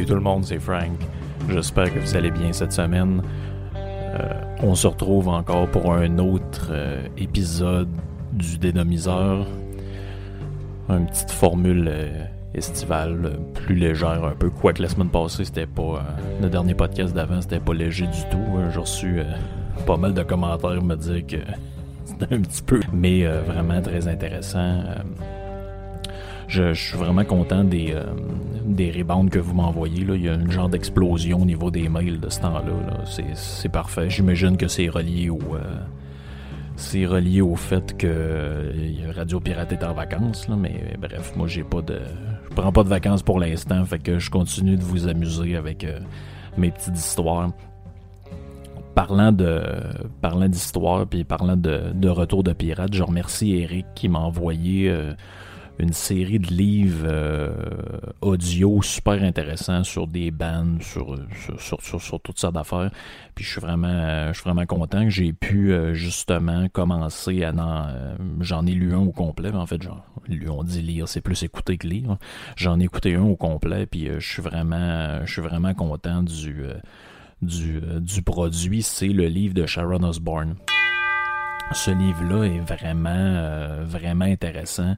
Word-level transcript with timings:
Salut 0.00 0.08
tout 0.08 0.14
le 0.14 0.22
monde, 0.22 0.44
c'est 0.46 0.58
Frank. 0.58 0.98
J'espère 1.50 1.92
que 1.92 1.98
vous 1.98 2.16
allez 2.16 2.30
bien 2.30 2.54
cette 2.54 2.72
semaine. 2.72 3.22
Euh, 3.76 4.32
on 4.62 4.74
se 4.74 4.86
retrouve 4.86 5.28
encore 5.28 5.68
pour 5.68 5.92
un 5.92 6.18
autre 6.18 6.68
euh, 6.70 7.06
épisode 7.18 7.90
du 8.32 8.56
dénomiseur. 8.56 9.46
Une 10.88 11.04
petite 11.04 11.30
formule 11.30 11.86
euh, 11.92 12.24
estivale, 12.54 13.40
plus 13.52 13.74
légère 13.74 14.24
un 14.24 14.30
peu. 14.30 14.48
Quoique 14.48 14.80
la 14.80 14.88
semaine 14.88 15.10
passée, 15.10 15.44
c'était 15.44 15.66
pas. 15.66 16.02
le 16.40 16.48
dernier 16.48 16.72
podcast 16.72 17.12
d'avant, 17.12 17.42
c'était 17.42 17.60
pas 17.60 17.74
léger 17.74 18.06
du 18.06 18.22
tout. 18.30 18.58
J'ai 18.72 18.80
reçu 18.80 19.20
pas 19.86 19.98
mal 19.98 20.14
de 20.14 20.22
commentaires 20.22 20.82
me 20.82 20.96
dire 20.96 21.26
que 21.26 21.36
c'était 22.06 22.34
un 22.34 22.40
petit 22.40 22.62
peu. 22.62 22.80
Mais 22.90 23.26
vraiment 23.26 23.82
très 23.82 24.08
intéressant. 24.08 24.82
Je, 26.50 26.74
suis 26.74 26.98
vraiment 26.98 27.24
content 27.24 27.62
des, 27.62 27.92
euh, 27.94 28.02
des 28.66 28.90
rebounds 28.90 29.30
que 29.30 29.38
vous 29.38 29.54
m'envoyez. 29.54 30.00
Il 30.00 30.24
y 30.24 30.28
a 30.28 30.34
une 30.34 30.50
genre 30.50 30.68
d'explosion 30.68 31.42
au 31.42 31.44
niveau 31.44 31.70
des 31.70 31.88
mails 31.88 32.18
de 32.18 32.28
ce 32.28 32.40
temps-là. 32.40 32.72
là. 32.88 33.04
C'est- 33.04 33.68
parfait. 33.68 34.10
J'imagine 34.10 34.56
que 34.56 34.66
c'est 34.66 34.88
relié 34.88 35.30
au. 35.30 35.38
euh, 35.54 35.60
c'est 36.74 37.06
relié 37.06 37.40
au 37.40 37.54
fait 37.54 37.96
que 37.96 38.06
euh, 38.10 39.12
Radio 39.14 39.38
Pirate 39.38 39.70
est 39.72 39.84
en 39.84 39.92
vacances, 39.92 40.48
mais 40.48 40.94
bref, 41.00 41.34
moi 41.36 41.46
j'ai 41.46 41.62
pas 41.62 41.82
de. 41.82 42.00
Je 42.48 42.54
prends 42.56 42.72
pas 42.72 42.82
de 42.82 42.88
vacances 42.88 43.22
pour 43.22 43.38
l'instant, 43.38 43.84
fait 43.84 44.00
que 44.00 44.18
je 44.18 44.28
continue 44.28 44.76
de 44.76 44.82
vous 44.82 45.06
amuser 45.06 45.54
avec 45.54 45.86
mes 46.56 46.72
petites 46.72 46.96
histoires. 46.96 47.50
Parlant 48.96 49.30
de 49.30 49.62
parlant 50.20 50.48
d'histoire 50.48 51.06
puis 51.06 51.22
parlant 51.22 51.56
de, 51.56 51.92
de 51.94 52.08
retour 52.08 52.42
de 52.42 52.52
pirate, 52.52 52.92
je 52.92 53.04
remercie 53.04 53.52
Eric 53.54 53.86
qui 53.94 54.08
m'a 54.08 54.18
envoyé 54.18 54.92
une 55.80 55.94
série 55.94 56.38
de 56.38 56.48
livres 56.48 57.06
euh, 57.06 57.52
audio 58.20 58.82
super 58.82 59.22
intéressants 59.22 59.82
sur 59.82 60.06
des 60.06 60.30
bands, 60.30 60.78
sur, 60.80 61.16
sur, 61.58 61.80
sur, 61.80 62.02
sur- 62.02 62.20
toutes 62.20 62.38
sortes 62.38 62.54
d'affaires. 62.54 62.90
Puis 63.34 63.44
je 63.44 63.50
suis 63.50 63.60
vraiment, 63.60 64.28
je 64.28 64.34
suis 64.34 64.44
vraiment 64.44 64.66
content 64.66 65.04
que 65.04 65.10
j'ai 65.10 65.32
pu 65.32 65.72
euh, 65.72 65.94
justement 65.94 66.68
commencer 66.68 67.44
à 67.44 67.50
euh, 67.50 68.14
J'en 68.40 68.66
ai 68.66 68.72
lu 68.72 68.92
un 68.92 68.98
au 68.98 69.12
complet. 69.12 69.50
En 69.52 69.64
fait, 69.66 69.80
genre, 69.80 70.04
on 70.48 70.64
dit 70.64 70.82
lire, 70.82 71.08
c'est 71.08 71.22
plus 71.22 71.42
écouter 71.42 71.78
que 71.78 71.86
lire. 71.86 72.18
J'en 72.56 72.78
ai 72.78 72.84
écouté 72.84 73.14
un 73.14 73.22
au 73.22 73.36
complet, 73.36 73.86
puis 73.86 74.08
euh, 74.08 74.20
je 74.20 74.28
suis 74.28 74.42
vraiment, 74.42 75.24
je 75.24 75.32
suis 75.32 75.42
vraiment 75.42 75.72
content 75.72 76.22
du, 76.22 76.62
du, 77.40 77.80
du 78.00 78.22
produit. 78.22 78.82
C'est 78.82 79.08
le 79.08 79.26
livre 79.26 79.54
de 79.54 79.64
Sharon 79.64 80.02
Osbourne. 80.02 80.56
Ce 81.72 81.90
livre-là 81.90 82.44
est 82.44 82.58
vraiment, 82.58 83.84
vraiment 83.84 84.24
intéressant 84.24 84.96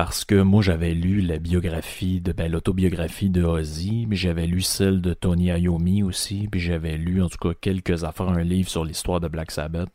parce 0.00 0.24
que 0.24 0.40
moi 0.40 0.62
j'avais 0.62 0.94
lu 0.94 1.20
la 1.20 1.38
biographie 1.38 2.22
de 2.22 2.32
ben, 2.32 2.50
l'autobiographie 2.50 3.28
de 3.28 3.44
Ozzy, 3.44 4.06
mais 4.08 4.16
j'avais 4.16 4.46
lu 4.46 4.62
celle 4.62 5.02
de 5.02 5.12
Tony 5.12 5.48
Iommi 5.48 6.02
aussi, 6.02 6.48
puis 6.50 6.58
j'avais 6.58 6.96
lu 6.96 7.22
en 7.22 7.28
tout 7.28 7.36
cas 7.36 7.52
quelques 7.52 8.02
affaires, 8.02 8.30
un 8.30 8.42
livre 8.42 8.70
sur 8.70 8.82
l'histoire 8.82 9.20
de 9.20 9.28
Black 9.28 9.50
Sabbath. 9.50 9.90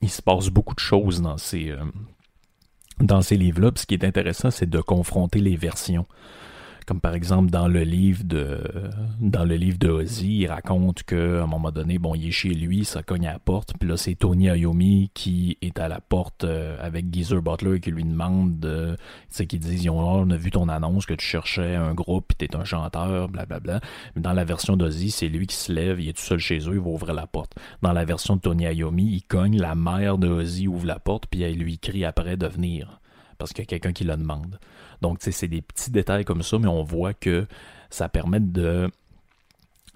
Il 0.00 0.08
se 0.08 0.22
passe 0.22 0.48
beaucoup 0.48 0.74
de 0.74 0.80
choses 0.80 1.20
dans 1.20 1.36
ces 1.36 1.68
euh, 1.68 1.84
dans 2.98 3.20
ces 3.20 3.36
livres-là. 3.36 3.72
Ce 3.74 3.84
qui 3.84 3.92
est 3.92 4.06
intéressant, 4.06 4.50
c'est 4.50 4.70
de 4.70 4.80
confronter 4.80 5.40
les 5.40 5.56
versions. 5.56 6.06
Comme 6.86 7.00
par 7.00 7.14
exemple 7.14 7.50
dans 7.50 7.68
le 7.68 7.82
livre 7.82 8.24
de 8.24 8.58
dans 9.20 9.44
le 9.44 9.56
livre 9.56 9.78
de 9.78 9.88
Ozzy, 9.88 10.38
il 10.40 10.46
raconte 10.46 11.02
que 11.02 11.40
à 11.40 11.44
un 11.44 11.46
moment 11.46 11.70
donné, 11.70 11.98
bon, 11.98 12.14
il 12.14 12.28
est 12.28 12.32
chez 12.32 12.50
lui, 12.50 12.84
ça 12.84 13.02
cogne 13.02 13.26
à 13.26 13.32
la 13.32 13.38
porte, 13.38 13.74
puis 13.78 13.88
là 13.88 13.96
c'est 13.96 14.14
Tony 14.14 14.46
Iommi 14.46 15.10
qui 15.14 15.58
est 15.62 15.78
à 15.78 15.88
la 15.88 16.00
porte 16.00 16.44
euh, 16.44 16.76
avec 16.80 17.12
Geezer 17.12 17.42
Butler 17.42 17.80
qui 17.80 17.90
lui 17.90 18.04
demande 18.04 18.58
de, 18.58 18.96
tu 18.96 19.02
sais, 19.30 19.46
qui 19.46 19.58
disent, 19.58 19.88
a 19.88 20.36
vu 20.36 20.50
ton 20.50 20.68
annonce 20.68 21.06
que 21.06 21.14
tu 21.14 21.24
cherchais 21.24 21.74
un 21.76 21.94
groupe, 21.94 22.26
puis 22.28 22.36
t'es 22.36 22.56
un 22.56 22.64
chanteur, 22.64 23.28
blablabla. 23.28 23.80
Mais 24.14 24.22
dans 24.22 24.32
la 24.32 24.44
version 24.44 24.76
d'Ozzy, 24.76 25.10
c'est 25.10 25.28
lui 25.28 25.46
qui 25.46 25.56
se 25.56 25.72
lève, 25.72 26.00
il 26.00 26.08
est 26.08 26.12
tout 26.12 26.22
seul 26.22 26.38
chez 26.38 26.58
eux, 26.68 26.74
il 26.74 26.80
va 26.80 26.90
ouvrir 26.90 27.14
la 27.14 27.26
porte. 27.26 27.54
Dans 27.82 27.92
la 27.92 28.04
version 28.04 28.36
de 28.36 28.40
Tony 28.40 28.64
Iommi, 28.64 29.04
il 29.04 29.22
cogne, 29.22 29.58
la 29.58 29.74
mère 29.74 30.18
de 30.18 30.28
Ozzy 30.28 30.68
ouvre 30.68 30.86
la 30.86 30.98
porte, 30.98 31.26
puis 31.26 31.42
elle 31.42 31.56
lui 31.56 31.78
crie 31.78 32.04
après 32.04 32.36
de 32.36 32.46
venir 32.46 33.01
parce 33.42 33.52
qu'il 33.52 33.62
y 33.62 33.66
a 33.66 33.66
quelqu'un 33.66 33.92
qui 33.92 34.04
le 34.04 34.16
demande. 34.16 34.60
Donc, 35.00 35.18
c'est 35.20 35.48
des 35.48 35.62
petits 35.62 35.90
détails 35.90 36.24
comme 36.24 36.42
ça, 36.42 36.58
mais 36.60 36.68
on 36.68 36.84
voit 36.84 37.12
que 37.12 37.46
ça 37.90 38.08
permet 38.08 38.38
de 38.38 38.88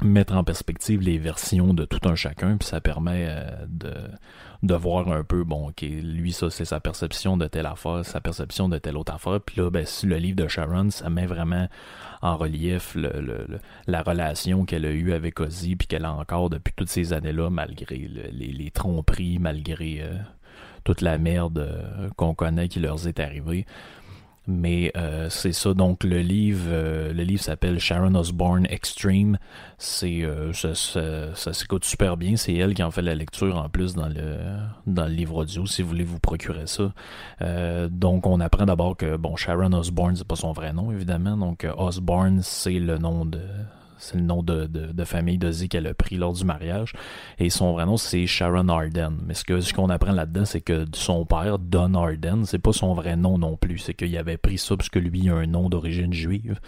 mettre 0.03 0.35
en 0.35 0.43
perspective 0.43 1.01
les 1.01 1.17
versions 1.17 1.73
de 1.73 1.85
tout 1.85 2.07
un 2.09 2.17
chacun, 2.17 2.57
puis 2.57 2.69
ça 2.69 2.81
permet 2.81 3.27
euh, 3.29 3.67
de, 4.63 4.75
voir 4.75 5.09
un 5.11 5.23
peu, 5.23 5.45
bon, 5.45 5.69
ok, 5.69 5.83
lui, 5.83 6.33
ça, 6.33 6.51
c'est 6.51 6.65
sa 6.65 6.81
perception 6.81 7.37
de 7.37 7.47
telle 7.47 7.67
affaire, 7.67 8.05
sa 8.05 8.21
perception 8.21 8.69
de 8.69 8.79
telle 8.79 8.97
autre 8.97 9.15
affaire, 9.15 9.41
puis 9.41 9.61
là, 9.61 9.71
ben, 9.71 9.87
le 10.03 10.17
livre 10.17 10.37
de 10.37 10.49
Sharon, 10.49 10.91
ça 10.91 11.09
met 11.09 11.25
vraiment 11.27 11.69
en 12.21 12.37
relief 12.37 12.97
la 13.87 14.03
relation 14.03 14.65
qu'elle 14.65 14.85
a 14.87 14.91
eue 14.91 15.13
avec 15.13 15.41
Ozzy, 15.41 15.77
puis 15.77 15.87
qu'elle 15.87 16.05
a 16.05 16.13
encore 16.13 16.51
depuis 16.51 16.75
toutes 16.77 16.91
ces 16.91 17.13
années-là, 17.13 17.49
malgré 17.49 17.97
le- 17.97 18.31
les, 18.33 18.53
les 18.53 18.71
tromperies, 18.73 19.39
malgré 19.39 20.03
euh, 20.03 20.15
toute 20.87 21.01
la 21.03 21.19
merde 21.19 21.59
euh, 21.59 22.09
qu'on 22.17 22.33
connaît 22.33 22.69
qui 22.69 22.79
leur 22.81 23.07
est 23.07 23.21
arrivée. 23.21 23.67
Mais 24.49 24.93
euh, 24.97 25.29
c'est 25.29 25.53
ça, 25.53 25.75
donc 25.75 26.05
le 26.05 26.21
livre, 26.21 26.67
euh, 26.69 27.13
le 27.13 27.25
livre 27.25 27.43
s'appelle 27.43 27.81
Sharon 27.81 28.15
Osbourne 28.15 28.65
Extreme. 28.71 29.39
C'est 29.77 30.23
ça, 30.53 30.73
ça- 30.77 31.53
s'écoute 31.53 31.85
super 31.85 32.17
bien. 32.17 32.37
C'est 32.37 32.55
elle 32.55 32.73
qui 32.75 32.85
en 32.85 32.93
fait 32.93 33.03
la 33.03 33.17
lecture 33.17 33.57
en 33.59 33.69
plus 33.69 33.95
dans 33.95 34.07
le 34.09 34.37
dans 34.87 35.07
le 35.07 35.13
livre 35.13 35.39
audio, 35.39 35.67
si 35.67 35.83
vous 35.83 35.89
voulez 35.89 36.05
vous 36.05 36.21
procurer 36.21 36.69
ça. 36.69 36.93
Donc 37.91 38.25
on 38.25 38.39
apprend 38.39 38.67
d'abord 38.67 38.97
que 38.97 39.17
bon 39.17 39.35
Sharon 39.35 39.73
Osbourne 39.73 40.15
c'est 40.15 40.27
pas 40.29 40.37
son 40.37 40.53
vrai 40.53 40.73
nom 40.73 40.93
évidemment. 40.93 41.37
Donc 41.37 41.67
Osbourne 41.77 42.39
c'est 42.43 42.79
le 42.79 42.99
nom 42.99 43.25
de 43.25 43.41
c'est 43.99 44.17
le 44.17 44.23
nom 44.23 44.43
de, 44.43 44.67
de, 44.67 45.05
famille 45.05 45.39
d'Ozzy 45.39 45.69
qu'elle 45.69 45.87
a 45.87 45.95
pris 45.95 46.17
lors 46.17 46.33
du 46.33 46.45
mariage. 46.45 46.93
Et 47.39 47.51
son 47.51 47.73
vrai 47.73 47.87
nom, 47.87 47.97
c'est 47.97 48.27
Sharon 48.27 48.69
Arden. 48.69 49.19
Mais 49.27 49.35
ce 49.35 49.73
qu'on 49.73 49.91
apprend 49.91 50.13
là-dedans, 50.13 50.45
c'est 50.45 50.61
que 50.61 50.85
son 50.95 51.25
père, 51.25 51.59
Don 51.59 51.95
Arden, 51.95 52.45
c'est 52.45 52.59
pas 52.59 52.73
son 52.73 52.95
vrai 52.95 53.17
nom 53.17 53.39
non 53.39 53.57
plus. 53.57 53.79
C'est 53.79 53.95
qu'il 53.95 54.17
avait 54.17 54.37
pris 54.37 54.59
ça 54.59 54.77
parce 54.77 54.89
que 54.89 54.99
lui, 54.99 55.21
il 55.21 55.31
a 55.31 55.35
un 55.35 55.47
nom 55.47 55.69
d'origine 55.69 56.13
juive. 56.13 56.59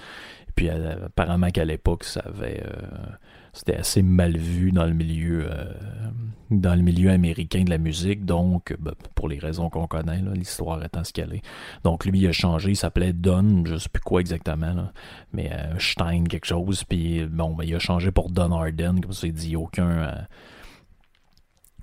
Puis 0.55 0.69
euh, 0.69 1.07
apparemment 1.07 1.51
qu'à 1.51 1.65
l'époque, 1.65 2.05
ça 2.05 2.21
avait 2.27 2.63
euh, 2.65 3.07
c'était 3.53 3.77
assez 3.77 4.03
mal 4.03 4.37
vu 4.37 4.73
dans 4.73 4.87
le 4.87 4.95
milieu 4.95 5.47
euh, 5.51 5.65
dans 6.51 6.75
le 6.75 6.83
milieu 6.83 7.11
américain 7.11 7.63
de 7.63 7.71
la 7.71 7.79
musique. 7.79 8.25
Donc, 8.25 8.75
ben, 8.79 8.93
pour 9.15 9.29
les 9.29 9.39
raisons 9.39 9.69
qu'on 9.69 9.87
connaît, 9.87 10.23
l'histoire 10.35 10.83
étant 10.83 11.05
ce 11.05 11.13
qu'elle 11.13 11.35
est. 11.35 11.43
Donc 11.85 12.07
lui, 12.07 12.21
il 12.21 12.27
a 12.27 12.33
changé, 12.33 12.71
il 12.71 12.77
s'appelait 12.77 13.13
Don, 13.13 13.65
je 13.67 13.77
sais 13.77 13.89
plus 13.91 14.01
quoi 14.01 14.21
exactement, 14.21 14.89
mais 15.33 15.51
euh, 15.53 15.79
Stein 15.79 16.25
quelque 16.25 16.47
chose. 16.47 16.85
Puis 16.85 17.27
bon, 17.27 17.55
ben, 17.55 17.65
il 17.65 17.75
a 17.75 17.79
changé 17.79 18.11
pour 18.11 18.31
Don 18.31 18.53
Arden, 18.53 19.01
comme 19.01 19.13
ça, 19.13 19.27
il 19.27 19.33
dit 19.33 19.57
aucun. 19.57 19.89
euh, 19.89 20.15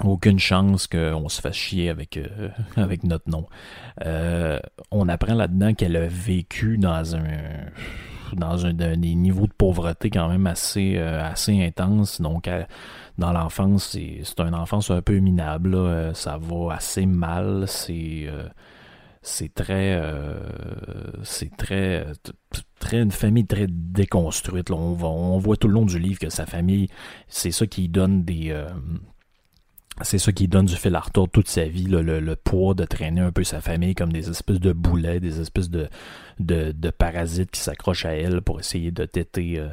aucune 0.03 0.39
chance 0.39 0.87
qu'on 0.87 1.29
se 1.29 1.39
fasse 1.39 1.55
chier 1.55 1.89
avec, 1.89 2.19
avec 2.75 3.05
notre 3.05 3.29
nom. 3.29 3.47
On 4.91 5.07
apprend 5.07 5.35
là-dedans 5.35 5.73
qu'elle 5.73 5.95
a 5.95 6.05
vécu 6.05 6.77
dans 6.77 7.15
un 7.15 7.29
dans 8.33 8.65
un, 8.65 8.73
des 8.73 9.15
niveaux 9.15 9.47
de 9.47 9.53
pauvreté 9.53 10.09
quand 10.09 10.27
même 10.29 10.47
assez, 10.47 10.95
euh, 10.97 11.23
assez 11.23 11.63
intense. 11.63 12.21
Donc, 12.21 12.47
elle- 12.47 12.67
dans 13.17 13.31
l'enfance, 13.31 13.89
c'est 13.97 14.39
une 14.39 14.55
enfance 14.55 14.91
un 14.91 15.01
peu 15.01 15.19
minable. 15.19 15.75
Euh, 15.75 16.13
Ça 16.13 16.37
va 16.37 16.73
assez 16.75 17.05
mal. 17.05 17.65
C'est 17.67 18.25
euh, 18.27 18.47
c'est 19.21 19.53
très 19.53 19.95
euh, 19.95 20.39
c'est 21.23 21.55
très 21.57 22.05
euh, 22.05 22.13
très 22.79 23.01
une 23.01 23.11
famille 23.11 23.45
très 23.45 23.67
déconstruite. 23.69 24.69
On, 24.71 24.93
voit 25.39 25.57
tout 25.57 25.67
le 25.67 25.73
long 25.73 25.85
du 25.85 25.99
livre 25.99 26.19
que 26.19 26.29
sa 26.29 26.45
famille, 26.45 26.87
c'est 27.27 27.51
ça 27.51 27.65
qui 27.67 27.89
donne 27.89 28.23
des 28.23 28.51
euh, 28.51 28.67
c'est 30.01 30.17
ça 30.17 30.31
qui 30.31 30.47
donne 30.47 30.65
du 30.65 30.75
fil 30.75 30.93
à 30.95 30.99
retordre 30.99 31.31
toute 31.31 31.47
sa 31.47 31.65
vie, 31.65 31.85
le, 31.85 32.01
le 32.01 32.35
poids 32.35 32.73
de 32.73 32.83
traîner 32.83 33.21
un 33.21 33.31
peu 33.31 33.43
sa 33.43 33.61
famille 33.61 33.95
comme 33.95 34.11
des 34.11 34.29
espèces 34.29 34.59
de 34.59 34.73
boulets, 34.73 35.19
des 35.19 35.39
espèces 35.39 35.69
de, 35.69 35.87
de, 36.39 36.89
parasites 36.89 37.51
qui 37.51 37.61
s'accrochent 37.61 38.05
à 38.05 38.13
elle 38.13 38.41
pour 38.41 38.59
essayer 38.59 38.91
de 38.91 39.05
têter 39.05 39.57
euh, 39.57 39.69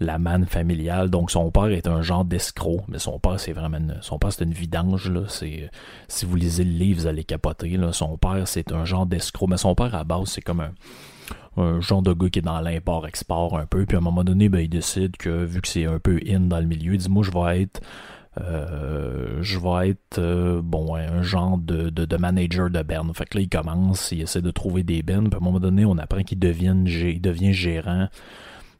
la 0.00 0.18
manne 0.18 0.44
familiale. 0.44 1.08
Donc 1.08 1.30
son 1.30 1.50
père 1.50 1.70
est 1.70 1.88
un 1.88 2.02
genre 2.02 2.26
d'escroc, 2.26 2.82
mais 2.88 2.98
son 2.98 3.18
père 3.18 3.40
c'est 3.40 3.52
vraiment 3.52 3.78
une, 3.78 3.96
son 4.02 4.18
père 4.18 4.32
c'est 4.32 4.44
une 4.44 4.52
vidange 4.52 5.10
là. 5.10 5.22
C'est 5.28 5.70
si 6.08 6.26
vous 6.26 6.36
lisez 6.36 6.64
le 6.64 6.72
livre 6.72 7.00
vous 7.00 7.06
allez 7.06 7.24
capoter 7.24 7.76
là. 7.78 7.92
Son 7.92 8.18
père 8.18 8.46
c'est 8.46 8.70
un 8.72 8.84
genre 8.84 9.06
d'escroc, 9.06 9.48
mais 9.48 9.56
son 9.56 9.74
père 9.74 9.94
à 9.94 10.04
base 10.04 10.28
c'est 10.28 10.42
comme 10.42 10.60
un 10.60 10.72
un 11.56 11.80
genre 11.80 12.02
de 12.02 12.12
gars 12.12 12.28
qui 12.28 12.40
est 12.40 12.42
dans 12.42 12.60
l'import-export 12.60 13.56
un 13.56 13.66
peu, 13.66 13.86
puis 13.86 13.96
à 13.96 14.00
un 14.00 14.02
moment 14.02 14.24
donné, 14.24 14.48
ben, 14.48 14.60
il 14.60 14.68
décide 14.68 15.16
que, 15.16 15.44
vu 15.44 15.60
que 15.60 15.68
c'est 15.68 15.84
un 15.84 15.98
peu 15.98 16.20
in 16.28 16.40
dans 16.40 16.58
le 16.58 16.66
milieu, 16.66 16.94
il 16.94 16.98
dit, 16.98 17.08
moi, 17.08 17.22
je 17.22 17.30
vais 17.30 17.62
être 17.62 17.80
euh, 18.40 19.38
je 19.42 19.58
vais 19.58 19.90
être 19.90 20.18
euh, 20.18 20.60
bon 20.62 20.96
un 20.96 21.22
genre 21.22 21.56
de, 21.56 22.16
manager 22.16 22.68
de 22.70 22.82
band. 22.82 23.12
Fait 23.14 23.26
que 23.26 23.38
là, 23.38 23.42
il 23.42 23.48
commence, 23.48 24.10
il 24.12 24.22
essaie 24.22 24.42
de 24.42 24.50
trouver 24.50 24.82
des 24.82 25.02
bands, 25.02 25.24
puis 25.24 25.34
à 25.34 25.36
un 25.36 25.44
moment 25.44 25.60
donné, 25.60 25.84
on 25.84 25.98
apprend 25.98 26.22
qu'il 26.22 26.38
devient, 26.38 27.52
gérant 27.52 28.08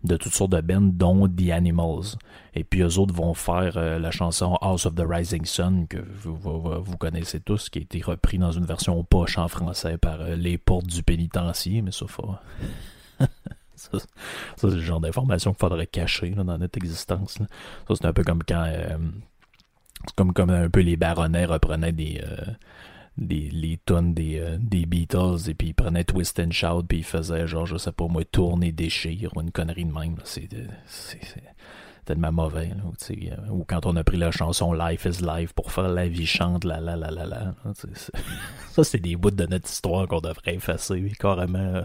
de 0.03 0.17
toutes 0.17 0.35
sortes 0.35 0.53
de 0.53 0.61
bands, 0.61 0.81
dont 0.93 1.29
The 1.29 1.51
Animals. 1.51 2.17
Et 2.55 2.65
puis 2.65 2.83
eux 2.83 2.99
autres 2.99 3.15
vont 3.15 3.33
faire 3.33 3.77
euh, 3.77 3.99
la 3.99 4.11
chanson 4.11 4.57
House 4.61 4.87
of 4.87 4.95
the 4.97 5.05
Rising 5.07 5.45
Sun, 5.45 5.87
que 5.89 5.99
vous, 6.23 6.97
connaissez 6.99 7.41
tous, 7.41 7.71
qui 7.71 7.79
a 7.79 7.83
été 7.83 8.03
repris 8.03 8.39
dans 8.39 8.53
une 8.53 8.67
version 8.67 9.03
poche 9.05 9.39
en 9.39 9.49
français 9.49 9.99
par 9.99 10.19
Les 10.37 10.59
Portes 10.59 10.87
du 10.87 11.03
Pénitencier, 11.03 11.81
mais 11.81 11.93
ça, 11.93 12.07
faut... 12.07 12.35
ça, 13.77 13.99
c'est 14.57 14.67
le 14.67 14.81
genre 14.81 15.01
d'information 15.01 15.53
qu'il 15.53 15.61
faudrait 15.61 15.87
cacher 15.87 16.31
dans 16.31 16.59
notre 16.59 16.77
existence. 16.77 17.39
Ça, 17.89 17.95
c'est 17.95 18.05
un 18.05 18.13
peu 18.13 18.25
comme 18.25 18.43
quand. 18.43 18.67
Comme, 20.17 20.33
comme 20.33 20.51
un 20.51 20.69
peu 20.69 20.81
les 20.81 20.97
baronnets 20.97 21.47
reprenaient 21.47 21.93
des. 21.93 22.21
Euh, 22.25 22.53
des 23.17 23.49
les 23.51 23.77
tonnes 23.77 24.13
des, 24.13 24.41
euh, 24.41 24.59
des 24.61 24.87
Beatles 24.87 25.49
et 25.49 25.55
puis 25.55 25.69
ils 25.69 25.73
prenaient 25.73 26.03
Twist 26.03 26.41
and 26.41 26.51
Shout 26.51 26.83
puis 26.89 26.99
ils 26.99 27.05
faisaient 27.05 27.47
genre 27.47 27.65
je 27.65 27.77
sais 27.77 27.93
pas 27.93 28.09
moi 28.09 28.25
tourner 28.25 28.73
déchire 28.73 29.31
ou 29.37 29.41
une 29.41 29.53
connerie 29.53 29.85
de 29.85 29.93
même 29.93 30.17
c'est 30.25 30.49
tellement 32.05 32.33
mauvais. 32.33 32.71
Euh, 33.11 33.35
ou 33.51 33.65
quand 33.65 33.87
on 33.87 33.97
a 33.97 34.05
pris 34.05 34.17
la 34.17 34.31
chanson 34.31 34.73
Life 34.73 35.07
is 35.07 35.23
Life 35.23 35.53
pour 35.53 35.73
faire 35.73 35.89
La 35.89 36.07
vie 36.07 36.27
chante, 36.27 36.65
la 36.65 36.81
la 36.81 36.97
la 36.97 37.11
la 37.11 37.27
la. 37.27 37.55
ça, 38.71 38.85
c'est 38.85 38.99
des 38.99 39.17
bouts 39.17 39.31
de 39.31 39.47
notre 39.47 39.69
histoire 39.69 40.07
qu'on 40.07 40.21
devrait 40.21 40.55
effacer, 40.55 41.13
carrément. 41.19 41.85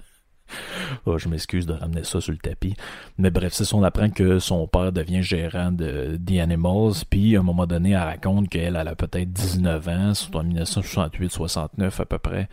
Oh, 1.05 1.17
je 1.17 1.29
m'excuse 1.29 1.65
de 1.65 1.73
ramener 1.73 2.03
ça 2.03 2.21
sur 2.21 2.31
le 2.31 2.37
tapis. 2.37 2.75
Mais 3.17 3.31
bref, 3.31 3.53
c'est 3.53 3.73
on 3.73 3.83
apprend 3.83 4.09
que 4.09 4.39
son 4.39 4.67
père 4.67 4.91
devient 4.91 5.21
gérant 5.21 5.71
de 5.71 6.17
The 6.17 6.39
Animals, 6.39 7.03
puis 7.09 7.35
à 7.35 7.39
un 7.39 7.43
moment 7.43 7.67
donné, 7.67 7.91
elle 7.91 7.97
raconte 8.03 8.49
qu'elle 8.49 8.75
elle 8.75 8.87
a 8.87 8.95
peut-être 8.95 9.31
19 9.31 9.87
ans, 9.87 10.13
c'est 10.13 10.35
en 10.35 10.43
1968-69 10.43 12.01
à 12.01 12.05
peu 12.05 12.17
près. 12.17 12.49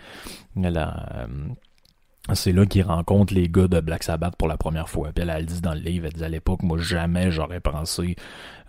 Elle 0.62 0.78
a, 0.78 1.12
euh, 1.16 1.26
c'est 2.34 2.52
là 2.52 2.66
qu'il 2.66 2.82
rencontre 2.82 3.34
les 3.34 3.48
gars 3.48 3.68
de 3.68 3.80
Black 3.80 4.02
Sabbath 4.02 4.34
pour 4.36 4.48
la 4.48 4.56
première 4.56 4.88
fois. 4.88 5.10
Puis 5.14 5.22
elle, 5.22 5.30
elle 5.30 5.46
dit 5.46 5.60
dans 5.60 5.74
le 5.74 5.80
livre, 5.80 6.06
elle 6.06 6.12
dit 6.12 6.24
à 6.24 6.28
l'époque, 6.28 6.62
moi 6.62 6.76
jamais 6.78 7.30
j'aurais 7.30 7.60
pensé 7.60 8.16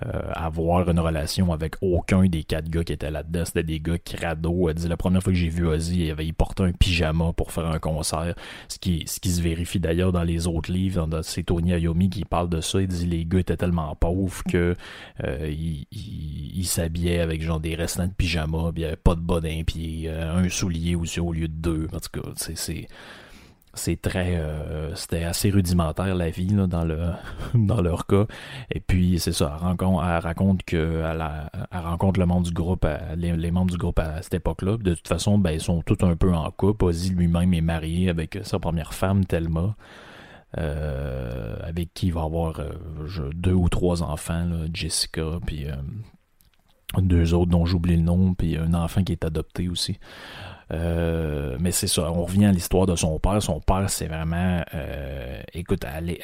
euh, 0.06 0.32
avoir 0.34 0.88
une 0.88 1.00
relation 1.00 1.52
avec 1.52 1.76
aucun 1.82 2.26
des 2.26 2.44
quatre 2.44 2.70
gars 2.70 2.84
qui 2.84 2.94
étaient 2.94 3.10
là-dedans. 3.10 3.46
C'était 3.46 3.64
des 3.64 3.80
gars 3.80 3.98
crado. 3.98 4.70
Elle 4.70 4.76
dit 4.76 4.88
la 4.88 4.98
première 4.98 5.24
fois 5.24 5.34
que 5.34 5.40
j'ai 5.40 5.50
vu 5.50 5.66
Ozzy, 5.66 6.06
il, 6.06 6.12
avait, 6.12 6.28
il 6.28 6.36
portait 6.36 6.64
un 6.64 6.72
pyjama 6.72 7.34
pour 7.34 7.52
faire 7.52 7.66
un 7.66 7.80
concert. 7.80 8.36
Ce 8.68 8.78
qui, 8.78 9.06
ce 9.08 9.20
qui 9.20 9.30
se 9.30 9.42
vérifie 9.42 9.80
d'ailleurs 9.80 10.12
dans 10.12 10.24
les 10.24 10.46
autres 10.46 10.72
livres. 10.72 11.08
C'est 11.24 11.44
Tony 11.44 11.74
Ayomi 11.74 12.12
qui 12.12 12.26
parle 12.26 12.50
de 12.50 12.62
ça. 12.62 12.80
Il 12.80 12.88
dit 12.88 13.08
les 13.08 13.26
gars 13.26 13.40
étaient 13.40 13.58
tellement 13.58 13.96
pauvres 13.96 14.44
que 14.48 14.76
euh, 15.24 15.50
ils, 15.50 16.68
s'habillaient 16.68 17.22
avec 17.22 17.42
genre 17.42 17.60
des 17.60 17.76
restants 17.76 18.06
de 18.08 18.14
pyjama, 18.14 18.72
puis 18.74 18.82
il 18.82 18.86
n'y 18.86 18.86
avait 18.86 18.98
pas 18.98 19.16
de 19.16 19.22
bas 19.22 19.40
d'un 19.40 19.64
pied, 19.64 20.10
euh, 20.10 20.36
un 20.36 20.50
soulier 20.50 20.96
aussi 20.96 21.20
au 21.20 21.32
lieu 21.32 21.48
de 21.48 21.54
deux. 21.54 21.88
En 21.94 22.00
tout 22.00 22.22
cas, 22.22 22.30
c'est 22.36 22.88
euh, 24.16 24.96
c'était 24.96 25.24
assez 25.24 25.50
rudimentaire 25.50 26.16
la 26.16 26.30
vie 26.30 26.48
dans 26.48 26.84
le 26.84 26.98
dans 27.54 27.82
leur 27.82 28.06
cas. 28.06 28.26
Et 28.72 28.80
puis 28.80 29.20
c'est 29.20 29.32
ça 29.32 29.58
elle 29.62 29.76
elle 29.80 30.20
raconte 30.20 30.64
que 30.64 31.04
elle, 31.04 31.80
rencontre 31.80 32.20
le 32.20 32.44
du 32.44 32.52
groupe 32.52 32.86
les, 33.16 33.52
membres 33.52 33.72
du 33.72 33.78
groupe 33.78 34.00
à 34.00 34.22
cette 34.22 34.36
époque-là. 34.36 34.78
De 34.78 34.94
toute 34.94 35.08
façon 35.08 35.38
ben 35.38 35.52
ils 35.52 35.62
sont 35.62 35.82
tous 35.82 36.04
un 36.06 36.16
peu 36.16 36.34
en 36.34 36.50
couple. 36.52 36.86
Ozzy 36.86 37.12
lui-même 37.12 37.54
est 37.54 37.62
marié 37.62 38.10
avec 38.10 38.40
sa 38.44 38.60
première 38.60 38.94
femme 38.94 39.26
Thelma 39.26 39.76
euh, 40.58 41.58
avec 41.64 41.94
qui 41.94 42.08
il 42.08 42.14
va 42.14 42.24
avoir 42.24 42.60
euh, 42.60 43.30
deux 43.34 43.54
ou 43.54 43.70
trois 43.70 44.04
enfants 44.04 44.50
Jessica 44.74 45.40
puis 45.46 45.66
deux 46.98 47.34
autres 47.34 47.52
dont 47.52 47.66
j'oublie 47.66 47.98
le 47.98 48.04
nom 48.04 48.34
puis 48.34 48.58
un 48.58 48.74
enfant 48.74 49.04
qui 49.04 49.12
est 49.12 49.26
adopté 49.26 49.68
aussi 49.68 50.00
euh, 50.74 51.58
mais 51.60 51.72
c'est 51.72 51.88
ça, 51.88 52.12
on 52.12 52.26
revient 52.26 52.46
à 52.46 52.52
l'histoire 52.52 52.86
de 52.86 52.96
son 52.96 53.20
père. 53.20 53.42
Son 53.42 53.60
père, 53.60 53.90
c'est 53.90 54.08
vraiment, 54.08 54.62
euh, 54.74 55.42
écoute, 55.54 55.86
elle, 55.86 56.18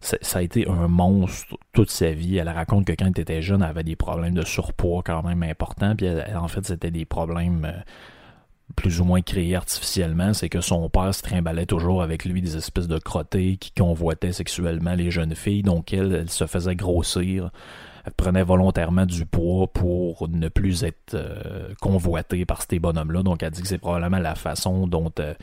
ça 0.00 0.38
a 0.38 0.42
été 0.42 0.68
un 0.68 0.88
monstre 0.88 1.56
toute 1.72 1.90
sa 1.90 2.10
vie. 2.10 2.36
Elle 2.36 2.48
raconte 2.48 2.86
que 2.86 2.92
quand 2.92 3.06
elle 3.06 3.22
était 3.22 3.42
jeune, 3.42 3.62
elle 3.62 3.70
avait 3.70 3.84
des 3.84 3.96
problèmes 3.96 4.34
de 4.34 4.44
surpoids 4.44 5.02
quand 5.04 5.22
même 5.22 5.42
importants. 5.42 5.96
Puis 5.96 6.08
en 6.34 6.48
fait, 6.48 6.66
c'était 6.66 6.90
des 6.90 7.04
problèmes 7.04 7.64
euh, 7.64 7.80
plus 8.76 9.00
ou 9.00 9.04
moins 9.04 9.22
créés 9.22 9.56
artificiellement. 9.56 10.34
C'est 10.34 10.48
que 10.48 10.60
son 10.60 10.88
père 10.88 11.14
se 11.14 11.22
trimballait 11.22 11.66
toujours 11.66 12.02
avec 12.02 12.24
lui 12.24 12.42
des 12.42 12.56
espèces 12.56 12.88
de 12.88 12.98
crottés 12.98 13.56
qui 13.56 13.72
convoitaient 13.72 14.32
sexuellement 14.32 14.94
les 14.94 15.10
jeunes 15.10 15.34
filles. 15.34 15.62
Donc 15.62 15.92
elle 15.92 16.30
se 16.30 16.46
faisait 16.46 16.76
grossir 16.76 17.50
prenait 18.16 18.42
volontairement 18.42 19.06
du 19.06 19.26
poids 19.26 19.66
pour 19.72 20.28
ne 20.28 20.48
plus 20.48 20.84
être 20.84 21.14
euh, 21.14 21.74
convoité 21.80 22.44
par 22.44 22.62
ces 22.62 22.78
bonhommes-là. 22.78 23.22
Donc, 23.22 23.42
elle 23.42 23.50
dit 23.50 23.62
que 23.62 23.68
c'est 23.68 23.78
probablement 23.78 24.18
la 24.18 24.34
façon 24.34 24.86
dont 24.86 25.12
euh, 25.18 25.34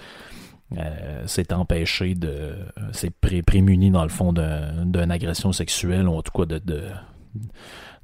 euh, 0.77 1.27
s'est 1.27 1.53
empêché 1.53 2.15
de. 2.15 2.55
s'est 2.91 3.11
prémuni, 3.11 3.91
dans 3.91 4.03
le 4.03 4.09
fond, 4.09 4.33
d'une 4.33 5.11
agression 5.11 5.51
sexuelle, 5.51 6.07
ou 6.07 6.15
en 6.15 6.21
tout 6.21 6.31
cas 6.31 6.45
de, 6.45 6.59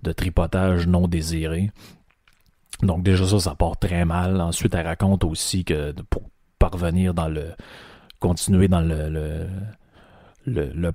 de, 0.03 0.11
tripotage 0.11 0.87
non 0.87 1.07
désiré. 1.07 1.71
Donc, 2.83 3.03
déjà, 3.03 3.25
ça, 3.25 3.39
ça 3.39 3.55
part 3.55 3.77
très 3.77 4.05
mal. 4.05 4.41
Ensuite, 4.41 4.73
elle 4.75 4.87
raconte 4.87 5.23
aussi 5.23 5.63
que 5.63 5.93
pour 6.09 6.23
parvenir 6.59 7.13
dans 7.13 7.29
le. 7.29 7.51
continuer 8.19 8.67
dans 8.67 8.81
le, 8.81 9.47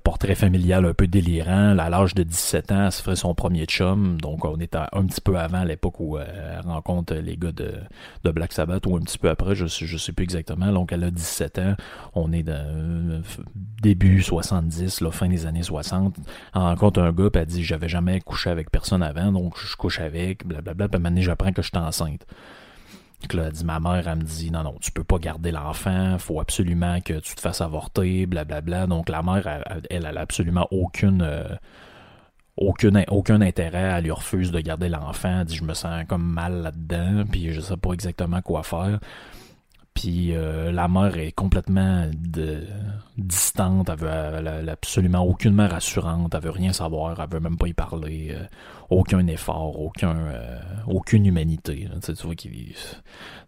portrait 0.03 0.35
familial 0.35 0.85
un 0.85 0.93
peu 0.93 1.07
délirant. 1.07 1.77
À 1.77 1.89
l'âge 1.89 2.13
de 2.15 2.23
17 2.23 2.71
ans, 2.71 2.85
elle 2.85 2.91
se 2.91 3.01
ferait 3.01 3.15
son 3.15 3.33
premier 3.33 3.65
chum. 3.65 4.19
Donc, 4.19 4.45
on 4.45 4.59
est 4.59 4.75
un 4.75 5.05
petit 5.05 5.21
peu 5.21 5.37
avant 5.37 5.63
l'époque 5.63 5.99
où 5.99 6.17
elle 6.17 6.61
rencontre 6.65 7.13
les 7.15 7.37
gars 7.37 7.51
de, 7.51 7.73
de, 8.23 8.31
Black 8.31 8.53
Sabbath 8.53 8.85
ou 8.85 8.95
un 8.95 9.01
petit 9.01 9.17
peu 9.17 9.29
après, 9.29 9.55
je 9.55 9.63
ne 9.63 9.69
sais, 9.69 9.85
sais 9.97 10.11
plus 10.11 10.23
exactement. 10.23 10.71
Donc, 10.71 10.91
elle 10.91 11.03
a 11.03 11.11
17 11.11 11.59
ans. 11.59 11.75
On 12.13 12.31
est 12.31 12.43
dans 12.43 12.53
euh, 12.53 13.21
début 13.81 14.21
70, 14.21 15.01
la 15.01 15.11
fin 15.11 15.27
des 15.27 15.45
années 15.45 15.63
60. 15.63 16.15
Elle 16.55 16.61
rencontre 16.61 17.01
un 17.01 17.11
gars, 17.11 17.29
puis 17.29 17.41
elle 17.41 17.47
dit 17.47 17.63
J'avais 17.63 17.89
jamais 17.89 18.19
couché 18.21 18.49
avec 18.49 18.69
personne 18.69 19.03
avant, 19.03 19.31
donc 19.31 19.57
je 19.57 19.75
couche 19.75 19.99
avec, 19.99 20.45
blablabla. 20.45 20.89
Puis 20.89 21.01
maintenant, 21.01 21.21
j'apprends 21.21 21.51
que 21.51 21.61
je 21.61 21.69
suis 21.69 21.77
enceinte. 21.77 22.25
Là, 23.33 23.51
dit, 23.51 23.65
ma 23.65 23.79
mère, 23.79 24.07
elle 24.07 24.19
me 24.19 24.23
dit, 24.23 24.51
non, 24.51 24.63
non, 24.63 24.75
tu 24.79 24.91
peux 24.91 25.03
pas 25.03 25.17
garder 25.17 25.51
l'enfant, 25.51 26.17
faut 26.17 26.39
absolument 26.39 27.01
que 27.01 27.13
tu 27.13 27.35
te 27.35 27.41
fasses 27.41 27.61
avorter, 27.61 28.25
blablabla. 28.25 28.87
Donc 28.87 29.09
la 29.09 29.21
mère, 29.21 29.47
elle, 29.47 29.81
elle, 29.89 30.05
a 30.05 30.21
absolument 30.21 30.67
aucune, 30.71 31.21
euh, 31.23 31.55
aucune, 32.55 33.03
aucun 33.09 33.41
intérêt, 33.41 33.97
elle 33.97 34.03
lui 34.05 34.11
refuse 34.11 34.51
de 34.51 34.59
garder 34.59 34.87
l'enfant, 34.87 35.39
elle 35.41 35.45
dit, 35.45 35.55
je 35.55 35.63
me 35.63 35.73
sens 35.73 36.05
comme 36.07 36.23
mal 36.23 36.61
là-dedans, 36.61 37.25
puis 37.29 37.51
je 37.51 37.59
sais 37.59 37.75
pas 37.75 37.91
exactement 37.91 38.41
quoi 38.41 38.63
faire. 38.63 38.99
Puis 39.97 40.35
euh, 40.35 40.71
la 40.71 40.87
mère 40.87 41.17
est 41.17 41.31
complètement 41.31 42.05
distante, 43.17 43.89
elle, 43.89 43.97
veut, 43.97 44.69
absolument 44.69 45.25
aucunement 45.25 45.67
rassurante, 45.67 46.35
elle 46.35 46.41
veut 46.41 46.51
rien 46.51 46.71
savoir, 46.71 47.19
elle 47.19 47.27
veut 47.31 47.39
même 47.39 47.57
pas 47.57 47.67
y 47.67 47.73
parler, 47.73 48.27
euh, 48.29 48.45
aucun 48.91 49.25
effort, 49.25 49.75
euh, 50.03 50.59
aucune 50.85 51.25
humanité. 51.25 51.89
tu 51.99 52.13
vois 52.13 52.35
qu'il 52.35 52.53
une 52.53 52.73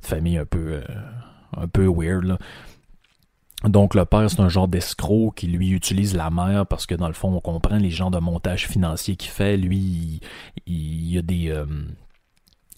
famille 0.01 0.39
un 0.39 0.45
peu, 0.45 0.81
un 1.55 1.67
peu 1.67 1.85
weird. 1.85 2.39
Donc 3.65 3.93
le 3.93 4.05
père, 4.05 4.27
c'est 4.27 4.39
un 4.39 4.49
genre 4.49 4.67
d'escroc 4.67 5.33
qui 5.35 5.45
lui 5.45 5.69
utilise 5.69 6.15
la 6.15 6.31
mère 6.31 6.65
parce 6.65 6.87
que 6.87 6.95
dans 6.95 7.09
le 7.09 7.13
fond, 7.13 7.31
on 7.31 7.41
comprend 7.41 7.77
les 7.77 7.91
genres 7.91 8.09
de 8.09 8.17
montage 8.17 8.67
financier 8.67 9.17
qu'il 9.17 9.29
fait. 9.29 9.55
Lui, 9.55 10.19
il, 10.65 11.11
y 11.11 11.19
a 11.19 11.21
des 11.21 11.53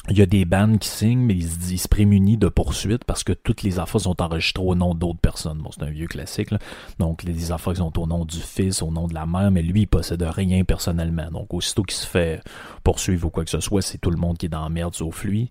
il 0.09 0.17
y 0.17 0.21
a 0.21 0.25
des 0.25 0.45
bandes 0.45 0.79
qui 0.79 0.89
signent, 0.89 1.19
mais 1.19 1.35
ils 1.35 1.79
se, 1.79 1.87
prémunissent 1.87 2.39
de 2.39 2.47
poursuites 2.47 3.03
parce 3.03 3.23
que 3.23 3.33
toutes 3.33 3.61
les 3.61 3.77
affaires 3.77 4.01
sont 4.01 4.19
enregistrées 4.19 4.63
au 4.63 4.73
nom 4.73 4.95
d'autres 4.95 5.19
personnes. 5.19 5.59
Bon, 5.59 5.69
c'est 5.71 5.83
un 5.83 5.91
vieux 5.91 6.07
classique. 6.07 6.49
Donc, 6.97 7.21
les 7.23 7.51
affaires 7.51 7.77
sont 7.77 7.99
au 7.99 8.07
nom 8.07 8.25
du 8.25 8.39
fils, 8.39 8.81
au 8.81 8.89
nom 8.89 9.07
de 9.07 9.13
la 9.13 9.27
mère, 9.27 9.51
mais 9.51 9.61
lui, 9.61 9.81
il 9.81 9.87
possède 9.87 10.23
rien 10.23 10.63
personnellement. 10.63 11.29
Donc, 11.31 11.53
aussitôt 11.53 11.83
qu'il 11.83 11.97
se 11.97 12.07
fait 12.07 12.41
poursuivre 12.83 13.27
ou 13.27 13.29
quoi 13.29 13.43
que 13.43 13.51
ce 13.51 13.59
soit, 13.59 13.83
c'est 13.83 13.99
tout 13.99 14.09
le 14.09 14.17
monde 14.17 14.39
qui 14.39 14.47
est 14.47 14.49
dans 14.49 14.63
la 14.63 14.69
merde 14.69 14.95
sauf 14.95 15.23
lui. 15.23 15.49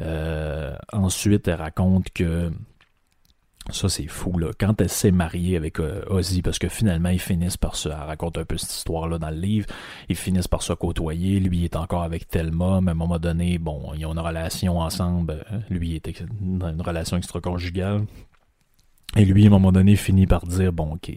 Euh, 0.00 0.76
ensuite, 0.92 1.48
elle 1.48 1.56
raconte 1.56 2.10
que 2.10 2.52
ça, 3.70 3.88
c'est 3.88 4.06
fou, 4.06 4.38
là. 4.38 4.48
Quand 4.58 4.80
elle 4.80 4.88
s'est 4.88 5.10
mariée 5.10 5.56
avec 5.56 5.78
euh, 5.78 6.02
Ozzy, 6.08 6.42
parce 6.42 6.58
que 6.58 6.68
finalement, 6.68 7.10
ils 7.10 7.20
finissent 7.20 7.56
par 7.56 7.76
se... 7.76 7.88
Elle 7.88 7.94
raconte 7.94 8.38
un 8.38 8.44
peu 8.44 8.56
cette 8.56 8.72
histoire-là 8.72 9.18
dans 9.18 9.30
le 9.30 9.36
livre. 9.36 9.66
Ils 10.08 10.16
finissent 10.16 10.48
par 10.48 10.62
se 10.62 10.72
côtoyer. 10.72 11.38
Lui, 11.38 11.64
est 11.64 11.76
encore 11.76 12.02
avec 12.02 12.28
Thelma, 12.28 12.80
mais 12.80 12.90
à 12.90 12.92
un 12.92 12.94
moment 12.94 13.18
donné, 13.18 13.58
bon, 13.58 13.92
ils 13.94 14.06
ont 14.06 14.12
une 14.12 14.18
relation 14.18 14.78
ensemble. 14.80 15.44
Lui, 15.68 15.90
il 15.90 15.96
était 15.96 16.14
dans 16.40 16.70
une 16.70 16.82
relation 16.82 17.16
extra-conjugale. 17.18 18.06
Et 19.16 19.24
lui, 19.24 19.44
à 19.44 19.46
un 19.48 19.50
moment 19.50 19.72
donné, 19.72 19.96
finit 19.96 20.26
par 20.26 20.46
dire, 20.46 20.72
bon, 20.72 20.94
ok 20.94 21.12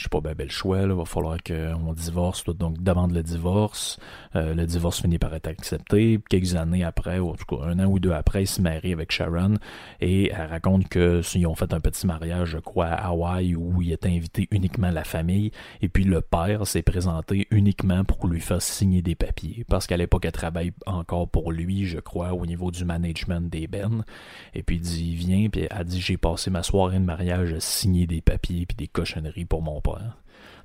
je 0.00 0.04
sais 0.04 0.08
pas, 0.08 0.22
ben, 0.22 0.32
ben 0.32 0.44
le 0.44 0.50
choix, 0.50 0.80
il 0.80 0.92
va 0.92 1.04
falloir 1.04 1.36
qu'on 1.46 1.92
divorce, 1.92 2.42
donc 2.46 2.82
demande 2.82 3.12
le 3.12 3.22
divorce. 3.22 3.98
Euh, 4.34 4.54
le 4.54 4.64
divorce 4.64 5.02
finit 5.02 5.18
par 5.18 5.34
être 5.34 5.46
accepté. 5.48 6.18
Quelques 6.30 6.54
années 6.54 6.84
après, 6.84 7.18
ou 7.18 7.28
en 7.28 7.34
tout 7.34 7.44
cas 7.44 7.62
un 7.66 7.78
an 7.80 7.84
ou 7.84 7.98
deux 7.98 8.12
après, 8.12 8.44
il 8.44 8.46
se 8.46 8.62
marie 8.62 8.94
avec 8.94 9.12
Sharon. 9.12 9.56
Et 10.00 10.30
elle 10.30 10.48
raconte 10.48 10.88
que 10.88 11.20
ont 11.46 11.54
fait 11.54 11.74
un 11.74 11.80
petit 11.80 12.06
mariage, 12.06 12.48
je 12.48 12.58
crois, 12.58 12.86
à 12.86 13.08
Hawaï 13.08 13.54
où 13.54 13.82
il 13.82 13.92
était 13.92 14.08
invité 14.08 14.48
uniquement 14.52 14.90
la 14.90 15.04
famille. 15.04 15.50
Et 15.82 15.90
puis 15.90 16.04
le 16.04 16.22
père 16.22 16.66
s'est 16.66 16.80
présenté 16.80 17.46
uniquement 17.50 18.02
pour 18.04 18.26
lui 18.26 18.40
faire 18.40 18.62
signer 18.62 19.02
des 19.02 19.14
papiers. 19.14 19.66
Parce 19.68 19.86
qu'à 19.86 19.98
l'époque 19.98 20.24
elle 20.24 20.32
travaille 20.32 20.72
encore 20.86 21.28
pour 21.28 21.52
lui, 21.52 21.84
je 21.84 21.98
crois, 21.98 22.32
au 22.32 22.46
niveau 22.46 22.70
du 22.70 22.86
management 22.86 23.50
des 23.50 23.66
bennes. 23.66 24.06
Et 24.54 24.62
puis 24.62 24.76
il 24.76 24.80
dit, 24.80 25.10
il 25.10 25.16
vient, 25.16 25.48
puis 25.50 25.66
elle 25.70 25.84
dit, 25.84 26.00
j'ai 26.00 26.16
passé 26.16 26.48
ma 26.50 26.62
soirée 26.62 26.98
de 26.98 27.04
mariage 27.04 27.52
à 27.52 27.60
signer 27.60 28.06
des 28.06 28.22
papiers 28.22 28.64
puis 28.64 28.78
des 28.78 28.88
cochonneries 28.88 29.44
pour 29.44 29.60
mon 29.60 29.82
père 29.82 29.89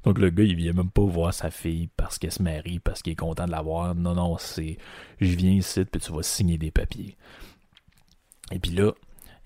donc 0.05 0.20
le 0.20 0.29
gars, 0.29 0.44
il 0.44 0.55
vient 0.55 0.74
même 0.74 0.91
pas 0.91 1.01
voir 1.01 1.34
sa 1.34 1.50
fille 1.50 1.89
parce 1.98 2.20
qu'elle 2.20 2.32
se 2.32 2.44
marie, 2.44 2.79
parce 2.79 3.01
qu'il 3.01 3.13
est 3.13 3.17
content 3.17 3.46
de 3.46 3.51
la 3.51 3.63
voir. 3.63 3.96
Non, 3.96 4.13
non, 4.13 4.38
c'est 4.38 4.77
je 5.20 5.36
viens 5.36 5.53
ici, 5.53 5.84
puis 5.84 6.00
tu 6.00 6.13
vas 6.13 6.22
signer 6.22 6.60
des 6.60 6.70
papiers. 6.70 7.17
Et 8.51 8.60
puis 8.60 8.72
là, 8.72 8.91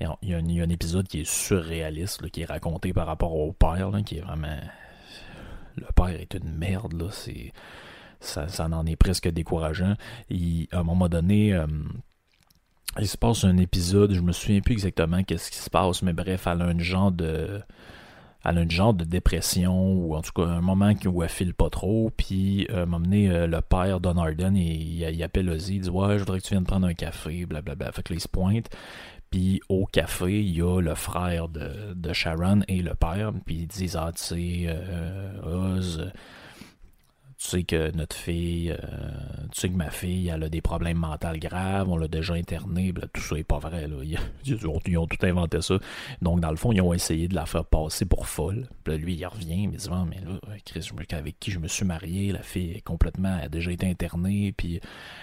il 0.01 0.29
y, 0.29 0.33
a 0.33 0.38
un, 0.38 0.69
épisode 0.69 1.07
qui 1.07 1.21
est 1.21 1.29
surréaliste, 1.29 2.29
qui 2.29 2.41
est 2.41 2.45
raconté 2.45 2.93
par 2.93 3.07
rapport 3.07 3.33
au 3.36 3.53
père, 3.53 3.91
qui 4.05 4.17
est 4.17 4.21
vraiment. 4.21 4.59
Le 5.77 5.86
père 5.95 6.09
est 6.09 6.33
une 6.33 6.51
merde, 6.57 6.93
là. 6.93 7.09
C'est. 7.12 7.53
Ça, 8.19 8.48
en 8.59 8.86
est 8.86 8.98
presque 8.98 9.29
décourageant. 9.29 9.95
à 10.74 10.77
un 10.77 10.83
moment 10.83 11.07
donné, 11.07 11.53
euh, 11.53 11.67
il 13.00 13.07
se 13.07 13.17
passe 13.17 13.45
un 13.45 13.55
épisode, 13.55 14.13
je 14.13 14.19
me 14.19 14.33
souviens 14.33 14.59
plus 14.59 14.74
exactement 14.74 15.24
qu'est-ce 15.24 15.50
qui 15.50 15.57
se 15.57 15.69
passe, 15.69 16.01
mais 16.01 16.12
bref, 16.12 16.48
elle 16.48 16.62
a 16.62 16.65
un 16.65 16.79
genre 16.79 17.13
de 17.13 17.62
elle 18.46 18.58
a 18.58 18.62
un 18.62 18.69
genre 18.69 18.93
de 18.93 19.03
dépression 19.03 19.91
ou 19.93 20.15
en 20.15 20.22
tout 20.22 20.31
cas 20.31 20.43
un 20.43 20.62
moment 20.62 20.93
où 21.05 21.24
elle 21.24 21.29
file 21.29 21.53
pas 21.53 21.69
trop. 21.69 22.12
Puis 22.15 22.67
euh, 22.69 22.86
m'a 22.86 23.00
mené 23.00 23.29
euh, 23.29 23.48
le 23.48 23.62
père 23.62 24.00
Don 24.00 24.17
Arden 24.17 24.55
et 24.55 24.62
il, 24.62 25.24
appelle 25.24 25.50
Ozzy 25.50 25.75
il 25.75 25.81
dit 25.81 25.89
ouais 25.89 26.13
je 26.13 26.19
voudrais 26.19 26.39
que 26.39 26.46
tu 26.46 26.53
viennes 26.53 26.65
prendre 26.65 26.88
un 26.88 26.93
café 26.93 27.46
blablabla. 27.46 27.91
Fait 27.91 28.03
que 28.03 28.13
là 28.13 28.19
pointe. 28.31 28.69
Puis 29.29 29.62
au 29.67 29.86
café 29.86 30.41
il 30.41 30.55
y 30.55 30.62
a 30.62 30.79
le 30.79 30.96
frère 30.96 31.50
de, 31.50 31.93
de 31.93 32.13
Sharon 32.13 32.62
et 32.67 32.81
le 32.81 32.96
père. 32.96 33.34
Puis 33.46 33.55
ils 33.55 33.67
disent 33.67 33.98
ah 33.98 34.12
tu 34.15 34.24
sais 34.24 34.65
euh, 34.67 35.75
Oz 35.77 36.12
tu 37.39 37.48
sais 37.48 37.63
que 37.63 37.96
notre 37.96 38.17
fille, 38.17 38.72
euh, 38.72 38.77
tu 39.53 39.62
sais 39.62 39.69
que 39.69 39.75
ma 39.75 39.89
fille, 39.89 40.27
elle 40.27 40.43
a 40.43 40.50
des 40.50 40.60
problèmes 40.60 40.98
mentaux 40.98 41.38
graves, 41.38 41.88
on 41.89 41.96
l'a 41.96 42.10
déjà 42.10 42.34
interné, 42.34 42.93
tout 43.13 43.22
ça 43.22 43.38
est 43.38 43.46
pas 43.46 43.60
vrai. 43.60 43.88
Là. 43.88 43.96
Ils, 44.46 44.67
ont, 44.67 45.08
tout 45.08 45.25
inventé 45.25 45.62
ça. 45.62 45.75
Donc, 46.22 46.41
dans 46.41 46.50
le 46.50 46.58
fond, 46.58 46.72
ils 46.72 46.81
ont 46.81 46.93
essayé 46.93 47.27
de 47.27 47.36
la 47.36 47.46
faire 47.46 47.63
passer 47.63 48.05
pour 48.05 48.27
folle. 48.27 48.67
Là, 48.86 48.98
lui, 48.98 49.13
il 49.13 49.25
revient, 49.25 49.63
il 49.63 49.72
dit 49.72 49.89
mais 50.10 50.19
là, 50.19 50.39
Chris, 50.65 50.89
avec 51.12 51.39
qui 51.39 51.51
je 51.51 51.60
me 51.60 51.67
suis 51.67 51.86
marié, 51.86 52.31
la 52.31 52.41
fille 52.41 52.72
est 52.72 52.81
complètement, 52.81 53.38
elle 53.38 53.46
a 53.46 53.50
déjà 53.50 53.72
été 53.72 53.88
internée, 53.88 54.53
puis 54.55 54.81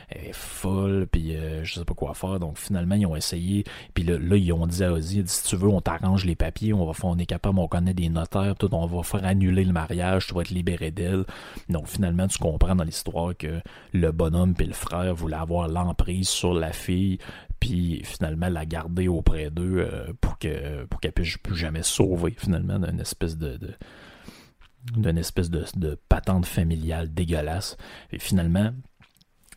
elle 0.08 0.26
est 0.26 0.34
folle, 0.34 1.06
puis 1.10 1.36
euh, 1.36 1.64
je 1.64 1.74
sais 1.74 1.84
pas 1.84 1.94
quoi 1.94 2.14
faire. 2.14 2.40
Donc, 2.40 2.56
finalement, 2.56 2.94
ils 2.94 3.06
ont 3.06 3.16
essayé. 3.16 3.64
Puis 3.92 4.04
là, 4.04 4.36
ils 4.36 4.52
ont 4.52 4.66
dit 4.66 4.84
à 4.84 4.92
Ozzy, 4.92 5.22
si 5.26 5.44
tu 5.44 5.56
veux, 5.56 5.68
on 5.68 5.80
t'arrange 5.80 6.24
les 6.24 6.36
papiers, 6.36 6.72
on 6.72 6.86
va 6.86 6.94
faire, 6.94 7.06
on 7.06 7.18
est 7.18 7.26
capable, 7.26 7.58
on 7.58 7.68
connaît 7.68 7.94
des 7.94 8.08
notaires, 8.08 8.54
tout, 8.56 8.72
on 8.74 8.86
va 8.86 9.02
faire 9.02 9.24
annuler 9.24 9.64
le 9.64 9.72
mariage, 9.72 10.28
tu 10.28 10.34
vas 10.34 10.42
être 10.42 10.50
libéré 10.50 10.90
d'elle. 10.90 11.24
Donc, 11.68 11.88
finalement, 11.88 12.05
finalement, 12.06 12.28
tu 12.28 12.38
comprends 12.38 12.76
dans 12.76 12.84
l'histoire 12.84 13.36
que 13.36 13.60
le 13.92 14.12
bonhomme 14.12 14.54
et 14.60 14.64
le 14.64 14.72
frère 14.72 15.12
voulaient 15.14 15.34
avoir 15.34 15.66
l'emprise 15.66 16.28
sur 16.28 16.54
la 16.54 16.72
fille, 16.72 17.18
puis 17.58 18.00
finalement 18.04 18.48
la 18.48 18.64
garder 18.64 19.08
auprès 19.08 19.50
d'eux 19.50 19.78
euh, 19.78 20.12
pour 20.20 20.38
que 20.38 20.84
pour 20.84 21.00
qu'elle 21.00 21.12
puisse 21.12 21.36
plus 21.38 21.56
jamais 21.56 21.82
sauver 21.82 22.36
finalement 22.38 22.78
d'une 22.78 23.00
espèce 23.00 23.36
de, 25.50 25.98
patente 26.08 26.46
familiale 26.46 27.12
dégueulasse. 27.12 27.76
Et 28.12 28.20
finalement, 28.20 28.70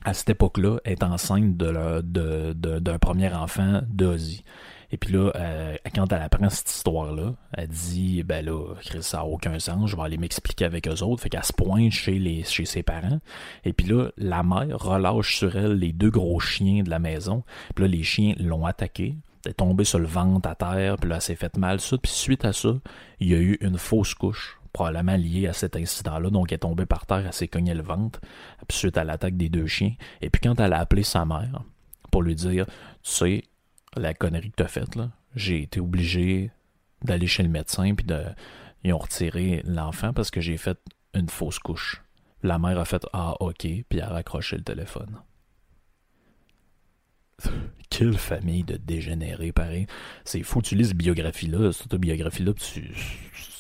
à 0.04 0.16
cette 0.16 0.32
époque-là, 0.32 0.80
est 0.86 1.04
enceinte 1.04 1.56
de, 1.56 2.02
de, 2.02 2.80
d'un 2.80 2.98
premier 2.98 3.32
enfant 3.32 3.82
d'Ozzy. 3.88 4.44
Et 4.92 4.98
puis 4.98 5.14
là, 5.14 5.32
euh, 5.36 5.76
quand 5.94 6.12
elle 6.12 6.22
apprend 6.22 6.50
cette 6.50 6.70
histoire-là, 6.70 7.34
elle 7.54 7.68
dit 7.68 8.24
Ben 8.24 8.44
là, 8.44 8.76
Chris, 8.82 9.04
ça 9.04 9.18
n'a 9.18 9.26
aucun 9.26 9.60
sens, 9.60 9.90
je 9.90 9.96
vais 9.96 10.02
aller 10.02 10.18
m'expliquer 10.18 10.66
avec 10.66 10.88
eux 10.88 11.04
autres. 11.04 11.22
Fait 11.22 11.30
qu'elle 11.30 11.44
se 11.44 11.54
pointe 11.54 11.92
chez, 11.92 12.18
les, 12.18 12.44
chez 12.44 12.66
ses 12.66 12.84
parents. 12.84 13.20
Et 13.66 13.74
puis 13.74 13.88
là, 13.88 14.10
la 14.18 14.44
mère 14.44 14.80
relâche 14.80 15.38
sur 15.38 15.56
elle 15.56 15.74
les 15.74 15.94
deux 15.94 16.10
gros 16.10 16.40
chiens 16.40 16.84
de 16.84 16.90
la 16.90 17.00
maison. 17.00 17.44
Puis 17.76 17.84
là, 17.84 17.88
les 17.90 18.04
chiens 18.04 18.34
l'ont 18.40 18.66
attaqué. 18.66 19.16
Elle 19.46 19.52
est 19.52 19.54
tombée 19.54 19.86
sur 19.86 20.00
le 20.00 20.08
ventre 20.08 20.50
à 20.50 20.56
terre, 20.56 20.98
puis 20.98 21.10
là, 21.10 21.16
elle 21.18 21.22
s'est 21.22 21.36
fait 21.36 21.56
mal. 21.58 21.80
Ça. 21.80 21.98
Puis 21.98 22.12
suite 22.12 22.44
à 22.44 22.54
ça, 22.54 22.76
il 23.20 23.30
y 23.30 23.36
a 23.36 23.38
eu 23.38 23.58
une 23.62 23.78
fausse 23.78 24.14
couche 24.14 24.60
probablement 24.74 25.16
liée 25.16 25.48
à 25.48 25.54
cet 25.54 25.76
incident-là. 25.76 26.30
Donc, 26.30 26.52
elle 26.52 26.56
est 26.56 26.60
tombée 26.60 26.86
par 26.86 27.06
terre, 27.06 27.24
elle 27.26 27.34
s'est 27.34 27.48
cognée 27.48 27.74
le 27.74 27.84
ventre, 27.84 28.20
puis 28.68 28.78
suite 28.78 28.98
à 28.98 29.04
l'attaque 29.04 29.36
des 29.36 29.50
deux 29.50 29.68
chiens. 29.68 29.94
Et 30.22 30.30
puis, 30.30 30.42
quand 30.42 30.60
elle 30.60 30.74
a 30.74 30.80
appelé 30.80 31.04
sa 31.04 31.26
mère 31.26 31.64
pour 32.12 32.22
lui 32.22 32.36
dire, 32.36 32.66
tu 32.66 33.12
sais, 33.12 33.44
la 33.96 34.14
connerie 34.14 34.52
que 34.52 34.58
tu 34.58 34.64
as 34.64 34.68
faite, 34.68 34.96
là, 34.96 35.12
j'ai 35.36 35.62
été 35.62 35.80
obligé 35.80 36.52
d'aller 37.04 37.28
chez 37.28 37.44
le 37.44 37.50
médecin, 37.50 37.94
puis 37.96 38.06
de, 38.06 38.24
ils 38.84 38.94
ont 38.94 38.98
retiré 38.98 39.62
l'enfant 39.66 40.14
parce 40.14 40.32
que 40.32 40.42
j'ai 40.42 40.58
fait 40.58 40.78
une 41.14 41.30
fausse 41.30 41.60
couche. 41.60 42.04
La 42.44 42.58
mère 42.60 42.80
a 42.80 42.86
fait 42.86 43.06
Ah, 43.14 43.36
ok, 43.40 43.62
puis 43.62 43.86
elle 43.94 44.02
a 44.02 44.10
raccroché 44.10 44.58
le 44.58 44.64
téléphone. 44.64 45.20
Quelle 47.90 48.18
famille 48.18 48.64
de 48.64 48.78
dégénérés, 48.78 49.52
pareil. 49.52 49.88
C'est 50.24 50.44
fou, 50.44 50.62
tu 50.62 50.76
lis 50.76 50.86
cette 50.88 50.98
biographie-là, 50.98 51.72
cette 51.72 51.88
autobiographie-là, 51.88 52.54
tu, 52.54 52.94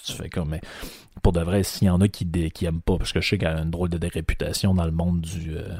tu 0.05 0.13
fais 0.13 0.29
comme. 0.29 0.49
Mais 0.49 0.61
pour 1.23 1.33
de 1.33 1.41
vrai, 1.41 1.63
s'il 1.63 1.87
y 1.87 1.89
en 1.89 1.99
a 1.99 2.07
qui, 2.07 2.29
qui 2.51 2.65
aiment 2.65 2.81
pas, 2.81 2.97
parce 2.97 3.11
que 3.11 3.21
je 3.21 3.29
sais 3.29 3.37
qu'elle 3.37 3.57
a 3.57 3.61
une 3.61 3.71
drôle 3.71 3.89
de 3.89 4.07
réputation 4.07 4.73
dans 4.73 4.85
le 4.85 4.91
monde 4.91 5.21
du, 5.21 5.57
euh, 5.57 5.75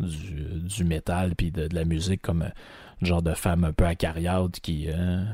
du, 0.00 0.60
du 0.60 0.84
métal 0.84 1.34
puis 1.36 1.50
de, 1.50 1.68
la 1.72 1.84
musique 1.84 2.22
comme 2.22 2.42
un 2.42 3.06
genre 3.06 3.22
de 3.22 3.34
femme 3.34 3.64
un 3.64 3.72
peu 3.72 3.84
acariate 3.84 4.60
qui, 4.60 4.86
euh, 4.88 5.24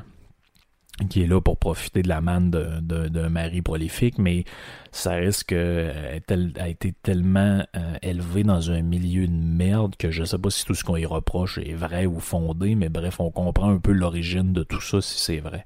qui 1.09 1.23
est 1.23 1.26
là 1.26 1.40
pour 1.40 1.57
profiter 1.57 2.02
de 2.02 2.09
la 2.09 2.21
manne 2.21 2.50
d'un 2.50 3.29
mari 3.29 3.62
prolifique, 3.62 4.19
mais 4.19 4.45
ça 4.93 5.12
risque 5.14 5.49
qu'elle 5.49 6.52
a 6.59 6.69
été 6.69 6.93
tellement 7.02 7.64
euh, 7.76 7.95
élevée 8.02 8.43
dans 8.43 8.71
un 8.71 8.83
milieu 8.83 9.26
de 9.26 9.33
merde 9.33 9.97
que 9.97 10.11
je 10.11 10.25
sais 10.25 10.38
pas 10.38 10.50
si 10.50 10.64
tout 10.64 10.75
ce 10.75 10.85
qu'on 10.85 10.97
y 10.97 11.07
reproche 11.07 11.59
est 11.59 11.75
vrai 11.75 12.07
ou 12.07 12.21
fondé, 12.21 12.75
mais 12.75 12.88
bref, 12.88 13.21
on 13.21 13.31
comprend 13.31 13.71
un 13.71 13.79
peu 13.79 13.93
l'origine 13.93 14.52
de 14.52 14.62
tout 14.62 14.81
ça 14.81 15.00
si 15.00 15.19
c'est 15.19 15.40
vrai. 15.40 15.64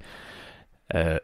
Euh, 0.94 1.18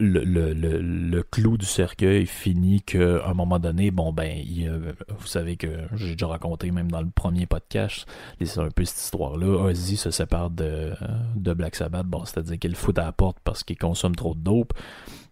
le, 0.00 0.22
le, 0.22 0.52
le, 0.52 0.80
le, 0.80 1.22
clou 1.24 1.56
du 1.56 1.66
cercueil 1.66 2.26
finit 2.26 2.82
qu'à 2.82 3.26
un 3.26 3.34
moment 3.34 3.58
donné, 3.58 3.90
bon 3.90 4.12
ben, 4.12 4.30
il, 4.38 4.70
vous 5.08 5.26
savez 5.26 5.56
que 5.56 5.66
j'ai 5.96 6.12
déjà 6.12 6.28
raconté 6.28 6.70
même 6.70 6.88
dans 6.88 7.00
le 7.00 7.10
premier 7.12 7.46
podcast, 7.46 8.06
c'est 8.40 8.60
un 8.60 8.70
peu 8.70 8.84
cette 8.84 8.98
histoire-là. 8.98 9.64
Ozzy 9.64 9.96
se 9.96 10.12
sépare 10.12 10.50
de, 10.50 10.92
de 11.34 11.52
Black 11.52 11.74
Sabbath, 11.74 12.06
bon, 12.06 12.24
c'est-à-dire 12.24 12.60
qu'il 12.60 12.76
fout 12.76 12.96
à 12.98 13.06
la 13.06 13.12
porte 13.12 13.38
parce 13.42 13.64
qu'il 13.64 13.76
consomme 13.76 14.14
trop 14.14 14.34
de 14.36 14.40
dope. 14.40 14.72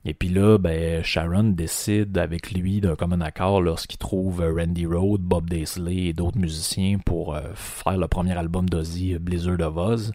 Et 0.05 0.15
puis 0.15 0.29
là, 0.29 0.59
ben, 0.59 1.03
Sharon 1.03 1.45
décide 1.45 2.17
avec 2.19 2.53
lui 2.53 2.81
d'un 2.81 2.97
commun 2.97 3.21
accord 3.21 3.61
lorsqu'il 3.61 3.99
trouve 3.99 4.41
Randy 4.41 4.87
Road, 4.87 5.21
Bob 5.21 5.49
Daisley 5.49 6.07
et 6.07 6.13
d'autres 6.13 6.39
musiciens 6.39 6.99
pour 7.05 7.35
euh, 7.35 7.41
faire 7.55 7.99
le 7.99 8.09
premier 8.09 8.37
album 8.37 8.69
d'Ozzy, 8.69 9.17
Blizzard 9.19 9.61
of 9.61 9.77
Oz 9.77 10.13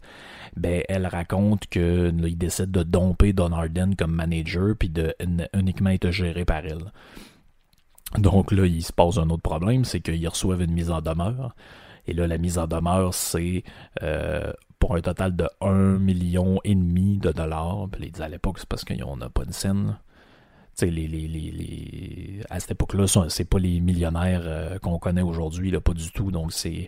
ben 0.56 0.84
elle 0.90 1.08
raconte 1.08 1.68
que 1.68 2.12
il 2.26 2.38
décide 2.38 2.72
de 2.72 2.84
domper 2.84 3.34
Don 3.34 3.52
Arden 3.52 3.96
comme 3.96 4.14
manager 4.14 4.76
puis 4.78 4.90
de 4.90 5.16
uniquement 5.54 5.92
être 5.92 6.12
géré 6.12 6.46
par 6.46 6.66
elle. 6.66 6.92
Donc 8.18 8.52
là, 8.52 8.66
il 8.66 8.84
se 8.84 8.92
pose 8.92 9.20
un 9.20 9.30
autre 9.30 9.42
problème, 9.42 9.86
c'est 9.86 10.02
qu'ils 10.02 10.28
reçoivent 10.28 10.62
une 10.62 10.74
mise 10.74 10.92
en 10.92 11.02
demeure. 11.02 11.56
Et 12.08 12.14
là, 12.14 12.28
la 12.28 12.38
mise 12.38 12.58
en 12.58 12.68
demeure, 12.68 13.14
c'est 13.14 13.64
euh, 14.04 14.52
pour 14.80 14.96
un 14.96 15.02
total 15.02 15.36
de 15.36 15.48
1 15.62 15.98
million 16.00 16.60
et 16.64 16.76
demi 16.76 17.18
de 17.18 17.32
dollars. 17.32 17.88
Puis 17.92 18.06
ils 18.06 18.12
disent 18.12 18.22
à 18.22 18.28
l'époque, 18.28 18.60
c'est 18.60 18.68
parce 18.68 18.84
qu'on 18.84 19.16
n'a 19.16 19.30
pas 19.30 19.46
de 19.46 19.54
scène. 19.54 19.98
Les, 20.82 20.90
les, 20.90 21.08
les, 21.08 21.28
les, 21.28 22.40
à 22.50 22.60
cette 22.60 22.72
époque-là, 22.72 23.06
c'est 23.30 23.46
pas 23.46 23.60
les 23.60 23.80
millionnaires 23.82 24.42
euh, 24.44 24.80
qu'on 24.80 24.98
connaît 24.98 25.22
aujourd'hui, 25.22 25.72
pas 25.80 25.94
du 25.94 26.12
tout. 26.12 26.32
Donc 26.32 26.52
c'est 26.52 26.88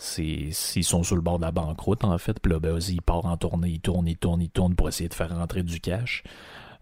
s'ils 0.00 0.84
sont 0.84 1.02
sur 1.02 1.14
le 1.14 1.22
bord 1.22 1.38
de 1.38 1.44
la 1.44 1.52
banqueroute 1.52 2.04
en 2.04 2.16
fait 2.16 2.40
puis 2.40 2.52
là 2.52 2.58
ben, 2.58 2.78
il 2.88 3.02
part 3.02 3.26
en 3.26 3.36
tournée 3.36 3.68
il 3.68 3.80
tourne 3.80 4.08
il 4.08 4.16
tourne 4.16 4.40
il 4.40 4.48
tourne 4.48 4.74
pour 4.74 4.88
essayer 4.88 5.08
de 5.08 5.14
faire 5.14 5.36
rentrer 5.36 5.62
du 5.62 5.80
cash 5.80 6.24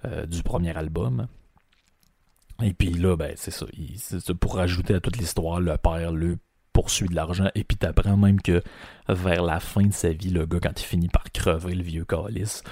euh, 0.04 0.26
du 0.26 0.42
premier 0.42 0.76
album. 0.76 1.26
Et 2.62 2.72
puis 2.72 2.90
là 2.90 3.16
ben 3.16 3.32
c'est 3.36 3.50
ça 3.50 3.66
pour 4.40 4.56
rajouter 4.56 4.94
à 4.94 5.00
toute 5.00 5.16
l'histoire 5.16 5.60
le 5.60 5.76
père 5.76 6.12
le 6.12 6.38
poursuit 6.72 7.08
de 7.08 7.14
l'argent 7.14 7.48
et 7.56 7.64
puis 7.64 7.76
t'apprends 7.76 8.16
même 8.16 8.40
que 8.40 8.62
vers 9.08 9.42
la 9.42 9.58
fin 9.58 9.84
de 9.86 9.92
sa 9.92 10.10
vie 10.10 10.30
le 10.30 10.46
gars 10.46 10.60
quand 10.60 10.80
il 10.80 10.84
finit 10.84 11.08
par 11.08 11.24
crever 11.32 11.74
le 11.74 11.82
vieux 11.82 12.04
calice 12.04 12.62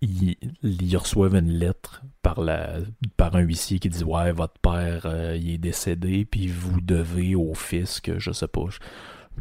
il, 0.00 0.96
reçoivent 0.96 1.34
une 1.34 1.50
lettre 1.50 2.02
par 2.22 2.38
un 2.38 3.40
huissier 3.40 3.78
qui 3.78 3.88
dit 3.88 4.04
Ouais, 4.04 4.32
votre 4.32 4.58
père 4.60 5.02
euh, 5.06 5.36
il 5.36 5.50
est 5.50 5.58
décédé, 5.58 6.24
puis 6.24 6.46
vous 6.46 6.80
devez 6.80 7.34
au 7.34 7.54
fisc, 7.54 8.10
je 8.18 8.30
sais 8.30 8.48
pas, 8.48 8.66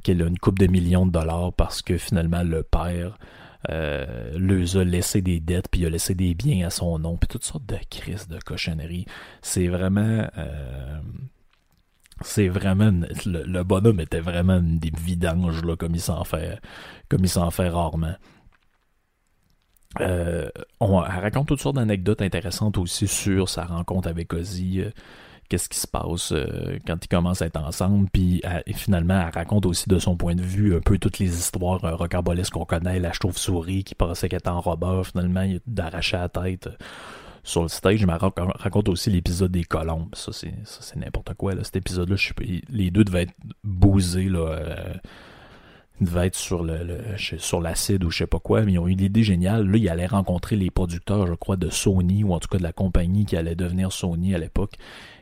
qu'elle 0.04 0.22
a 0.22 0.28
une 0.28 0.40
coupe 0.40 0.60
de 0.60 0.68
millions 0.68 1.06
de 1.06 1.12
dollars 1.12 1.54
parce 1.54 1.82
que 1.82 1.98
finalement 1.98 2.44
le 2.44 2.64
père 2.64 3.18
euh, 3.70 4.80
a 4.80 4.84
laissé 4.84 5.22
des 5.22 5.40
dettes, 5.40 5.68
puis 5.70 5.82
il 5.82 5.88
a 5.88 5.90
laissé 5.90 6.16
des 6.16 6.36
biens 6.36 6.68
à 6.68 6.70
son 6.70 7.00
nom, 7.00 7.18
puis 7.18 7.28
toutes 7.28 7.44
sortes 7.44 7.66
de 7.66 7.78
crises, 7.90 8.28
de 8.28 8.40
cochonneries. 8.40 9.06
C'est 9.42 9.68
vraiment... 9.68 10.28
Euh, 10.38 11.00
c'est 12.22 12.48
vraiment... 12.48 12.92
Le, 13.26 13.64
bonhomme 13.64 14.00
était 14.00 14.22
vraiment 14.22 14.60
des 14.62 14.92
vidanges, 14.98 15.64
là, 15.64 15.76
comme 15.76 15.96
il 15.96 16.02
s'en 16.02 16.24
fait, 16.24 16.60
comme 17.10 17.24
il 17.24 17.30
s'en 17.30 17.52
fait 17.52 17.70
rarement. 17.70 18.16
Euh, 20.00 20.50
on, 20.80 21.04
elle 21.04 21.20
raconte 21.20 21.48
toutes 21.48 21.62
sortes 21.62 21.76
d'anecdotes 21.76 22.22
intéressantes 22.22 22.78
aussi 22.78 23.08
sur 23.08 23.50
sa 23.50 23.66
rencontre 23.66 24.08
avec 24.08 24.34
Ozzy 24.34 24.84
qu'est-ce 25.50 25.70
qui 25.70 25.80
se 25.80 25.88
passe 25.88 26.32
euh, 26.32 26.78
quand 26.86 27.04
ils 27.04 27.08
commencent 27.08 27.42
à 27.42 27.46
être 27.46 27.60
ensemble. 27.60 28.10
Puis 28.12 28.42
finalement, 28.74 29.22
elle 29.28 29.34
raconte 29.34 29.66
aussi 29.66 29.90
de 29.90 30.00
son 30.00 30.16
point 30.16 30.36
de 30.36 30.42
vue 30.42 30.76
un 30.76 30.80
peu 30.80 30.98
toutes 30.98 31.20
les 31.20 31.38
histoires 31.38 31.84
euh, 31.86 31.96
rocambolesques 31.96 32.54
qu'on 32.54 32.66
connaît. 32.66 33.00
La 33.00 33.14
chauve-souris 33.14 33.84
qui 33.84 33.96
pensait 33.96 34.30
qu'elle 34.30 34.40
était 34.40 34.50
en 34.50 34.62
robot, 34.62 35.04
finalement, 35.04 35.42
il 35.42 35.62
d'arracher 35.66 36.18
la 36.18 36.30
tête. 36.30 36.68
Euh, 36.68 36.72
sur 37.44 37.62
le 37.62 37.70
stage, 37.70 38.00
je 38.00 38.06
me 38.06 38.12
raconte 38.12 38.90
aussi 38.90 39.10
l'épisode 39.10 39.52
des 39.52 39.64
colombes. 39.64 40.14
Ça, 40.14 40.34
c'est 40.34 40.96
n'importe 40.98 41.34
quoi. 41.36 41.56
Là. 41.56 41.64
Cet 41.64 41.78
épisode-là, 41.78 42.18
les 42.68 42.92
deux 42.92 43.06
devaient 43.06 43.22
être 43.22 43.34
bousés. 43.64 44.28
Là, 44.28 44.60
il 46.00 46.06
devait 46.06 46.28
être 46.28 46.36
sur 46.36 46.64
le, 46.64 47.00
sur 47.18 47.60
l'acide 47.62 48.04
ou 48.04 48.12
je 48.12 48.18
sais 48.20 48.28
pas 48.28 48.40
quoi, 48.40 48.64
mais 48.64 48.74
ils 48.74 48.80
ont 48.80 48.88
eu 48.88 48.96
l'idée 48.96 49.24
géniale. 49.24 49.68
Là, 49.68 49.78
il 49.78 49.90
allait 49.90 50.06
rencontrer 50.08 50.56
les 50.56 50.70
producteurs, 50.70 51.26
je 51.26 51.34
crois, 51.34 51.56
de 51.56 51.70
Sony, 51.70 52.24
ou 52.24 52.34
en 52.34 52.40
tout 52.40 52.50
cas 52.50 52.58
de 52.58 52.64
la 52.64 52.74
compagnie 52.74 53.26
qui 53.26 53.36
allait 53.36 53.56
devenir 53.56 53.92
Sony 53.92 54.36
à 54.36 54.38
l'époque. 54.38 54.76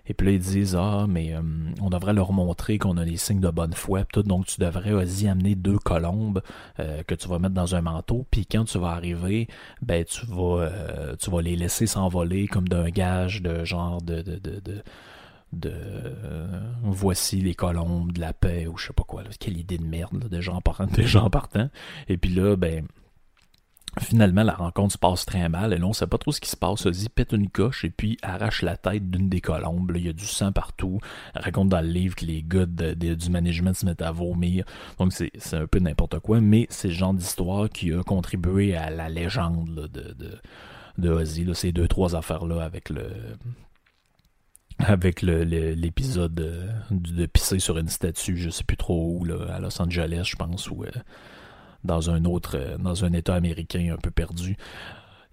Et 0.08 0.14
puis 0.14 0.28
là, 0.28 0.34
ils 0.34 0.40
disent 0.40 0.76
Ah, 0.76 1.06
mais 1.08 1.34
euh, 1.34 1.42
on 1.82 1.90
devrait 1.90 2.14
leur 2.14 2.32
montrer 2.32 2.78
qu'on 2.78 2.98
a 2.98 3.06
des 3.06 3.18
signes 3.18 3.40
de 3.40 3.50
bonne 3.50 3.74
foi. 3.74 4.06
Tout, 4.06 4.24
donc, 4.24 4.46
tu 4.46 4.60
devrais 4.60 4.94
aussi 4.94 5.28
amener 5.28 5.56
deux 5.56 5.78
colombes 5.78 6.42
euh, 6.80 7.04
que 7.04 7.16
tu 7.16 7.28
vas 7.28 7.40
mettre 7.40 7.54
dans 7.56 7.76
un 7.76 7.82
manteau. 7.82 8.26
Puis 8.30 8.46
quand 8.46 8.66
tu 8.66 8.78
vas 8.78 8.90
arriver, 8.90 9.48
ben 9.82 10.04
tu 10.06 10.26
vas 10.28 10.62
euh, 10.62 11.16
tu 11.18 11.30
vas 11.32 11.42
les 11.42 11.56
laisser 11.56 11.88
s'envoler 11.88 12.48
comme 12.48 12.68
d'un 12.68 12.90
gage 12.90 13.42
de 13.42 13.64
genre 13.64 14.02
de, 14.02 14.22
de, 14.22 14.38
de, 14.38 14.60
de 14.60 14.84
de 15.54 15.72
voici 16.84 17.40
les 17.40 17.56
colombes 17.56 18.12
de 18.12 18.20
la 18.20 18.34
paix 18.34 18.68
ou 18.68 18.78
je 18.78 18.88
sais 18.88 18.94
pas 18.94 19.04
quoi. 19.04 19.24
Quelle 19.40 19.58
idée 19.58 19.78
de 19.78 19.86
merde 19.86 20.28
de 20.28 20.42
gens 20.42 20.60
partant, 20.60 20.86
des 20.94 21.08
gens 21.08 21.30
partant. 21.30 21.70
Et 22.10 22.18
puis 22.18 22.32
là, 22.34 22.58
ben 22.58 22.86
Finalement, 24.02 24.44
la 24.44 24.54
rencontre 24.54 24.94
se 24.94 24.98
passe 24.98 25.26
très 25.26 25.48
mal 25.48 25.72
et 25.72 25.78
là, 25.78 25.86
on 25.86 25.94
sait 25.94 26.08
pas 26.08 26.18
trop 26.18 26.34
ce 26.34 26.42
qui 26.42 26.50
se 26.50 26.58
passe. 26.58 26.86
Ozzy 26.86 27.08
pète 27.08 27.32
une 27.32 27.50
coche 27.50 27.86
et 27.86 27.90
puis 27.90 28.18
arrache 28.22 28.62
la 28.62 28.76
tête 28.76 29.10
d'une 29.10 29.30
des 29.30 29.40
colombes. 29.40 29.94
il 29.96 30.06
y 30.06 30.10
a 30.10 30.14
du 30.14 30.26
sang 30.26 30.52
partout. 30.52 31.00
Elle 31.34 31.44
raconte 31.44 31.70
dans 31.70 31.82
le 31.82 31.88
livre 31.88 32.16
que 32.16 32.26
les 32.26 32.44
gars 32.44 32.66
du 32.66 33.30
management 33.30 33.74
se 33.74 33.86
mettent 33.86 34.02
à 34.02 34.12
vomir. 34.12 34.66
Donc, 35.00 35.14
c'est 35.14 35.54
un 35.54 35.68
peu 35.68 35.80
n'importe 35.80 36.20
quoi, 36.20 36.42
mais 36.42 36.68
c'est 36.70 36.90
le 36.90 36.94
genre 36.94 37.14
d'histoire 37.14 37.70
qui 37.70 37.94
a 37.94 38.04
contribué 38.04 38.76
à 38.76 38.90
la 38.90 39.08
légende 39.08 39.90
de, 40.98 41.10
Ozzy. 41.10 41.48
ces 41.54 41.72
deux, 41.72 41.88
trois 41.88 42.16
affaires-là 42.16 42.64
avec 42.64 42.90
le 42.90 43.08
avec 44.80 45.22
l'épisode 45.22 46.36
de, 46.36 46.64
de, 46.92 47.26
pisser 47.28 47.60
sur 47.60 47.78
une 47.78 47.88
statue, 47.88 48.36
je 48.36 48.50
sais 48.50 48.66
plus 48.66 48.76
trop 48.76 49.18
où, 49.18 49.26
à 49.50 49.60
Los 49.60 49.82
Angeles, 49.82 50.24
je 50.26 50.36
pense, 50.36 50.70
ou... 50.70 50.84
Euh, 50.84 50.92
dans 51.86 52.10
un 52.10 52.26
autre, 52.26 52.58
euh, 52.58 52.78
dans 52.78 53.06
un 53.06 53.14
État 53.14 53.36
américain 53.36 53.94
un 53.94 53.98
peu 53.98 54.12
perdu. 54.12 54.58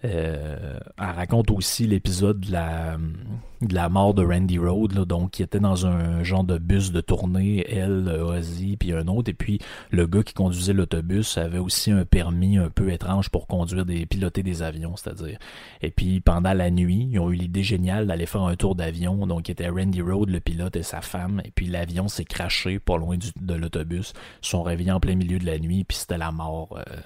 Euh, 0.05 0.79
elle 0.99 1.05
raconte 1.05 1.51
aussi 1.51 1.87
l'épisode 1.87 2.41
de 2.41 2.53
la, 2.53 3.89
mort 3.89 4.15
de 4.15 4.25
Randy 4.25 4.59
Road, 4.59 4.93
donc 5.05 5.33
qui 5.33 5.43
était 5.43 5.61
dans 5.61 5.87
un 5.87 6.23
genre 6.25 6.45
de 6.45 6.59
bus 6.59 6.91
de 6.91 7.01
tournée, 7.01 7.65
elle, 7.69 8.09
Ozzy, 8.09 8.77
puis 8.77 8.93
un 8.93 9.07
autre, 9.07 9.31
et 9.31 9.35
puis 9.35 9.61
le 9.91 10.07
gars 10.07 10.23
qui 10.23 10.35
conduisait 10.35 10.73
l'autobus 10.73 11.39
avait 11.39 11.59
aussi 11.59 11.93
un 11.93 12.05
permis 12.05 12.59
un 12.59 12.69
peu 12.69 12.91
étrange 12.91 13.29
pour 13.29 13.47
conduire 13.47 13.87
des 13.87 14.07
piloter 14.07 14.43
des 14.43 14.63
avions, 14.63 14.97
c'est-à-dire. 14.97 15.39
Et 15.83 15.91
puis 15.91 16.21
pendant 16.21 16.53
la 16.53 16.71
nuit, 16.71 17.09
ils 17.13 17.21
ont 17.21 17.31
eu 17.31 17.37
l'idée 17.37 17.63
géniale 17.63 18.07
d'aller 18.07 18.27
faire 18.27 18.43
un 18.43 18.57
tour 18.57 18.75
d'avion, 18.75 19.27
donc 19.27 19.49
il 19.49 19.53
était 19.53 19.69
Randy 19.69 20.03
Road, 20.03 20.31
le 20.31 20.41
pilote 20.41 20.77
et 20.77 20.83
sa 20.83 21.01
femme, 21.01 21.41
et 21.45 21.53
puis 21.53 21.67
l'avion 21.67 22.09
s'est 22.09 22.25
craché 22.25 22.81
pas 22.81 22.97
loin 22.97 23.17
de 23.17 23.55
l'autobus, 23.55 24.13
ils 24.43 24.49
sont 24.49 24.63
réveillés 24.63 24.93
en 24.93 25.01
plein 25.01 25.15
milieu 25.15 25.39
de 25.39 25.47
la 25.47 25.59
nuit, 25.59 25.85
puis 25.85 25.97
c'était 25.97 26.19
la 26.19 26.33
mort. 26.33 26.77
Euh, 26.77 26.97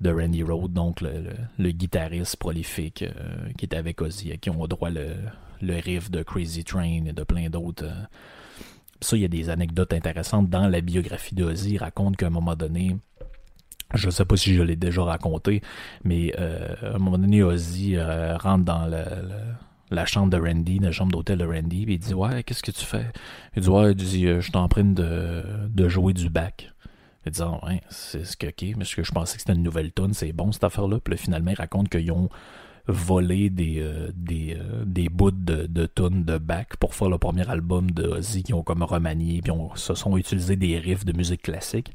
de 0.00 0.10
Randy 0.10 0.42
Road, 0.42 0.72
donc 0.72 1.00
le, 1.02 1.70
guitariste 1.70 2.36
prolifique 2.36 3.02
euh, 3.02 3.50
qui 3.58 3.66
était 3.66 3.76
avec 3.76 4.00
Ozzy, 4.00 4.32
à 4.32 4.36
qui 4.36 4.50
on 4.50 4.64
a 4.64 4.66
droit 4.66 4.90
le, 4.90 5.14
riff 5.62 6.10
de 6.10 6.22
Crazy 6.22 6.64
Train 6.64 7.04
et 7.06 7.12
de 7.12 7.22
plein 7.22 7.50
d'autres. 7.50 7.84
Euh. 7.84 8.04
Ça, 9.02 9.16
il 9.16 9.22
y 9.22 9.24
a 9.24 9.28
des 9.28 9.48
anecdotes 9.48 9.92
intéressantes 9.92 10.50
dans 10.50 10.68
la 10.68 10.80
biographie 10.80 11.34
d'Ozzy. 11.34 11.72
Il 11.72 11.78
raconte 11.78 12.16
qu'à 12.16 12.26
un 12.26 12.30
moment 12.30 12.54
donné, 12.54 12.96
je 13.94 14.06
ne 14.06 14.10
sais 14.10 14.24
pas 14.24 14.36
si 14.36 14.54
je 14.54 14.62
l'ai 14.62 14.76
déjà 14.76 15.04
raconté, 15.04 15.62
mais 16.04 16.34
euh, 16.38 16.74
à 16.82 16.96
un 16.96 16.98
moment 16.98 17.18
donné, 17.18 17.42
Ozzy 17.42 17.98
rentre 17.98 18.64
dans 18.64 18.86
la 19.90 20.06
chambre 20.06 20.30
de 20.30 20.38
Randy, 20.38 20.78
la 20.78 20.92
chambre 20.92 21.12
d'hôtel 21.12 21.38
de 21.38 21.46
Randy, 21.46 21.84
et 21.84 21.92
il 21.92 21.98
dit 21.98 22.14
Ouais, 22.14 22.42
qu'est-ce 22.42 22.62
que 22.62 22.70
tu 22.70 22.84
fais 22.84 23.06
Il 23.56 23.62
dit 23.62 23.68
Ouais, 23.68 23.92
il 23.92 23.96
dit, 23.96 24.26
je 24.26 24.40
suis 24.40 24.52
de 24.52 25.88
jouer 25.88 26.12
du 26.12 26.28
bac. 26.28 26.70
Et 27.26 27.30
disant, 27.30 27.60
ouais, 27.66 27.80
c'est 27.90 28.24
ce 28.24 28.36
que, 28.36 28.46
ok, 28.46 28.76
mais 28.76 28.84
ce 28.84 28.96
que 28.96 29.02
je 29.02 29.12
pensais 29.12 29.34
que 29.34 29.40
c'était 29.40 29.52
une 29.52 29.62
nouvelle 29.62 29.92
tonne, 29.92 30.14
c'est 30.14 30.32
bon 30.32 30.52
cette 30.52 30.64
affaire-là. 30.64 30.98
Puis 31.00 31.12
là, 31.12 31.16
finalement, 31.18 31.50
il 31.50 31.56
raconte 31.56 31.90
qu'ils 31.90 32.10
ont 32.12 32.30
volé 32.86 33.50
des, 33.50 33.80
euh, 33.80 34.10
des, 34.14 34.56
euh, 34.58 34.84
des 34.84 35.08
bouts 35.08 35.30
de, 35.30 35.66
de 35.66 35.88
de 35.96 36.38
back 36.38 36.76
pour 36.76 36.94
faire 36.94 37.08
le 37.08 37.18
premier 37.18 37.48
album 37.48 37.90
de 37.90 38.04
Ozzy 38.04 38.42
qui 38.42 38.54
ont 38.54 38.62
comme 38.62 38.82
remanié, 38.82 39.40
puis 39.42 39.50
on 39.50 39.74
se 39.76 39.94
sont 39.94 40.16
utilisés 40.16 40.56
des 40.56 40.78
riffs 40.78 41.04
de 41.04 41.12
musique 41.16 41.42
classique. 41.42 41.92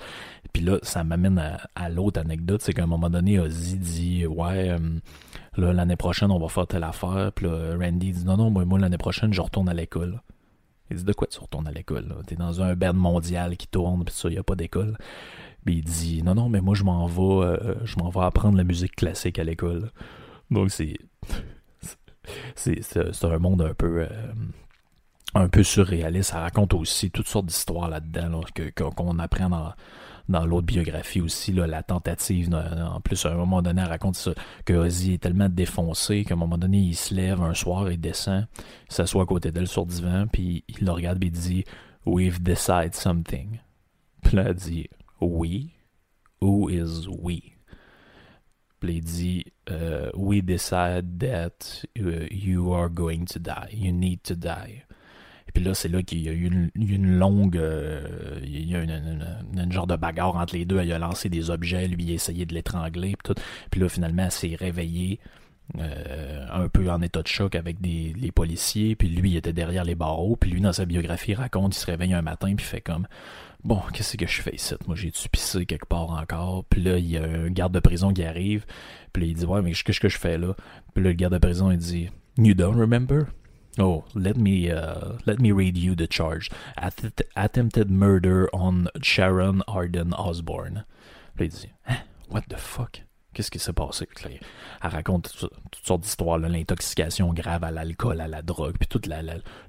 Puis 0.53 0.63
là, 0.63 0.77
ça 0.83 1.03
m'amène 1.03 1.41
à, 1.75 1.89
l'autre 1.89 2.19
anecdote, 2.19 2.61
c'est 2.61 2.73
qu'à 2.73 2.83
un 2.83 2.88
moment 2.88 3.09
donné, 3.09 3.39
Ozzy 3.39 3.77
dit, 3.77 4.25
ouais, 4.25 4.69
euh, 4.69 5.73
l'année 5.73 5.95
prochaine, 5.95 6.31
on 6.31 6.39
va 6.39 6.47
faire 6.47 6.67
telle 6.67 6.83
affaire. 6.83 7.31
Puis 7.33 7.45
là, 7.45 7.75
Randy 7.79 8.11
dit, 8.11 8.25
non, 8.25 8.38
non, 8.38 8.49
moi 8.49 8.79
l'année 8.79 8.97
prochaine, 8.97 9.33
je 9.33 9.41
retourne 9.41 9.69
à 9.69 9.73
l'école. 9.73 10.21
Il 10.91 10.98
dit 10.98 11.04
De 11.04 11.13
quoi 11.13 11.28
tu 11.28 11.39
retournes 11.39 11.67
à 11.67 11.71
l'école 11.71 12.15
T'es 12.28 12.36
dans 12.36 12.62
un 12.62 12.76
band 12.76 12.93
mondial 12.93 13.58
qui 13.58 13.67
tourne, 13.67 14.04
puis 14.04 14.13
ça, 14.13 14.30
il 14.30 14.34
n'y 14.34 14.38
a 14.38 14.43
pas 14.43 14.56
d'école. 14.56 14.98
Puis 15.65 15.78
il 15.78 15.84
dit 15.84 16.24
Non, 16.24 16.36
non, 16.36 16.50
mais 16.50 16.62
moi, 16.62 16.76
je 16.76 16.84
m'en 16.84 17.06
vais, 17.08 17.45
euh, 17.45 17.76
je 17.86 17.98
m'en 17.98 18.10
vais 18.10 18.21
apprendre 18.21 18.58
la 18.58 18.63
musique 18.63 18.95
classique 18.95 19.39
à 19.39 19.43
l'école. 19.43 19.91
Donc, 20.52 20.71
c'est. 20.71 20.98
C'est 22.56 23.24
un 23.24 23.38
monde 23.38 23.62
un 23.62 23.76
peu. 23.76 24.02
Euh, 24.02 24.34
un 25.36 25.50
peu 25.50 25.63
surréaliste. 25.63 26.32
Ça 26.32 26.39
raconte 26.39 26.74
aussi 26.74 27.12
toutes 27.12 27.28
sortes 27.28 27.45
d'histoires 27.45 27.89
là-dedans, 27.89 28.41
qu'on 28.76 29.19
apprend 29.19 29.50
dans 29.50 29.74
dans 30.27 30.45
l'autre 30.45 30.65
biographie 30.65 31.21
aussi, 31.21 31.51
la 31.51 31.83
tentative. 31.83 32.53
En 32.53 32.99
plus, 33.01 33.25
à 33.25 33.31
un 33.31 33.35
moment 33.35 33.61
donné, 33.61 33.81
elle 33.81 33.89
raconte 33.89 34.15
ça, 34.15 34.31
que 34.65 34.73
Ozzy 34.73 35.13
est 35.13 35.21
tellement 35.21 35.49
défoncé 35.49 36.23
qu'à 36.23 36.33
un 36.33 36.38
moment 36.38 36.57
donné, 36.57 36.79
il 36.79 36.95
se 36.95 37.13
lève 37.13 37.41
un 37.41 37.53
soir, 37.53 37.91
il 37.91 37.99
descend, 37.99 38.47
il 38.89 38.93
s'assoit 38.93 39.23
à 39.23 39.25
côté 39.25 39.51
d'elle 39.51 39.67
sur 39.67 39.83
le 39.83 39.91
divan, 39.91 40.27
puis 40.31 40.63
il 40.67 40.85
le 40.85 40.91
regarde 40.91 41.23
et 41.23 41.27
il 41.27 41.31
dit 41.31 41.63
We've 42.05 42.41
decided 42.41 42.95
something. 42.95 43.59
Puis 44.23 44.38
là, 44.38 44.45
elle 44.47 44.55
dit 44.55 44.88
We. 45.21 45.69
Who 46.41 46.69
is 46.69 47.07
we? 47.07 47.41
Puis 48.79 48.97
il 48.97 49.03
dit 49.03 49.45
uh, 49.69 50.11
We 50.15 50.41
decide 50.41 51.19
that 51.19 51.83
uh, 51.97 52.27
you 52.31 52.73
are 52.73 52.89
going 52.89 53.25
to 53.25 53.39
die. 53.39 53.69
You 53.71 53.91
need 53.91 54.21
to 54.23 54.35
die. 54.35 54.83
Puis 55.53 55.63
là, 55.63 55.73
c'est 55.73 55.88
là 55.88 56.03
qu'il 56.03 56.21
y 56.21 56.29
a 56.29 56.34
eu 56.34 56.71
une, 56.75 57.17
longue. 57.17 57.62
Il 58.43 58.69
y 58.69 58.75
a 58.75 58.84
eu 58.84 58.88
une, 58.88 59.71
genre 59.71 59.88
de 59.88 59.95
bagarre 59.95 60.36
entre 60.36 60.55
les 60.55 60.65
deux. 60.65 60.79
Elle 60.79 60.91
a 60.91 60.99
lancé 60.99 61.29
des 61.29 61.49
objets, 61.49 61.88
lui, 61.88 62.03
il 62.03 62.12
a 62.12 62.13
essayé 62.15 62.45
de 62.45 62.53
l'étrangler. 62.53 63.15
Puis, 63.23 63.34
puis 63.71 63.79
là, 63.79 63.89
finalement, 63.89 64.23
elle 64.23 64.31
s'est 64.31 64.55
réveillée. 64.60 65.19
Euh, 65.79 66.45
un 66.53 66.69
peu 66.69 66.91
en 66.91 67.01
état 67.01 67.23
de 67.23 67.27
choc 67.27 67.55
avec 67.55 67.77
les 67.81 68.31
policiers, 68.31 68.95
puis 68.95 69.10
lui 69.10 69.31
il 69.31 69.36
était 69.36 69.51
derrière 69.51 69.84
les 69.84 69.95
barreaux, 69.95 70.36
puis 70.36 70.51
lui 70.51 70.62
dans 70.62 70.71
sa 70.71 70.86
biographie 70.86 71.34
raconte, 71.34 71.75
il 71.75 71.79
se 71.79 71.88
réveille 71.88 72.13
un 72.13 72.21
matin 72.21 72.53
puis 72.55 72.63
fait 72.63 72.81
comme 72.81 73.08
bon 73.63 73.81
qu'est-ce 73.91 74.15
que 74.15 74.27
je 74.27 74.41
fais 74.43 74.53
ici, 74.53 74.75
moi 74.86 74.95
j'ai 74.95 75.10
dû 75.10 75.27
pisser 75.29 75.65
quelque 75.65 75.88
part 75.88 76.12
encore, 76.12 76.65
puis 76.65 76.84
là 76.84 76.99
il 76.99 77.10
y 77.10 77.17
a 77.17 77.23
un 77.23 77.49
garde 77.49 77.73
de 77.73 77.79
prison 77.79 78.13
qui 78.13 78.23
arrive, 78.23 78.63
puis 79.12 79.23
là, 79.23 79.29
il 79.29 79.36
dit 79.36 79.45
ouais 79.45 79.63
mais 79.63 79.73
qu'est-ce 79.73 79.99
que 79.99 80.08
je 80.08 80.19
fais 80.19 80.38
là, 80.38 80.55
puis 80.93 81.03
là 81.03 81.10
le 81.10 81.15
garde 81.15 81.34
de 81.34 81.39
prison 81.39 81.71
il 81.71 81.79
dit 81.79 82.10
you 82.38 82.53
don't 82.53 82.79
remember, 82.79 83.23
Oh, 83.77 84.05
let 84.13 84.38
me 84.38 84.69
uh, 84.71 85.17
let 85.25 85.39
me 85.39 85.51
read 85.51 85.77
you 85.77 85.95
the 85.95 86.07
charge. 86.07 86.49
attempted 87.35 87.89
murder 87.89 88.49
on 88.53 88.88
Sharon 89.01 89.63
Arden 89.67 90.13
Osborne. 90.13 90.85
Puis 91.35 91.47
il 91.47 91.49
dit, 91.49 91.69
hein? 91.88 91.97
What 92.29 92.43
the 92.49 92.57
fuck? 92.57 93.01
Qu'est-ce 93.33 93.51
qui 93.51 93.59
s'est 93.59 93.73
passé? 93.73 94.07
elle 94.81 94.89
raconte 94.89 95.29
toutes, 95.38 95.85
sortes 95.85 96.01
d'histoires, 96.01 96.38
l'intoxication 96.38 97.33
grave 97.33 97.65
à 97.65 97.71
l'alcool, 97.71 98.21
à 98.21 98.29
la 98.29 98.41
drogue, 98.41 98.77
puis 98.79 98.88
tout 98.88 99.01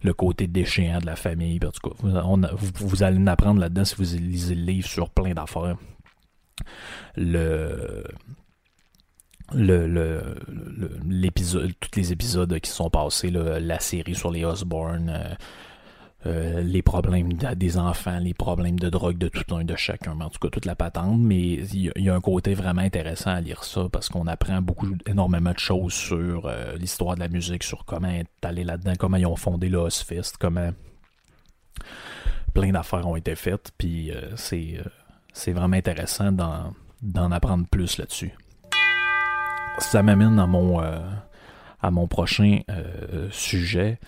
le 0.03 0.13
côté 0.13 0.47
déchéant 0.47 1.01
de 1.01 1.07
la 1.07 1.17
famille. 1.17 1.59
en 1.65 1.73
tout 1.73 1.93
vous, 1.99 3.03
allez 3.03 3.19
en 3.19 3.27
apprendre 3.27 3.61
là-dedans 3.61 3.85
si 3.85 3.97
vous 3.97 4.05
lisez 4.19 4.55
le 4.55 4.63
livre 4.63 4.87
sur 4.87 5.11
plein 5.11 5.35
d'affaires. 5.35 5.77
Le 7.17 8.05
le, 9.55 10.35
l'épisode, 11.09 11.73
tous 11.81 11.99
les 11.99 12.13
épisodes 12.13 12.59
qui 12.61 12.71
sont 12.71 12.91
passés, 12.91 13.31
la 13.31 13.81
série 13.81 14.15
sur 14.15 14.31
les 14.31 14.45
Osborne, 14.45 15.11
euh, 15.11 15.35
euh, 16.27 16.61
les 16.63 16.83
problèmes 16.83 17.33
des 17.33 17.79
enfants, 17.79 18.19
les 18.19 18.35
problèmes 18.35 18.79
de 18.79 18.89
drogue 18.89 19.19
de 19.19 19.29
tout 19.29 19.55
un 19.55 19.65
de 19.65 19.77
chacun, 19.77 20.21
en 20.21 20.29
tout 20.29 20.41
cas 20.41 20.49
toute 20.49 20.65
la 20.65 20.75
patente, 20.75 21.21
mais 21.21 21.39
il 21.39 21.93
y, 21.97 22.11
a 22.11 22.15
un 22.15 22.21
côté 22.21 22.55
vraiment 22.55 22.83
intéressant 22.83 23.31
à 23.31 23.41
lire 23.41 23.63
ça 23.63 23.89
parce 23.91 24.09
qu'on 24.09 24.27
apprend 24.27 24.61
beaucoup, 24.61 24.89
énormément 25.07 25.53
de 25.53 25.59
choses 25.59 25.93
sur 25.93 26.47
euh, 26.47 26.75
l'histoire 26.77 27.15
de 27.15 27.21
la 27.21 27.29
musique, 27.29 27.63
sur 27.63 27.85
comment 27.85 28.09
être 28.09 28.31
allé 28.43 28.65
là-dedans, 28.65 28.95
comment 28.99 29.17
ils 29.17 29.27
ont 29.27 29.37
fondé 29.37 29.69
le 29.69 29.79
Ozfest, 29.79 30.33
comment 30.41 30.71
plein 32.53 32.73
d'affaires 32.73 33.07
ont 33.07 33.17
été 33.17 33.37
faites, 33.37 33.71
puis 33.77 34.11
c'est 34.35 35.53
vraiment 35.53 35.77
intéressant 35.77 36.33
d'en 36.33 37.31
apprendre 37.31 37.67
plus 37.69 37.99
là-dessus 37.99 38.33
ça 39.79 40.03
m'amène 40.03 40.39
à 40.39 40.47
mon, 40.47 40.81
euh, 40.83 40.99
à 41.81 41.91
mon 41.91 42.07
prochain 42.07 42.61
euh, 42.71 43.29
sujet. 43.31 43.99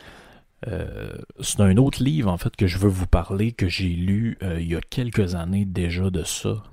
Euh, 0.66 1.12
c'est 1.40 1.60
un 1.60 1.76
autre 1.76 2.02
livre 2.02 2.30
en 2.30 2.36
fait 2.36 2.56
que 2.56 2.66
je 2.66 2.78
veux 2.78 2.88
vous 2.88 3.06
parler 3.06 3.52
que 3.52 3.68
j'ai 3.68 3.90
lu 3.90 4.38
il 4.42 4.66
y 4.66 4.74
a 4.74 4.80
quelques 4.80 5.36
années 5.36 5.64
déjà 5.64 6.10
de 6.10 6.24
ça. 6.24 6.64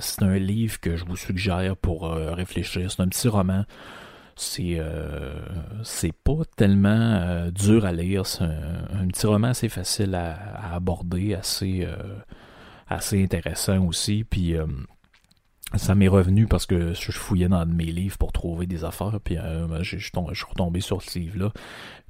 c'est 0.00 0.22
un 0.22 0.38
livre 0.38 0.80
que 0.80 0.96
je 0.96 1.04
vous 1.04 1.16
suggère 1.16 1.76
pour 1.76 2.10
réfléchir. 2.10 2.90
C'est 2.90 3.02
un 3.02 3.08
petit 3.08 3.28
roman. 3.28 3.64
C'est 4.36 4.80
c'est 5.82 6.12
pas 6.12 6.42
tellement 6.56 7.50
dur 7.50 7.84
à 7.84 7.92
lire. 7.92 8.24
C'est 8.24 8.44
un, 8.44 9.06
petit 9.08 9.26
roman 9.26 9.48
assez 9.48 9.68
facile 9.68 10.14
à, 10.14 10.32
à 10.32 10.74
aborder, 10.76 11.34
assez 11.34 11.86
assez 12.88 13.22
intéressant 13.22 13.84
aussi. 13.84 14.24
Puis 14.24 14.56
ça 15.74 15.94
m'est 15.94 16.08
revenu 16.08 16.46
parce 16.46 16.66
que 16.66 16.94
je 16.94 17.12
fouillais 17.12 17.48
dans 17.48 17.66
mes 17.66 17.86
livres 17.86 18.18
pour 18.18 18.32
trouver 18.32 18.66
des 18.66 18.84
affaires, 18.84 19.18
puis 19.22 19.36
euh, 19.36 19.82
je, 19.82 19.98
suis 19.98 20.12
retombé 20.48 20.80
sur 20.80 21.02
ce 21.02 21.18
livre-là 21.18 21.52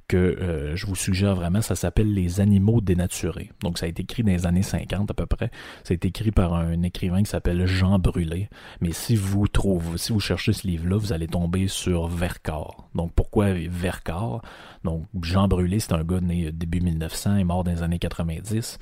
que 0.07 0.15
euh, 0.15 0.75
je 0.75 0.85
vous 0.85 0.95
suggère 0.95 1.35
vraiment, 1.35 1.61
ça 1.61 1.75
s'appelle 1.75 2.13
Les 2.13 2.39
animaux 2.39 2.79
dénaturés. 2.79 3.51
Donc 3.61 3.77
ça 3.77 3.87
a 3.87 3.89
été 3.89 4.03
écrit 4.03 4.23
dans 4.23 4.31
les 4.31 4.45
années 4.45 4.63
50 4.63 5.11
à 5.11 5.13
peu 5.13 5.25
près. 5.25 5.51
Ça 5.83 5.91
a 5.91 5.95
été 5.95 6.07
écrit 6.07 6.31
par 6.31 6.53
un 6.53 6.81
écrivain 6.83 7.23
qui 7.23 7.29
s'appelle 7.29 7.65
Jean 7.65 7.99
Brûlé. 7.99 8.47
Mais 8.79 8.93
si 8.93 9.17
vous 9.17 9.49
trouvez, 9.49 9.97
si 9.97 10.13
vous 10.13 10.21
cherchez 10.21 10.53
ce 10.53 10.65
livre-là, 10.65 10.97
vous 10.97 11.11
allez 11.11 11.27
tomber 11.27 11.67
sur 11.67 12.07
Vercors. 12.07 12.89
Donc 12.95 13.11
pourquoi 13.13 13.51
Vercors? 13.51 14.41
Donc 14.85 15.07
Jean 15.21 15.49
Brûlé, 15.49 15.79
c'est 15.81 15.93
un 15.93 16.05
gars 16.05 16.21
né 16.21 16.53
début 16.53 16.79
1900 16.79 17.35
et 17.35 17.43
mort 17.43 17.65
dans 17.65 17.71
les 17.71 17.83
années 17.83 17.99
90. 17.99 18.79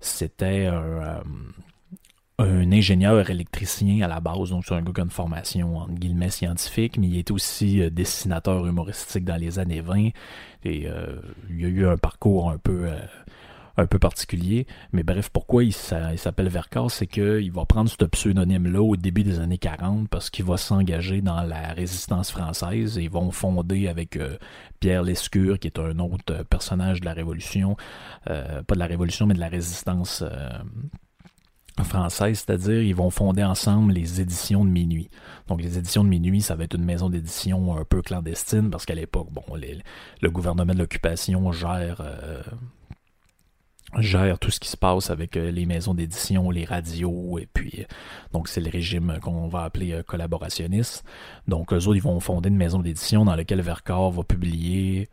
C'était 0.00 0.66
un, 0.66 0.74
euh, 0.74 1.20
un 2.38 2.70
ingénieur 2.70 3.30
électricien 3.30 4.04
à 4.04 4.08
la 4.08 4.20
base, 4.20 4.50
donc 4.50 4.64
c'est 4.66 4.74
un 4.74 4.82
gars 4.82 4.92
qui 4.92 5.00
a 5.00 5.04
une 5.04 5.10
formation 5.10 5.78
en 5.78 5.88
guillemets 5.88 6.30
scientifique, 6.30 6.98
mais 6.98 7.08
il 7.08 7.18
est 7.18 7.30
aussi 7.30 7.80
euh, 7.80 7.88
dessinateur 7.88 8.66
humoristique 8.66 9.24
dans 9.24 9.36
les 9.36 9.58
années 9.58 9.80
20 9.80 10.08
et 10.64 10.86
euh, 10.86 11.16
il 11.50 11.64
a 11.64 11.68
eu 11.68 11.86
un 11.86 11.96
parcours 11.96 12.50
un 12.50 12.58
peu 12.58 12.88
euh, 12.88 12.98
un 13.78 13.86
peu 13.86 13.98
particulier. 13.98 14.66
Mais 14.92 15.02
bref, 15.02 15.28
pourquoi 15.30 15.62
il, 15.62 15.72
s'appelle 15.72 16.48
Vercors, 16.48 16.90
c'est 16.90 17.06
qu'il 17.06 17.52
va 17.52 17.66
prendre 17.66 17.90
ce 17.90 18.04
pseudonyme-là 18.04 18.80
au 18.80 18.96
début 18.96 19.22
des 19.22 19.38
années 19.38 19.58
40 19.58 20.08
parce 20.08 20.30
qu'il 20.30 20.46
va 20.46 20.56
s'engager 20.56 21.20
dans 21.20 21.42
la 21.42 21.74
résistance 21.74 22.30
française 22.30 22.96
et 22.96 23.02
ils 23.02 23.10
vont 23.10 23.30
fonder 23.30 23.88
avec 23.88 24.18
Pierre 24.80 25.02
Lescure, 25.02 25.58
qui 25.58 25.68
est 25.68 25.78
un 25.78 25.98
autre 25.98 26.42
personnage 26.44 27.00
de 27.00 27.04
la 27.04 27.12
Révolution, 27.12 27.76
pas 28.24 28.62
de 28.66 28.78
la 28.78 28.86
Révolution, 28.86 29.26
mais 29.26 29.34
de 29.34 29.40
la 29.40 29.48
résistance 29.48 30.24
française, 31.84 32.44
c'est-à-dire 32.46 32.82
ils 32.82 32.94
vont 32.94 33.10
fonder 33.10 33.44
ensemble 33.44 33.92
les 33.92 34.20
éditions 34.20 34.64
de 34.64 34.70
minuit. 34.70 35.10
Donc 35.48 35.62
les 35.62 35.78
éditions 35.78 36.04
de 36.04 36.08
minuit, 36.08 36.42
ça 36.42 36.54
va 36.54 36.64
être 36.64 36.74
une 36.74 36.84
maison 36.84 37.08
d'édition 37.08 37.76
un 37.76 37.84
peu 37.84 38.02
clandestine 38.02 38.70
parce 38.70 38.86
qu'à 38.86 38.94
l'époque, 38.94 39.28
bon, 39.30 39.42
le 40.20 40.30
gouvernement 40.30 40.72
de 40.72 40.78
l'occupation 40.78 41.52
gère 41.52 42.00
euh, 42.00 42.42
gère 44.00 44.38
tout 44.38 44.50
ce 44.50 44.58
qui 44.58 44.68
se 44.68 44.76
passe 44.76 45.10
avec 45.10 45.36
euh, 45.36 45.50
les 45.50 45.64
maisons 45.64 45.94
d'édition, 45.94 46.50
les 46.50 46.64
radios, 46.64 47.38
et 47.38 47.48
puis 47.52 47.72
euh, 47.78 47.84
donc 48.32 48.48
c'est 48.48 48.60
le 48.60 48.70
régime 48.70 49.18
qu'on 49.22 49.48
va 49.48 49.62
appeler 49.62 50.02
collaborationniste. 50.06 51.04
Donc 51.46 51.72
eux 51.72 51.76
autres, 51.76 51.96
ils 51.96 52.02
vont 52.02 52.18
fonder 52.20 52.48
une 52.48 52.56
maison 52.56 52.80
d'édition 52.80 53.24
dans 53.24 53.36
laquelle 53.36 53.60
Vercors 53.60 54.12
va 54.12 54.24
publier 54.24 55.08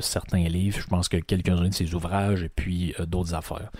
certains 0.00 0.44
livres, 0.44 0.80
je 0.80 0.86
pense 0.86 1.08
que 1.08 1.18
quelques-uns 1.18 1.68
de 1.68 1.74
ses 1.74 1.94
ouvrages, 1.94 2.42
et 2.42 2.48
puis 2.48 2.94
d'autres 3.06 3.34
affaires. 3.34 3.70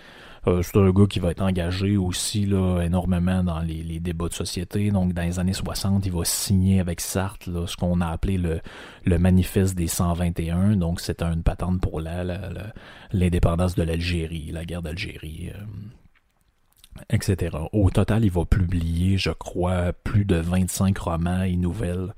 Euh, 0.48 0.60
c'est 0.62 0.76
un 0.76 0.90
gars 0.90 1.06
qui 1.06 1.20
va 1.20 1.30
être 1.30 1.42
engagé 1.42 1.96
aussi 1.96 2.46
là, 2.46 2.80
énormément 2.82 3.44
dans 3.44 3.60
les, 3.60 4.00
débats 4.00 4.28
de 4.28 4.34
société. 4.34 4.90
Donc, 4.90 5.12
dans 5.12 5.22
les 5.22 5.38
années 5.38 5.52
60, 5.52 6.04
il 6.04 6.12
va 6.12 6.24
signer 6.24 6.80
avec 6.80 7.00
Sartre 7.00 7.68
ce 7.68 7.76
qu'on 7.76 8.00
a 8.00 8.08
appelé 8.08 8.38
le, 8.38 8.60
le 9.04 9.18
manifeste 9.18 9.76
des 9.76 9.86
121. 9.86 10.76
Donc, 10.76 11.00
c'est 11.00 11.22
une 11.22 11.44
patente 11.44 11.80
pour 11.80 12.00
l'indépendance 12.00 13.76
de 13.76 13.82
l'Algérie, 13.84 14.50
la 14.50 14.64
guerre 14.64 14.82
d'Algérie. 14.82 15.52
Euh, 15.54 15.64
etc. 17.08 17.56
Au 17.72 17.90
total, 17.90 18.24
il 18.24 18.30
va 18.30 18.44
publier, 18.44 19.16
je 19.18 19.30
crois, 19.30 19.92
plus 19.92 20.24
de 20.24 20.36
25 20.36 20.98
romans 20.98 21.42
et 21.42 21.56
nouvelles. 21.56 22.14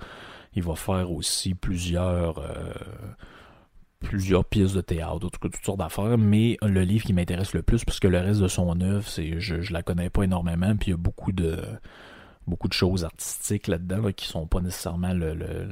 Il 0.55 0.63
va 0.63 0.75
faire 0.77 1.13
aussi 1.13 1.55
plusieurs... 1.55 2.39
Euh, 2.39 2.73
plusieurs 4.05 4.45
pièces 4.45 4.73
de 4.73 4.81
théâtre, 4.81 5.19
toutes, 5.19 5.57
sortes 5.65 5.79
d'affaires, 5.79 6.19
mais 6.19 6.57
le 6.63 6.83
livre 6.83 7.05
qui 7.05 7.13
m'intéresse 7.13 7.55
le 7.55 7.63
plus, 7.63 7.85
parce 7.85 7.99
que 7.99 8.09
le 8.09 8.19
reste 8.19 8.41
de 8.41 8.49
son 8.49 8.81
œuvre, 8.81 9.09
c'est 9.09 9.41
je, 9.41 9.61
je 9.61 9.73
la 9.73 9.83
connais 9.83 10.11
pas 10.11 10.23
énormément, 10.23 10.77
puis 10.77 10.89
il 10.89 10.91
y 10.91 10.95
a 10.95 10.99
beaucoup 10.99 11.33
de 11.33 11.59
beaucoup 12.47 12.69
de 12.69 12.75
choses 12.75 13.05
artistiques 13.05 13.69
là-dedans 13.69 14.13
qui 14.13 14.27
sont 14.27 14.47
pas 14.47 14.61
nécessairement 14.61 15.15
le, 15.15 15.67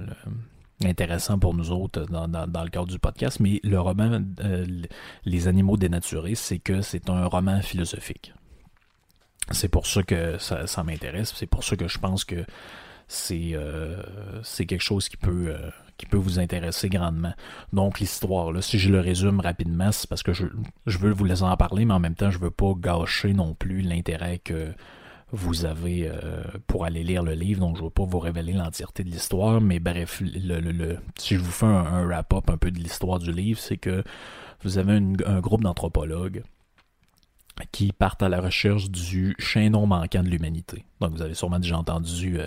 pour 1.41 1.55
nous 1.55 1.71
autres 1.71 2.07
dans, 2.07 2.27
le 2.27 2.71
cadre 2.71 2.87
du 2.87 2.99
podcast, 2.99 3.41
mais 3.41 3.61
le 3.63 3.81
roman 3.81 4.21
euh, 4.41 4.67
Les 5.25 5.49
animaux 5.49 5.77
dénaturés, 5.77 6.35
c'est 6.35 6.59
que 6.59 6.83
c'est 6.83 7.09
un 7.09 7.27
roman 7.27 7.61
philosophique. 7.61 8.33
C'est 9.51 9.69
pour 9.69 9.87
ça 9.87 10.03
que 10.03 10.39
ça, 10.39 10.83
m'intéresse, 10.85 11.33
c'est 11.37 11.47
pour 11.47 11.65
ça 11.65 11.77
que 11.77 11.89
je 11.89 11.99
pense 11.99 12.25
que 12.25 12.45
c'est 13.09 13.51
euh, 13.55 14.03
quelque 14.57 14.81
chose 14.81 15.09
qui 15.09 15.17
peut 15.17 15.49
euh, 15.49 15.71
qui 15.97 16.07
peut 16.07 16.17
vous 16.17 16.39
intéresser 16.39 16.89
grandement. 16.89 17.33
Donc 17.73 18.01
l'histoire, 18.01 18.63
si 18.63 18.79
je 18.79 18.91
le 18.91 19.01
résume 19.01 19.41
rapidement, 19.41 19.93
c'est 19.93 20.09
parce 20.09 20.23
que 20.23 20.33
je, 20.33 20.47
veux 20.87 21.13
vous 21.13 21.25
laisser 21.25 21.43
en 21.43 21.57
parler, 21.57 21.85
mais 21.85 21.95
en 21.95 22.01
même 22.01 22.15
temps, 22.15 22.31
je 22.31 22.39
veux 22.39 22.51
pas 22.51 22.73
gâcher 22.77 23.33
non 23.33 23.55
plus 23.55 23.83
l'intérêt 23.83 24.39
que 24.39 24.73
vous 25.33 25.65
avez 25.65 26.09
euh, 26.09 26.43
pour 26.67 26.85
aller 26.85 27.03
lire 27.03 27.23
le 27.23 27.33
livre, 27.33 27.61
donc 27.61 27.77
je 27.77 27.81
ne 27.81 27.87
veux 27.87 27.91
pas 27.91 28.05
vous 28.05 28.19
révéler 28.19 28.53
l'entièreté 28.53 29.03
de 29.03 29.09
l'histoire, 29.09 29.63
mais 29.63 29.79
bref, 29.79 30.23
si 31.19 31.37
je 31.37 31.41
vous 31.41 31.51
fais 31.51 31.67
un, 31.67 32.05
wrap-up 32.05 32.51
un 32.51 32.59
peu 32.59 32.71
de 32.71 32.79
l'histoire 32.79 33.19
du 33.19 33.33
livre, 33.33 33.59
c'est 33.59 33.79
que 33.79 34.05
vous 34.63 34.77
avez 34.77 34.93
un 34.93 35.41
groupe 35.41 35.63
d'anthropologues 35.63 36.43
qui 37.71 37.93
partent 37.93 38.23
à 38.23 38.29
la 38.29 38.41
recherche 38.41 38.91
du 38.91 39.35
chaînon 39.39 39.87
manquant 39.87 40.23
de 40.23 40.29
l'humanité. 40.29 40.85
Donc 41.01 41.13
vous 41.13 41.23
avez 41.23 41.35
sûrement 41.35 41.59
déjà 41.59 41.79
entendu 41.79 42.39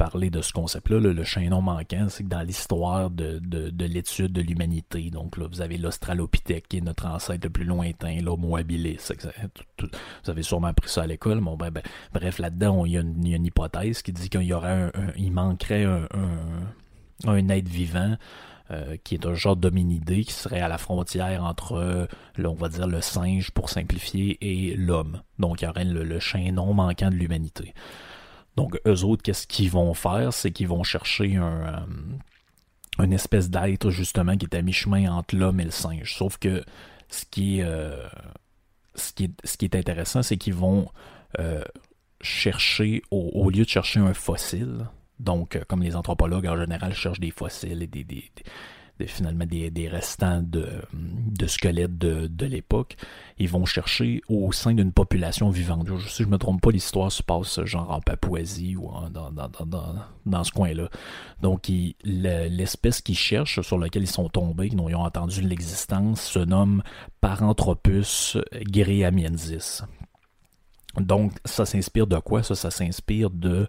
parler 0.00 0.30
de 0.30 0.40
ce 0.40 0.54
concept-là. 0.54 0.98
Le 0.98 1.24
chaînon 1.24 1.60
manquant, 1.60 2.06
c'est 2.08 2.24
que 2.24 2.28
dans 2.30 2.40
l'histoire 2.40 3.10
de, 3.10 3.38
de, 3.38 3.84
l'étude 3.84 4.32
de 4.32 4.40
l'humanité, 4.40 5.10
donc 5.10 5.36
là, 5.36 5.46
vous 5.46 5.60
avez 5.60 5.76
l'Australopithèque 5.76 6.68
qui 6.68 6.78
est 6.78 6.80
notre 6.80 7.04
ancêtre 7.04 7.44
le 7.44 7.50
plus 7.50 7.66
lointain, 7.66 8.18
l'Homo 8.22 8.56
habilis. 8.56 8.96
vous 9.78 10.30
avez 10.30 10.42
sûrement 10.42 10.68
appris 10.68 10.88
ça 10.88 11.02
à 11.02 11.06
l'école. 11.06 11.40
Bon, 11.40 11.54
ben, 11.54 11.68
ben, 11.68 11.82
bref, 12.14 12.38
là-dedans, 12.38 12.86
il 12.86 12.92
y, 12.92 12.96
a 12.96 13.00
une 13.02 13.44
hypothèse 13.44 14.00
qui 14.00 14.12
dit 14.12 14.30
qu'il 14.30 14.44
y 14.44 14.54
aurait 14.54 14.90
il 15.18 15.32
manquerait 15.32 15.84
un, 15.84 16.08
un, 17.26 17.48
être 17.50 17.68
vivant. 17.68 18.16
Euh, 18.70 18.96
qui 19.02 19.16
est 19.16 19.26
un 19.26 19.34
genre 19.34 19.56
d'hominidé 19.56 20.22
qui 20.22 20.32
serait 20.32 20.60
à 20.60 20.68
la 20.68 20.78
frontière 20.78 21.42
entre, 21.42 22.06
on 22.38 22.54
va 22.54 22.68
dire, 22.68 22.86
le 22.86 23.00
singe 23.00 23.50
pour 23.50 23.68
simplifier 23.68 24.38
et 24.40 24.76
l'homme. 24.76 25.22
Donc 25.40 25.60
il 25.60 25.64
y 25.64 25.68
aurait 25.68 25.84
le, 25.84 26.04
le 26.04 26.20
chaînon 26.20 26.72
manquant 26.72 27.10
de 27.10 27.16
l'humanité. 27.16 27.74
Donc, 28.60 28.78
eux 28.86 29.04
autres, 29.04 29.22
qu'est-ce 29.22 29.46
qu'ils 29.46 29.70
vont 29.70 29.94
faire? 29.94 30.34
C'est 30.34 30.50
qu'ils 30.50 30.68
vont 30.68 30.82
chercher 30.82 31.36
un, 31.36 31.86
euh, 32.98 33.02
une 33.02 33.14
espèce 33.14 33.48
d'être, 33.48 33.88
justement, 33.88 34.36
qui 34.36 34.44
est 34.44 34.54
à 34.54 34.60
mi-chemin 34.60 35.10
entre 35.10 35.34
l'homme 35.34 35.60
et 35.60 35.64
le 35.64 35.70
singe. 35.70 36.14
Sauf 36.14 36.36
que 36.36 36.62
ce 37.08 37.24
qui 37.24 37.60
est, 37.60 37.64
euh, 37.64 38.06
ce 38.96 39.14
qui 39.14 39.24
est, 39.24 39.30
ce 39.44 39.56
qui 39.56 39.64
est 39.64 39.74
intéressant, 39.74 40.22
c'est 40.22 40.36
qu'ils 40.36 40.52
vont 40.52 40.90
euh, 41.38 41.64
chercher, 42.20 43.00
au, 43.10 43.48
lieu 43.48 43.64
de 43.64 43.68
chercher 43.70 44.00
un 44.00 44.12
fossile, 44.12 44.86
donc 45.18 45.58
comme 45.66 45.82
les 45.82 45.96
anthropologues 45.96 46.46
en 46.46 46.58
général 46.58 46.92
cherchent 46.92 47.20
des 47.20 47.30
fossiles 47.30 47.82
et 47.82 47.86
des, 47.86 48.30
finalement 49.06 49.46
des, 49.46 49.88
restants 49.88 50.42
de, 50.42 50.66
squelettes 51.46 51.98
de, 51.98 52.46
l'époque. 52.46 52.96
Ils 53.38 53.48
vont 53.48 53.64
chercher 53.64 54.22
au 54.28 54.52
sein 54.52 54.74
d'une 54.74 54.92
population 54.92 55.50
vivante. 55.50 55.88
si 56.06 56.22
je 56.22 56.28
ne 56.28 56.32
me 56.32 56.38
trompe 56.38 56.60
pas, 56.60 56.70
l'histoire 56.70 57.10
se 57.10 57.22
passe 57.22 57.62
genre 57.64 57.90
en 57.90 58.00
Papouasie 58.00 58.76
ou 58.76 58.90
dans, 59.10 60.44
ce 60.44 60.52
coin-là. 60.52 60.88
Donc 61.40 61.70
l'espèce 62.04 63.00
qu'ils 63.00 63.18
cherchent, 63.18 63.60
sur 63.60 63.78
laquelle 63.78 64.02
ils 64.02 64.06
sont 64.06 64.28
tombés, 64.28 64.68
dont 64.68 64.88
ils 64.88 64.94
ont 64.94 65.04
entendu 65.04 65.40
l'existence, 65.42 66.22
se 66.22 66.38
nomme 66.38 66.82
Paranthropus 67.20 68.36
greamiensis. 68.62 69.82
Donc, 70.96 71.32
ça 71.44 71.66
s'inspire 71.66 72.06
de 72.06 72.18
quoi? 72.18 72.42
Ça, 72.42 72.54
ça 72.54 72.70
s'inspire 72.70 73.30
de 73.30 73.68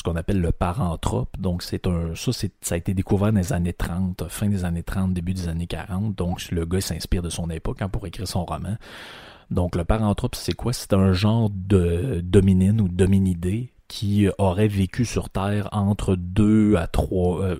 ce 0.00 0.02
qu'on 0.02 0.16
appelle 0.16 0.40
le 0.40 0.50
paranthrope. 0.50 1.36
Donc, 1.38 1.62
c'est 1.62 1.86
un, 1.86 2.14
ça, 2.14 2.32
ça 2.32 2.74
a 2.74 2.78
été 2.78 2.94
découvert 2.94 3.34
dans 3.34 3.38
les 3.38 3.52
années 3.52 3.74
30, 3.74 4.28
fin 4.30 4.48
des 4.48 4.64
années 4.64 4.82
30, 4.82 5.12
début 5.12 5.34
des 5.34 5.48
années 5.48 5.66
40. 5.66 6.14
Donc, 6.16 6.50
le 6.50 6.64
gars 6.64 6.80
s'inspire 6.80 7.20
de 7.22 7.28
son 7.28 7.50
époque 7.50 7.82
hein, 7.82 7.90
pour 7.90 8.06
écrire 8.06 8.26
son 8.26 8.46
roman. 8.46 8.76
Donc, 9.50 9.76
le 9.76 9.84
paranthrope, 9.84 10.36
c'est 10.36 10.54
quoi? 10.54 10.72
C'est 10.72 10.94
un 10.94 11.12
genre 11.12 11.50
de 11.50 12.22
dominine 12.24 12.80
ou 12.80 12.88
dominidé 12.88 13.74
qui 13.88 14.26
aurait 14.38 14.68
vécu 14.68 15.04
sur 15.04 15.28
Terre 15.28 15.68
entre 15.72 16.16
2 16.16 16.76
à 16.76 16.86
3, 16.86 17.42
euh, 17.42 17.56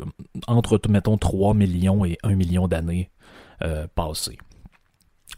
entre, 0.46 0.80
mettons, 0.88 1.18
3 1.18 1.52
millions 1.52 2.06
et 2.06 2.16
1 2.22 2.36
million 2.36 2.68
d'années 2.68 3.10
euh, 3.62 3.86
passées. 3.94 4.38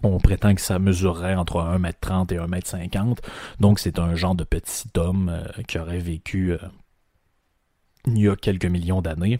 On 0.04 0.18
prétend 0.18 0.54
que 0.54 0.60
ça 0.60 0.78
mesurerait 0.78 1.34
entre 1.34 1.56
1m30 1.56 2.32
et 2.32 2.38
1m50. 2.38 3.18
Donc 3.58 3.80
c'est 3.80 3.98
un 3.98 4.14
genre 4.14 4.34
de 4.34 4.44
petit 4.44 4.88
homme 4.96 5.30
euh, 5.30 5.62
qui 5.66 5.78
aurait 5.78 5.98
vécu 5.98 6.56
il 8.06 8.18
y 8.18 8.28
a 8.28 8.36
quelques 8.36 8.66
millions 8.66 9.02
d'années 9.02 9.38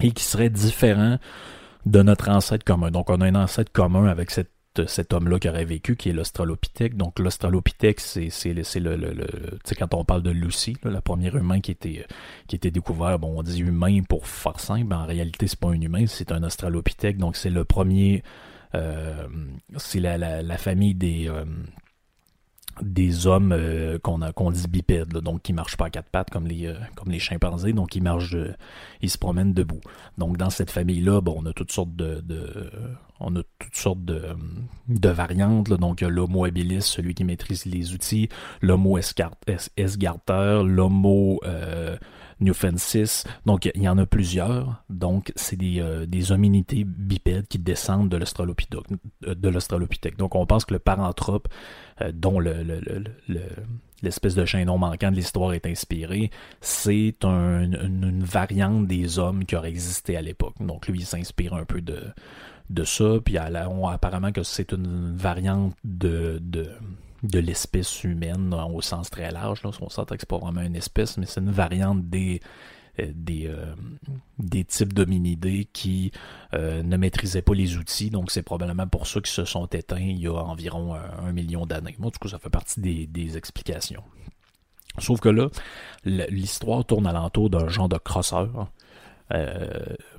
et 0.00 0.12
qui 0.12 0.24
serait 0.24 0.50
différent 0.50 1.18
de 1.86 2.02
notre 2.02 2.30
ancêtre 2.30 2.64
commun. 2.64 2.90
Donc 2.90 3.10
on 3.10 3.20
a 3.20 3.26
un 3.26 3.34
ancêtre 3.34 3.72
commun 3.72 4.06
avec 4.06 4.30
cet 4.30 5.12
homme-là 5.12 5.38
qui 5.38 5.48
aurait 5.48 5.64
vécu, 5.64 5.96
qui 5.96 6.10
est 6.10 6.12
l'Australopithèque. 6.12 6.96
Donc 6.96 7.18
l'Australopithèque, 7.18 8.00
c'est 8.00 8.30
le, 8.52 8.96
le, 8.96 9.12
le 9.12 9.26
tu 9.26 9.58
sais, 9.64 9.74
quand 9.74 9.92
on 9.94 10.04
parle 10.04 10.22
de 10.22 10.30
Lucie, 10.30 10.76
la 10.84 11.00
première 11.00 11.36
humain 11.36 11.60
qui 11.60 11.72
était, 11.72 12.06
qui 12.46 12.56
était 12.56 12.70
découvert, 12.70 13.18
bon, 13.18 13.34
on 13.38 13.42
dit 13.42 13.60
humain 13.60 14.02
pour 14.08 14.26
faire 14.26 14.60
simple, 14.60 14.86
mais 14.88 14.94
en 14.94 15.06
réalité, 15.06 15.46
c'est 15.46 15.58
pas 15.58 15.68
un 15.68 15.80
humain, 15.80 16.06
c'est 16.06 16.32
un 16.32 16.42
Australopithèque. 16.42 17.18
Donc 17.18 17.36
c'est 17.36 17.50
le 17.50 17.64
premier, 17.64 18.22
euh, 18.74 19.26
c'est 19.76 20.00
la, 20.00 20.16
la, 20.16 20.58
famille 20.58 20.94
des, 20.94 21.28
euh, 21.28 21.44
des 22.82 23.26
hommes 23.26 23.52
euh, 23.52 23.98
qu'on 23.98 24.50
dit 24.50 24.68
bipèdes, 24.68 25.08
donc 25.08 25.42
qui 25.42 25.52
marchent 25.52 25.76
pas 25.76 25.86
à 25.86 25.90
quatre 25.90 26.10
pattes 26.10 26.30
comme 26.30 26.46
les 26.46 26.66
euh, 26.66 26.74
comme 26.96 27.10
les 27.10 27.18
chimpanzés, 27.18 27.72
donc 27.72 27.96
ils 27.96 28.02
marchent, 28.02 28.36
ils 29.00 29.10
se 29.10 29.18
promènent 29.18 29.54
debout. 29.54 29.80
Donc 30.18 30.36
dans 30.36 30.50
cette 30.50 30.70
famille-là, 30.70 31.20
bon, 31.20 31.36
on 31.38 31.46
a 31.46 31.52
toutes 31.52 31.72
sortes 31.72 31.94
de 31.94 32.22
on 33.22 33.36
a 33.36 33.42
toutes 33.58 33.76
sortes 33.76 34.04
de, 34.04 35.08
variantes. 35.08 35.68
Donc 35.68 36.00
l'homo 36.00 36.44
habilis, 36.44 36.82
celui 36.82 37.14
qui 37.14 37.24
maîtrise 37.24 37.66
les 37.66 37.94
outils, 37.94 38.28
l'homo 38.60 38.98
esgarter, 38.98 40.62
l'homo 40.64 41.40
euh, 41.44 41.96
newfensis. 42.40 43.24
Donc 43.46 43.70
il 43.74 43.82
y 43.82 43.88
en 43.88 43.98
a 43.98 44.06
plusieurs. 44.06 44.84
Donc 44.90 45.32
c'est 45.36 45.56
des, 45.56 45.80
euh, 45.80 46.06
hominités 46.30 46.84
bipèdes 46.84 47.48
qui 47.48 47.58
descendent 47.58 48.08
de 48.08 48.16
l'australopithèque. 48.16 50.16
Donc 50.16 50.34
on 50.34 50.46
pense 50.46 50.64
que 50.64 50.74
le 50.74 50.80
paranthrope 50.80 51.48
euh, 52.00 52.12
dont 52.12 52.38
le, 52.38 52.52
l'espèce 54.02 54.34
de 54.34 54.44
chaînon 54.44 54.78
manquant 54.78 55.10
de 55.10 55.16
l'histoire 55.16 55.52
est 55.52 55.66
inspiré, 55.66 56.30
c'est 56.60 57.24
une, 57.24 58.24
variante 58.24 58.86
des 58.86 59.18
hommes 59.18 59.44
qui 59.44 59.56
auraient 59.56 59.68
existé 59.68 60.16
à 60.16 60.22
l'époque. 60.22 60.54
Donc 60.60 60.88
lui, 60.88 61.00
il 61.00 61.06
s'inspire 61.06 61.54
un 61.54 61.64
peu 61.64 61.80
de, 61.80 62.02
de 62.70 62.84
ça, 62.84 63.18
puis 63.24 63.36
apparemment 63.38 64.32
que 64.32 64.42
c'est 64.42 64.72
une 64.72 65.14
variante 65.14 65.74
de, 65.84 66.40
l'espèce 67.32 68.04
humaine 68.04 68.54
au 68.54 68.80
sens 68.80 69.10
très 69.10 69.30
large. 69.30 69.62
Là. 69.62 69.70
On 69.80 69.88
s'entend 69.88 70.14
que 70.14 70.20
c'est 70.20 70.28
pas 70.28 70.38
vraiment 70.38 70.62
une 70.62 70.76
espèce, 70.76 71.18
mais 71.18 71.26
c'est 71.26 71.40
une 71.40 71.50
variante 71.50 72.08
des 72.08 72.40
euh, 73.00 73.12
euh, 73.30 74.62
types 74.68 74.92
d'hominidés 74.92 75.68
qui 75.72 76.12
euh, 76.54 76.82
ne 76.82 76.96
maîtrisaient 76.96 77.42
pas 77.42 77.54
les 77.54 77.76
outils. 77.76 78.10
Donc, 78.10 78.30
c'est 78.30 78.42
probablement 78.42 78.86
pour 78.86 79.06
ça 79.06 79.20
qu'ils 79.20 79.32
se 79.32 79.44
sont 79.44 79.66
éteints 79.66 80.00
il 80.00 80.18
y 80.18 80.26
a 80.26 80.34
environ 80.34 80.94
un, 80.94 81.32
million 81.32 81.66
d'années. 81.66 81.96
Moi, 81.98 82.10
du 82.10 82.18
coup, 82.18 82.28
ça 82.28 82.38
fait 82.38 82.50
partie 82.50 82.80
des, 82.80 83.06
des 83.06 83.36
explications. 83.36 84.02
Sauf 84.98 85.20
que 85.20 85.30
là, 85.30 85.48
l'histoire 86.04 86.84
tourne 86.84 87.06
alentour 87.06 87.48
d'un 87.48 87.68
genre 87.68 87.88
de 87.88 87.96
crosseur. 87.96 88.70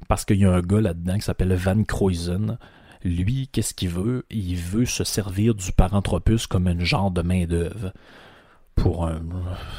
Parce 0.07 0.25
qu'il 0.25 0.37
y 0.37 0.45
a 0.45 0.51
un 0.51 0.61
gars 0.61 0.81
là-dedans 0.81 1.15
qui 1.15 1.21
s'appelle 1.21 1.53
Van 1.53 1.83
Kruysen. 1.83 2.57
Lui, 3.03 3.49
qu'est-ce 3.51 3.73
qu'il 3.73 3.89
veut? 3.89 4.25
Il 4.29 4.55
veut 4.55 4.85
se 4.85 5.03
servir 5.03 5.55
du 5.55 5.71
Paranthropus 5.71 6.47
comme 6.47 6.67
un 6.67 6.79
genre 6.79 7.11
de 7.11 7.21
main-d'œuvre 7.21 7.91
pour 8.75 9.05
un, 9.05 9.21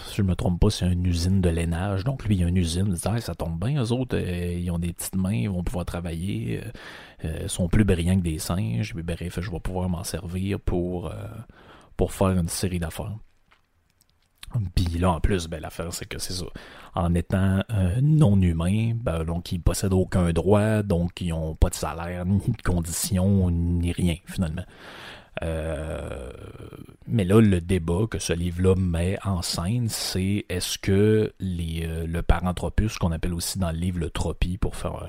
si 0.07 0.17
je 0.17 0.23
me 0.23 0.35
trompe 0.35 0.61
pas, 0.61 0.71
c'est 0.71 0.91
une 0.91 1.07
usine 1.07 1.41
de 1.41 1.49
lainage. 1.49 2.05
Donc 2.05 2.25
lui, 2.25 2.37
il 2.37 2.41
y 2.41 2.45
a 2.45 2.49
une 2.49 2.57
usine, 2.57 2.87
il 2.89 2.95
dit, 2.95 3.21
ça 3.21 3.35
tombe 3.35 3.59
bien, 3.59 3.83
eux 3.83 3.93
autres, 3.93 4.17
euh, 4.17 4.59
ils 4.59 4.71
ont 4.71 4.79
des 4.79 4.93
petites 4.93 5.17
mains, 5.17 5.35
ils 5.35 5.51
vont 5.51 5.65
pouvoir 5.65 5.85
travailler, 5.85 6.61
euh, 6.63 6.71
euh, 7.25 7.49
sont 7.49 7.69
plus 7.69 7.85
brillants 7.85 8.17
que 8.17 8.23
des 8.23 8.39
singes, 8.39 8.95
bref, 8.95 9.41
je 9.41 9.51
vais 9.51 9.61
pouvoir 9.61 9.89
m'en 9.89 10.05
servir 10.05 10.61
pour 10.61 11.13
faire 12.09 12.31
une 12.31 12.49
série 12.49 12.79
d'affaires. 12.79 13.17
Puis 14.75 14.99
là, 14.99 15.13
en 15.13 15.21
plus, 15.21 15.49
ben, 15.49 15.61
l'affaire, 15.61 15.93
c'est 15.93 16.07
que 16.07 16.19
c'est 16.19 16.33
ça. 16.33 16.47
En 16.95 17.15
étant 17.15 17.63
non 18.03 18.41
humain, 18.41 18.93
ben, 18.95 19.25
donc 19.25 19.53
ils 19.53 19.61
possèdent 19.61 19.93
aucun 19.93 20.33
droit, 20.33 20.83
donc 20.83 21.21
ils 21.21 21.31
n'ont 21.31 21.55
pas 21.55 21.71
de 21.71 21.75
salaire, 21.75 22.25
ni 22.25 22.39
de 22.39 22.63
conditions, 22.63 23.51
ni 23.51 23.93
rien, 23.93 24.17
finalement. 24.27 24.65
Euh, 25.43 26.31
mais 27.07 27.25
là, 27.25 27.41
le 27.41 27.61
débat 27.61 28.07
que 28.11 28.19
ce 28.19 28.33
livre-là 28.33 28.75
met 28.77 29.19
en 29.25 29.43
scène, 29.43 29.89
c'est 29.89 30.47
est-ce 30.49 30.79
que 30.79 31.33
les, 31.41 31.83
euh, 31.85 32.07
le 32.07 32.23
paranthropus, 32.23 32.99
qu'on 32.99 33.13
appelle 33.13 33.35
aussi 33.35 33.59
dans 33.59 33.73
le 33.73 33.79
livre 33.79 33.99
le 33.99 34.11
tropie, 34.11 34.59
pour 34.59 34.77
faire 34.77 35.03
euh, 35.03 35.09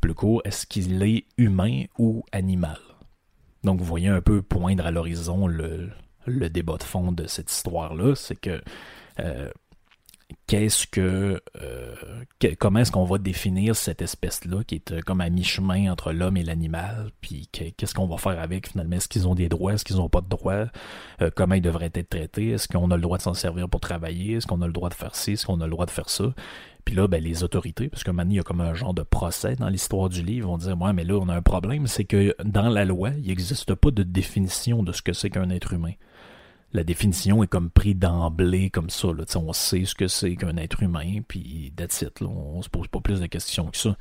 plus 0.00 0.14
court, 0.14 0.42
est-ce 0.44 0.66
qu'il 0.66 1.02
est 1.02 1.24
humain 1.38 1.84
ou 1.98 2.24
animal? 2.32 2.78
Donc, 3.64 3.78
vous 3.78 3.84
voyez 3.84 4.08
un 4.08 4.20
peu 4.20 4.42
poindre 4.42 4.84
à 4.86 4.90
l'horizon 4.90 5.46
le, 5.46 5.90
le 6.26 6.48
débat 6.48 6.76
de 6.76 6.82
fond 6.82 7.12
de 7.12 7.26
cette 7.26 7.50
histoire-là, 7.50 8.14
c'est 8.14 8.36
que 8.36 8.60
qu'est-ce 10.46 10.86
que, 10.86 11.40
euh, 11.60 11.94
comment 12.58 12.80
est-ce 12.80 12.92
qu'on 12.92 13.04
va 13.04 13.18
définir 13.18 13.76
cette 13.76 14.02
espèce-là 14.02 14.64
qui 14.64 14.76
est 14.76 14.92
euh, 14.92 15.00
comme 15.00 15.20
à 15.20 15.30
mi-chemin 15.30 15.90
entre 15.90 16.12
l'homme 16.12 16.36
et 16.36 16.42
l'animal, 16.42 17.10
puis 17.20 17.48
qu'est-ce 17.52 17.94
qu'on 17.94 18.06
va 18.06 18.16
faire 18.16 18.40
avec 18.40 18.68
finalement, 18.70 18.96
est-ce 18.96 19.08
qu'ils 19.08 19.28
ont 19.28 19.34
des 19.34 19.48
droits, 19.48 19.74
est-ce 19.74 19.84
qu'ils 19.84 19.96
n'ont 19.96 20.08
pas 20.08 20.20
de 20.20 20.28
droits, 20.28 20.66
euh, 21.20 21.30
comment 21.34 21.54
ils 21.54 21.62
devraient 21.62 21.90
être 21.94 22.10
traités, 22.10 22.50
est-ce 22.50 22.68
qu'on 22.68 22.90
a 22.90 22.96
le 22.96 23.02
droit 23.02 23.18
de 23.18 23.22
s'en 23.22 23.34
servir 23.34 23.68
pour 23.68 23.80
travailler, 23.80 24.36
est-ce 24.36 24.46
qu'on 24.46 24.62
a 24.62 24.66
le 24.66 24.72
droit 24.72 24.88
de 24.88 24.94
faire 24.94 25.14
ci, 25.14 25.32
est-ce 25.32 25.46
qu'on 25.46 25.60
a 25.60 25.66
le 25.66 25.70
droit 25.70 25.86
de 25.86 25.90
faire 25.90 26.08
ça, 26.08 26.34
puis 26.84 26.96
là, 26.96 27.06
ben, 27.06 27.22
les 27.22 27.44
autorités, 27.44 27.88
parce 27.88 28.02
que 28.02 28.10
maintenant, 28.10 28.32
il 28.32 28.36
y 28.36 28.40
a 28.40 28.42
comme 28.42 28.60
un 28.60 28.74
genre 28.74 28.94
de 28.94 29.02
procès 29.02 29.54
dans 29.54 29.68
l'histoire 29.68 30.08
du 30.08 30.22
livre, 30.22 30.48
vont 30.48 30.58
dire, 30.58 30.80
ouais, 30.80 30.92
mais 30.92 31.04
là, 31.04 31.14
on 31.14 31.28
a 31.28 31.34
un 31.34 31.42
problème, 31.42 31.86
c'est 31.86 32.04
que 32.04 32.34
dans 32.44 32.68
la 32.68 32.84
loi, 32.84 33.10
il 33.18 33.28
n'existe 33.28 33.74
pas 33.74 33.90
de 33.90 34.02
définition 34.02 34.82
de 34.82 34.92
ce 34.92 35.02
que 35.02 35.12
c'est 35.12 35.30
qu'un 35.30 35.50
être 35.50 35.72
humain 35.72 35.92
la 36.72 36.84
définition 36.84 37.42
est 37.42 37.48
comme 37.48 37.70
pris 37.70 37.94
d'emblée 37.94 38.70
comme 38.70 38.90
ça. 38.90 39.08
On 39.36 39.52
sait 39.52 39.84
ce 39.84 39.94
que 39.94 40.08
c'est 40.08 40.36
qu'un 40.36 40.56
être 40.56 40.82
humain, 40.82 41.20
puis 41.26 41.72
that's 41.76 42.02
it. 42.02 42.20
Là. 42.20 42.28
On 42.28 42.62
se 42.62 42.68
pose 42.68 42.88
pas 42.88 43.00
plus 43.00 43.20
de 43.20 43.26
questions 43.26 43.66
que 43.66 43.76
ça. 43.76 43.96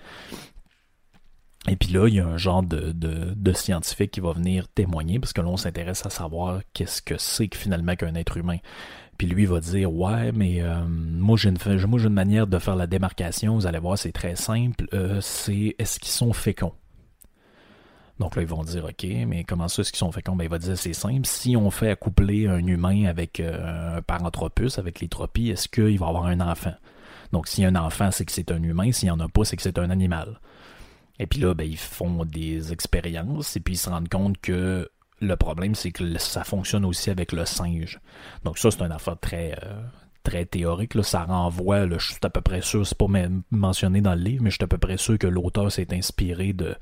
Et 1.69 1.75
puis 1.75 1.89
là, 1.89 2.07
il 2.07 2.15
y 2.15 2.19
a 2.19 2.27
un 2.27 2.37
genre 2.37 2.63
de, 2.63 3.53
scientifique 3.53 4.11
qui 4.11 4.19
va 4.19 4.33
venir 4.33 4.67
témoigner, 4.69 5.19
parce 5.19 5.33
que 5.33 5.41
là, 5.41 5.47
on 5.47 5.57
s'intéresse 5.57 6.05
à 6.05 6.09
savoir 6.09 6.61
qu'est-ce 6.73 7.01
que 7.01 7.17
c'est 7.17 7.53
finalement 7.53 7.95
qu'un 7.95 8.15
être 8.15 8.37
humain. 8.37 8.57
Puis 9.17 9.27
lui 9.27 9.45
va 9.45 9.59
dire 9.59 9.93
Ouais, 9.93 10.31
mais 10.31 10.61
euh, 10.61 10.83
moi 10.87 11.37
j'ai 11.37 11.49
une 11.49 11.57
une 11.59 12.09
manière 12.09 12.47
de 12.47 12.57
faire 12.57 12.75
la 12.75 12.87
démarcation, 12.87 13.53
vous 13.53 13.67
allez 13.67 13.77
voir, 13.77 13.97
c'est 13.97 14.11
très 14.11 14.35
simple. 14.35 14.87
Euh, 14.93 15.21
c'est 15.21 15.75
est-ce 15.77 15.99
qu'ils 15.99 16.11
sont 16.11 16.33
féconds? 16.33 16.73
Donc 18.21 18.35
là, 18.35 18.43
ils 18.43 18.47
vont 18.47 18.63
dire, 18.63 18.85
OK, 18.85 19.03
mais 19.25 19.43
comment 19.43 19.67
ça, 19.67 19.81
est-ce 19.81 19.91
qu'ils 19.91 19.97
sont 19.97 20.11
féconds? 20.11 20.35
Ben, 20.35 20.43
il 20.43 20.49
va 20.51 20.59
dire, 20.59 20.77
c'est 20.77 20.93
simple. 20.93 21.25
Si 21.25 21.57
on 21.57 21.71
fait 21.71 21.89
accoupler 21.89 22.47
un 22.47 22.63
humain 22.67 23.05
avec 23.05 23.39
euh, 23.39 23.97
un 23.97 24.03
paranthropus, 24.03 24.77
avec 24.77 24.99
les 24.99 25.07
tropies, 25.07 25.49
est-ce 25.49 25.67
qu'il 25.67 25.97
va 25.97 26.05
avoir 26.05 26.27
un 26.27 26.39
enfant? 26.39 26.75
Donc, 27.31 27.47
s'il 27.47 27.63
y 27.63 27.65
a 27.65 27.69
un 27.69 27.75
enfant, 27.75 28.11
c'est 28.11 28.23
que 28.23 28.31
c'est 28.31 28.51
un 28.51 28.61
humain. 28.61 28.91
S'il 28.91 29.07
n'y 29.07 29.11
en 29.11 29.19
a 29.21 29.27
pas, 29.27 29.43
c'est 29.43 29.55
que 29.55 29.63
c'est 29.63 29.79
un 29.79 29.89
animal. 29.89 30.39
Et 31.17 31.25
puis 31.25 31.39
là, 31.39 31.55
ben, 31.55 31.63
ils 31.63 31.79
font 31.79 32.23
des 32.23 32.71
expériences 32.71 33.55
et 33.55 33.59
puis 33.59 33.73
ils 33.73 33.77
se 33.77 33.89
rendent 33.89 34.07
compte 34.07 34.37
que 34.39 34.87
le 35.19 35.35
problème, 35.35 35.73
c'est 35.73 35.91
que 35.91 36.19
ça 36.19 36.43
fonctionne 36.43 36.85
aussi 36.85 37.09
avec 37.09 37.31
le 37.31 37.47
singe. 37.47 37.99
Donc 38.43 38.59
ça, 38.59 38.69
c'est 38.69 38.83
une 38.83 38.91
affaire 38.91 39.17
très, 39.19 39.57
euh, 39.63 39.81
très 40.21 40.45
théorique. 40.45 40.93
Là. 40.93 41.01
Ça 41.01 41.23
renvoie, 41.23 41.89
je 41.89 41.97
suis 41.97 42.15
à 42.21 42.29
peu 42.29 42.41
près 42.41 42.61
sûr, 42.61 42.85
c'est 42.85 42.95
pas 42.95 43.07
mentionné 43.49 43.99
dans 44.01 44.13
le 44.13 44.21
livre, 44.21 44.43
mais 44.43 44.51
je 44.51 44.57
suis 44.57 44.63
à 44.63 44.67
peu 44.67 44.77
près 44.77 44.97
sûr 44.97 45.17
que 45.17 45.25
l'auteur 45.25 45.71
s'est 45.71 45.91
inspiré 45.91 46.53
de 46.53 46.75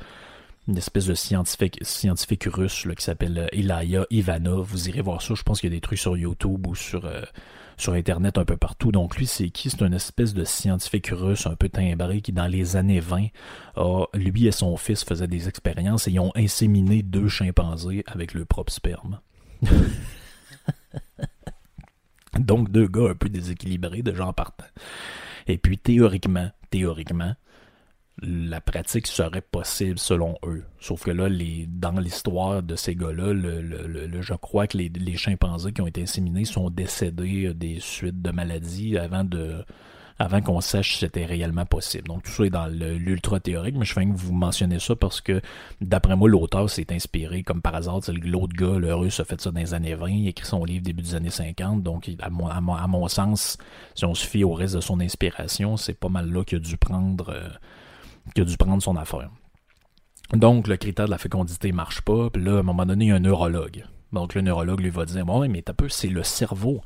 une 0.70 0.78
espèce 0.78 1.06
de 1.06 1.16
scientifique, 1.16 1.80
scientifique 1.82 2.46
russe 2.46 2.88
qui 2.96 3.04
s'appelle 3.04 3.50
Ilaya 3.54 4.06
Ivanov. 4.12 4.68
Vous 4.70 4.88
irez 4.88 5.02
voir 5.02 5.22
ça. 5.22 5.34
Je 5.34 5.42
pense 5.44 5.60
qu'il 5.60 5.70
y 5.70 5.74
a 5.74 5.76
des 5.76 5.82
trucs 5.82 6.00
sur 6.00 6.16
YouTube 6.16 6.68
ou 6.68 6.76
sur, 6.76 7.06
euh, 7.06 7.22
sur 7.76 7.94
Internet 7.94 8.38
un 8.38 8.46
peu 8.46 8.56
partout. 8.56 8.92
Donc 8.92 9.18
lui, 9.18 9.26
c'est 9.26 9.50
qui? 9.50 9.72
C'est 9.72 9.82
une 9.82 9.96
espèce 9.96 10.34
de 10.34 10.44
scientifique 10.44 11.10
russe 11.12 11.48
un 11.48 11.56
peu 11.56 11.70
timbré 11.70 12.22
qui, 12.22 12.32
dans 12.32 12.48
les 12.48 12.76
années 12.76 13.00
20, 13.00 13.28
a, 13.78 14.06
lui 14.14 14.46
et 14.48 14.52
son 14.52 14.78
fils 14.78 15.04
faisaient 15.04 15.28
des 15.28 15.48
expériences 15.48 16.08
et 16.08 16.12
ils 16.12 16.20
ont 16.20 16.32
inséminé 16.36 17.02
deux 17.02 17.30
chimpanzés 17.30 18.04
avec 18.06 18.36
leur 18.36 18.46
propre 18.46 18.72
sperme. 18.72 19.20
Donc 22.40 22.72
deux 22.72 22.88
gars 22.88 23.10
un 23.10 23.16
peu 23.16 23.30
déséquilibrés 23.30 24.04
de 24.04 24.14
gens 24.14 24.34
partant. 24.34 24.66
Et 25.48 25.58
puis 25.58 25.80
théoriquement, 25.80 26.52
théoriquement, 26.70 27.34
la 28.22 28.62
pratique 28.62 29.08
serait 29.08 29.42
possible 29.42 30.00
selon 30.00 30.36
eux. 30.44 30.64
Sauf 30.80 31.04
que 31.04 31.12
là, 31.12 31.30
dans 31.68 32.00
l'histoire 32.00 32.64
de 32.64 32.76
ces 32.76 32.96
gars-là, 32.96 33.34
je 33.34 34.34
crois 34.34 34.68
que 34.68 34.78
les, 34.78 35.18
chimpanzés 35.18 35.72
qui 35.72 35.82
ont 35.82 35.88
été 35.88 36.02
inséminés 36.02 36.46
sont 36.46 36.70
décédés 36.70 37.54
des 37.54 37.80
suites 37.80 38.22
de 38.22 38.32
maladies 38.32 38.98
avant 38.98 40.42
qu'on 40.42 40.62
sache 40.62 40.94
si 40.94 41.00
c'était 41.00 41.26
réellement 41.26 41.66
possible. 41.66 42.08
Donc 42.08 42.24
tout 42.24 42.32
ça 42.32 42.46
est 42.46 42.50
dans 42.50 42.68
l'ultra 42.68 43.40
théorique, 43.40 43.76
mais 43.78 43.86
je 43.86 43.94
fais 43.94 44.06
que 44.06 44.14
vous 44.14 44.34
mentionnez 44.34 44.80
ça 44.80 44.96
parce 44.96 45.22
que 45.22 45.42
d'après 45.82 46.16
moi, 46.16 46.30
l'auteur 46.30 46.70
s'est 46.70 46.92
inspiré, 46.92 47.44
comme 47.44 47.62
par 47.62 47.76
hasard, 47.76 48.02
l'autre 48.24 48.54
gars, 48.54 48.78
le 48.80 48.94
russe, 48.94 49.20
a 49.20 49.26
fait 49.26 49.40
ça 49.40 49.52
dans 49.52 49.60
les 49.60 49.74
années 49.74 49.96
20, 49.96 50.10
il 50.10 50.28
écrit 50.28 50.46
son 50.46 50.66
livre 50.66 50.84
début 50.84 51.04
des 51.04 51.16
années 51.16 51.30
50, 51.30 51.84
donc 51.84 52.10
à 52.20 52.30
mon, 52.30 52.48
à 52.48 52.88
mon, 52.88 53.08
sens, 53.08 53.58
si 53.96 54.06
on 54.06 54.14
se 54.14 54.26
fie 54.26 54.44
au 54.44 54.54
reste 54.54 54.76
de 54.76 54.82
son 54.82 55.00
inspiration, 55.00 55.78
c'est 55.78 55.94
pas 55.94 56.10
mal 56.10 56.32
là 56.32 56.44
qu'il 56.44 56.58
a 56.58 56.62
dû 56.62 56.78
prendre... 56.78 57.30
Euh, 57.30 57.50
qui 58.34 58.42
a 58.42 58.46
dû 58.46 58.58
prendre 58.58 58.82
son 58.82 58.96
affaire. 58.96 59.30
Donc, 60.34 60.68
le 60.68 60.78
critère 60.78 61.06
de 61.06 61.12
la 61.12 61.18
fécondité 61.18 61.72
marche 61.72 62.02
pas, 62.02 62.30
puis 62.30 62.44
là, 62.44 62.58
à 62.58 62.60
un 62.60 62.64
moment 62.64 62.86
donné, 62.86 63.06
il 63.06 63.08
y 63.10 63.12
a 63.12 63.16
un 63.16 63.20
neurologue. 63.20 63.86
Donc, 64.14 64.36
le 64.36 64.42
neurologue 64.42 64.80
lui 64.80 64.90
va 64.90 65.06
dire 65.06 65.26
Bon, 65.26 65.48
mais 65.48 65.62
t'as 65.62 65.74
peu, 65.74 65.90
c'est 65.90 66.08
le 66.08 66.24
cerveau. 66.24 66.82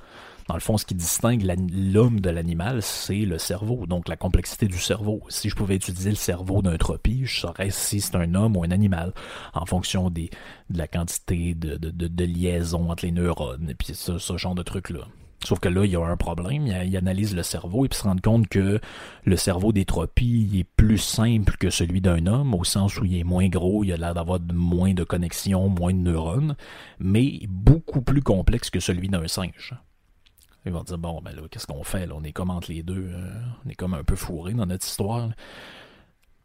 Dans 0.48 0.56
le 0.56 0.60
fond, 0.60 0.78
ce 0.78 0.86
qui 0.86 0.96
distingue 0.96 1.44
l'homme 1.72 2.20
de 2.20 2.30
l'animal, 2.30 2.82
c'est 2.82 3.20
le 3.20 3.38
cerveau, 3.38 3.86
donc 3.86 4.10
la 4.10 4.18
complexité 4.18 4.68
du 4.68 4.78
cerveau. 4.78 5.22
Si 5.30 5.50
je 5.50 5.56
pouvais 5.56 5.76
utiliser 5.76 6.10
le 6.10 6.18
cerveau 6.18 6.62
d'un 6.62 6.76
tropie, 6.78 7.26
je 7.26 7.40
saurais 7.40 7.70
si 7.70 8.02
c'est 8.02 8.16
un 8.16 8.36
homme 8.36 8.58
ou 8.58 8.64
un 8.64 8.72
animal, 8.72 9.14
en 9.54 9.66
fonction 9.66 10.10
de 10.10 10.28
la 10.70 10.88
quantité 10.88 11.54
de, 11.54 11.78
de, 11.78 12.26
liaison 12.26 12.92
entre 12.92 13.06
les 13.06 13.14
neurones, 13.14 13.70
et 13.70 13.76
puis 13.76 13.94
ce, 13.94 14.18
ce 14.18 14.38
genre 14.38 14.56
de 14.56 14.64
trucs-là. 14.64 15.08
Sauf 15.46 15.60
que 15.60 15.70
là, 15.70 15.86
il 15.86 15.92
y 15.92 15.96
a 15.96 16.06
un 16.06 16.18
problème. 16.18 16.68
Il, 16.68 16.98
analyse 16.98 17.36
le 17.36 17.44
cerveau 17.44 17.86
et 17.86 17.90
puis 17.90 18.00
se 18.00 18.04
rend 18.04 18.16
compte 18.22 18.48
que 18.48 18.80
le 19.26 19.36
cerveau 19.36 19.74
des 19.74 19.86
tropies 19.86 20.50
est 20.56 20.64
plus 20.64 20.98
simple 20.98 21.58
que 21.58 21.70
celui 21.70 22.02
d'un 22.02 22.28
homme, 22.28 22.54
au 22.54 22.64
sens 22.64 22.98
où 23.00 23.06
il 23.06 23.18
est 23.18 23.24
moins 23.24 23.50
gros, 23.50 23.84
il 23.84 23.92
a 23.92 23.98
l'air 23.98 24.14
d'avoir 24.14 24.40
moins 24.54 24.94
de 24.94 25.04
connexions, 25.04 25.68
moins 25.70 25.94
de 25.94 26.00
neurones, 26.00 26.56
mais 27.00 27.42
beaucoup 27.50 28.02
plus 28.02 28.22
complexe 28.22 28.70
que 28.70 28.80
celui 28.80 29.10
d'un 29.10 29.28
singe. 29.28 29.76
Ils 30.66 30.72
vont 30.72 30.84
dire, 30.84 30.98
bon, 30.98 31.22
ben 31.22 31.36
là, 31.36 31.42
qu'est-ce 31.52 31.68
qu'on 31.68 31.84
fait? 31.84 32.08
On 32.14 32.24
est 32.24 32.32
comme 32.32 32.50
entre 32.50 32.72
les 32.72 32.84
deux. 32.84 33.10
Euh, 33.10 33.42
on 33.66 33.70
est 33.70 33.76
comme 33.76 33.94
un 33.94 34.04
peu 34.04 34.16
fourré 34.16 34.54
dans 34.54 34.66
notre 34.66 34.86
histoire. 34.86 35.30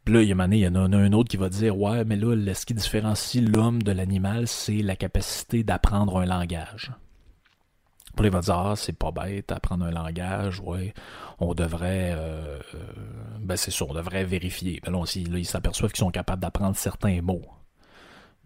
Puis 0.05 0.15
là, 0.15 0.23
il 0.23 0.29
y, 0.29 0.33
a 0.33 0.47
il 0.47 0.59
y 0.59 0.67
en 0.67 0.75
a 0.75 0.97
un 0.97 1.13
autre 1.13 1.29
qui 1.29 1.37
va 1.37 1.49
dire, 1.49 1.79
ouais, 1.79 2.05
mais 2.05 2.17
là, 2.17 2.55
ce 2.55 2.67
qui 2.67 2.75
différencie 2.75 3.45
l'homme 3.45 3.83
de 3.83 3.93
l'animal, 3.93 4.49
c'est 4.49 4.83
la 4.83 4.97
capacité 4.97 5.63
d'apprendre 5.63 6.19
un 6.19 6.25
langage. 6.25 6.91
Il 8.21 8.31
va 8.31 8.41
dire, 8.41 8.59
ah, 8.59 8.75
c'est 8.77 8.93
pas 8.93 9.13
bête, 9.13 9.53
apprendre 9.53 9.85
un 9.85 9.91
langage, 9.91 10.61
ouais, 10.61 10.93
on 11.39 11.55
devrait, 11.55 12.13
euh, 12.17 12.59
euh, 12.75 12.79
ben 13.41 13.57
c'est 13.57 13.71
sûr, 13.71 13.89
on 13.91 13.95
devrait 13.95 14.25
vérifier. 14.25 14.81
Là, 14.87 15.05
ils 15.15 15.47
s'aperçoivent 15.47 15.93
qu'ils 15.93 16.01
sont 16.01 16.11
capables 16.11 16.43
d'apprendre 16.43 16.77
certains 16.77 17.23
mots. 17.23 17.45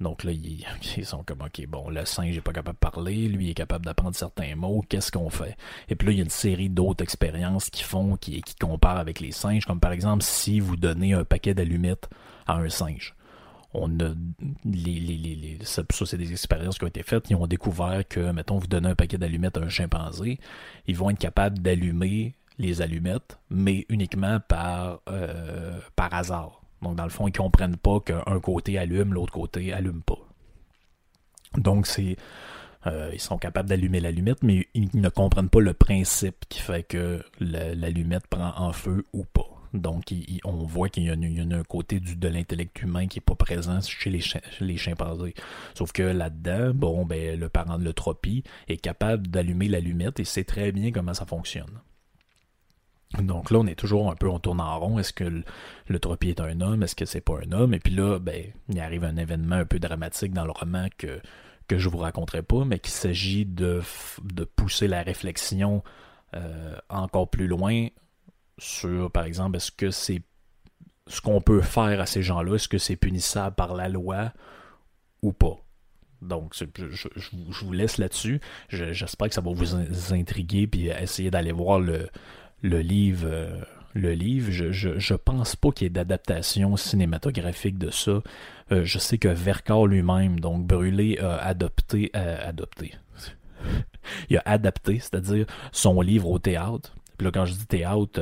Donc 0.00 0.24
là, 0.24 0.32
ils, 0.32 0.64
sont 1.04 1.22
comme, 1.22 1.42
OK, 1.42 1.66
bon, 1.66 1.88
le 1.88 2.04
singe 2.04 2.34
n'est 2.34 2.40
pas 2.40 2.52
capable 2.52 2.76
de 2.76 2.90
parler, 2.90 3.28
lui 3.28 3.50
est 3.50 3.54
capable 3.54 3.84
d'apprendre 3.84 4.14
certains 4.14 4.54
mots, 4.56 4.84
qu'est-ce 4.88 5.12
qu'on 5.12 5.30
fait? 5.30 5.56
Et 5.88 5.94
puis 5.94 6.08
là, 6.08 6.12
il 6.12 6.18
y 6.18 6.20
a 6.20 6.24
une 6.24 6.30
série 6.30 6.68
d'autres 6.68 7.02
expériences 7.02 7.70
qui 7.70 7.82
font, 7.82 8.16
qui, 8.16 8.42
qui 8.42 8.54
comparent 8.56 8.98
avec 8.98 9.20
les 9.20 9.32
singes, 9.32 9.64
comme 9.64 9.80
par 9.80 9.92
exemple, 9.92 10.22
si 10.22 10.60
vous 10.60 10.76
donnez 10.76 11.14
un 11.14 11.24
paquet 11.24 11.54
d'allumettes 11.54 12.10
à 12.46 12.56
un 12.56 12.68
singe. 12.68 13.14
On 13.74 13.88
a, 14.00 14.12
les, 14.64 15.00
les, 15.00 15.16
les, 15.16 15.58
ça, 15.62 15.82
c'est 15.90 16.18
des 16.18 16.30
expériences 16.30 16.78
qui 16.78 16.84
ont 16.84 16.88
été 16.88 17.02
faites. 17.02 17.30
Ils 17.30 17.36
ont 17.36 17.46
découvert 17.46 18.06
que, 18.06 18.32
mettons, 18.32 18.58
vous 18.58 18.66
donnez 18.66 18.90
un 18.90 18.94
paquet 18.94 19.16
d'allumettes 19.18 19.56
à 19.56 19.60
un 19.60 19.68
chimpanzé, 19.68 20.38
ils 20.86 20.96
vont 20.96 21.10
être 21.10 21.18
capables 21.18 21.58
d'allumer 21.58 22.34
les 22.58 22.82
allumettes, 22.82 23.38
mais 23.50 23.86
uniquement 23.88 24.40
par, 24.40 25.00
euh, 25.08 25.80
par 25.96 26.12
hasard. 26.12 26.60
Donc, 26.82 26.96
dans 26.96 27.04
le 27.04 27.10
fond, 27.10 27.28
ils 27.28 27.32
comprennent 27.32 27.76
pas 27.76 28.00
qu'un 28.00 28.40
côté 28.40 28.76
allume, 28.76 29.14
l'autre 29.14 29.32
côté 29.32 29.72
allume 29.72 30.02
pas. 30.02 30.18
Donc, 31.56 31.86
c'est. 31.86 32.16
Euh, 32.86 33.10
ils 33.12 33.20
sont 33.20 33.38
capables 33.38 33.68
d'allumer 33.68 34.00
l'allumette, 34.00 34.42
mais 34.42 34.66
ils 34.74 34.90
ne 34.94 35.08
comprennent 35.08 35.48
pas 35.48 35.60
le 35.60 35.72
principe 35.72 36.44
qui 36.48 36.58
fait 36.58 36.82
que 36.82 37.24
l'allumette 37.38 38.26
prend 38.26 38.52
en 38.56 38.72
feu 38.72 39.06
ou 39.12 39.24
pas. 39.24 39.51
Donc, 39.74 40.12
on 40.44 40.64
voit 40.64 40.88
qu'il 40.88 41.04
y, 41.04 41.10
a 41.10 41.56
un 41.56 41.62
côté 41.62 41.98
de 42.00 42.28
l'intellect 42.28 42.82
humain 42.82 43.06
qui 43.06 43.18
n'est 43.18 43.24
pas 43.24 43.34
présent 43.34 43.80
chez 43.80 44.10
les, 44.10 44.22
les, 44.60 44.76
chimpanzés. 44.76 45.34
Sauf 45.74 45.92
que 45.92 46.02
là-dedans, 46.02 46.72
bon, 46.74 47.06
ben, 47.06 47.38
le 47.38 47.48
parent 47.48 47.78
de 47.78 47.84
l'eutropie 47.84 48.42
est 48.68 48.76
capable 48.76 49.28
d'allumer 49.28 49.68
l'allumette 49.68 50.20
et 50.20 50.24
sait 50.24 50.44
très 50.44 50.72
bien 50.72 50.92
comment 50.92 51.14
ça 51.14 51.24
fonctionne. 51.24 51.80
Donc 53.18 53.50
là, 53.50 53.58
on 53.58 53.66
est 53.66 53.74
toujours 53.74 54.10
un 54.10 54.14
peu, 54.14 54.28
on 54.28 54.38
tourne 54.38 54.60
en 54.60 54.78
rond. 54.78 54.98
Est-ce 54.98 55.12
que 55.12 55.42
l'eutropie 55.88 56.30
est 56.30 56.40
un 56.40 56.60
homme? 56.60 56.82
Est-ce 56.82 56.96
que 56.96 57.04
c'est 57.04 57.20
pas 57.20 57.38
un 57.46 57.52
homme? 57.52 57.74
Et 57.74 57.78
puis 57.78 57.94
là, 57.94 58.18
ben, 58.18 58.44
il 58.68 58.80
arrive 58.80 59.04
un 59.04 59.16
événement 59.16 59.56
un 59.56 59.64
peu 59.64 59.78
dramatique 59.78 60.32
dans 60.32 60.44
le 60.44 60.50
roman 60.50 60.86
que, 60.98 61.20
que 61.66 61.78
je 61.78 61.88
vous 61.88 61.98
raconterai 61.98 62.42
pas, 62.42 62.64
mais 62.64 62.78
qu'il 62.78 62.92
s'agit 62.92 63.46
de, 63.46 63.82
de 64.24 64.44
pousser 64.44 64.88
la 64.88 65.02
réflexion 65.02 65.82
euh, 66.34 66.76
encore 66.88 67.28
plus 67.28 67.46
loin 67.46 67.88
sur, 68.62 69.10
par 69.10 69.24
exemple, 69.24 69.56
est-ce 69.56 69.72
que 69.72 69.90
c'est 69.90 70.22
ce 71.08 71.20
qu'on 71.20 71.40
peut 71.40 71.60
faire 71.60 72.00
à 72.00 72.06
ces 72.06 72.22
gens-là, 72.22 72.54
est-ce 72.54 72.68
que 72.68 72.78
c'est 72.78 72.96
punissable 72.96 73.56
par 73.56 73.74
la 73.74 73.88
loi 73.88 74.32
ou 75.22 75.32
pas? 75.32 75.58
Donc, 76.22 76.54
je, 76.54 77.64
vous 77.64 77.72
laisse 77.72 77.98
là-dessus. 77.98 78.40
J'espère 78.68 79.28
que 79.28 79.34
ça 79.34 79.40
va 79.40 79.52
vous 79.52 79.74
intriguer 80.14 80.68
puis 80.68 80.86
essayer 80.88 81.30
d'aller 81.32 81.50
voir 81.50 81.80
le, 81.80 82.08
livre. 82.62 83.26
Euh, 83.26 83.64
je, 83.94 85.14
pense 85.14 85.56
pas 85.56 85.72
qu'il 85.72 85.86
y 85.86 85.88
ait 85.88 85.90
d'adaptation 85.90 86.76
cinématographique 86.76 87.78
de 87.78 87.90
ça. 87.90 88.22
Euh, 88.70 88.84
je 88.84 88.98
sais 88.98 89.18
que 89.18 89.28
Vercors 89.28 89.88
lui-même, 89.88 90.38
donc 90.38 90.64
Brûlé, 90.64 91.18
a 91.18 91.38
adopté, 91.38 92.12
euh, 92.14 92.48
adopté. 92.48 92.94
il 94.30 94.36
a 94.36 94.42
adapté, 94.44 95.00
c'est-à-dire 95.00 95.46
son 95.72 96.00
livre 96.00 96.30
au 96.30 96.38
théâtre. 96.38 96.94
Puis 97.22 97.28
là, 97.28 97.30
quand 97.30 97.46
je 97.46 97.52
dis 97.54 97.66
théâtre, 97.66 98.20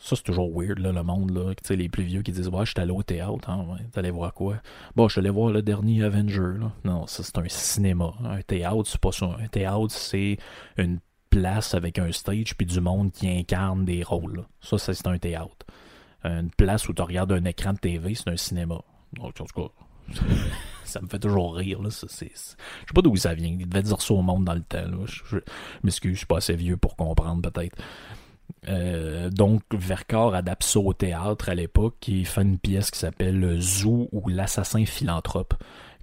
ça 0.00 0.16
c'est 0.16 0.22
toujours 0.22 0.50
weird, 0.50 0.78
là, 0.78 0.92
le 0.92 1.02
monde, 1.02 1.30
là. 1.30 1.52
Tu 1.54 1.62
sais, 1.62 1.76
les 1.76 1.90
plus 1.90 2.04
vieux 2.04 2.22
qui 2.22 2.32
disent 2.32 2.48
Ouais, 2.48 2.64
je 2.64 2.70
suis 2.70 2.80
allé 2.80 2.90
au 2.90 3.02
théâtre, 3.02 3.50
hein, 3.50 3.66
ouais, 3.94 4.10
voir 4.10 4.32
quoi? 4.32 4.62
Bon, 4.96 5.08
je 5.08 5.12
suis 5.12 5.18
allé 5.18 5.28
voir 5.28 5.50
le 5.50 5.60
dernier 5.60 6.02
Avenger, 6.04 6.58
là. 6.58 6.72
Non, 6.84 7.06
ça 7.06 7.22
c'est 7.22 7.36
un 7.36 7.46
cinéma. 7.48 8.14
Un 8.24 8.40
théâtre, 8.40 8.84
c'est 8.86 8.98
pas 8.98 9.12
ça. 9.12 9.36
Un 9.38 9.48
théâtre, 9.48 9.90
c'est 9.90 10.38
une 10.78 11.00
place 11.28 11.74
avec 11.74 11.98
un 11.98 12.10
stage 12.10 12.56
puis 12.56 12.64
du 12.64 12.80
monde 12.80 13.12
qui 13.12 13.28
incarne 13.28 13.84
des 13.84 14.02
rôles. 14.02 14.46
Ça, 14.62 14.78
c'est 14.78 15.06
un 15.06 15.18
théâtre. 15.18 15.66
Une 16.24 16.50
place 16.50 16.88
où 16.88 16.94
tu 16.94 17.02
regardes 17.02 17.32
un 17.32 17.44
écran 17.44 17.74
de 17.74 17.78
TV, 17.78 18.14
c'est 18.14 18.30
un 18.30 18.38
cinéma. 18.38 18.80
Donc, 19.12 19.38
en 19.38 19.44
tout 19.44 19.64
cas, 19.64 19.68
ça 20.84 21.00
me 21.00 21.08
fait 21.08 21.18
toujours 21.18 21.54
rire. 21.54 21.82
Là. 21.82 21.90
je 21.90 22.06
sais 22.06 22.30
pas 22.94 23.02
d'où 23.02 23.16
ça 23.16 23.34
vient. 23.34 23.56
Il 23.58 23.68
devait 23.68 23.82
dire 23.82 24.00
ça 24.00 24.14
au 24.14 24.22
monde 24.22 24.44
dans 24.44 24.54
le 24.54 24.62
temps. 24.62 24.84
Je, 25.06 25.38
m'excuse, 25.82 26.12
je 26.12 26.18
suis 26.18 26.26
pas 26.26 26.38
assez 26.38 26.56
vieux 26.56 26.76
pour 26.76 26.96
comprendre 26.96 27.48
peut-être. 27.50 27.76
Euh, 28.68 29.30
donc, 29.30 29.62
Vercors 29.72 30.34
adapte 30.34 30.64
ça 30.64 30.80
au 30.80 30.92
théâtre 30.92 31.48
à 31.48 31.54
l'époque, 31.54 31.96
qui 32.00 32.24
fait 32.24 32.42
une 32.42 32.58
pièce 32.58 32.90
qui 32.90 32.98
s'appelle 32.98 33.60
Zou 33.60 34.08
ou 34.12 34.28
l'assassin 34.28 34.84
philanthrope, 34.84 35.54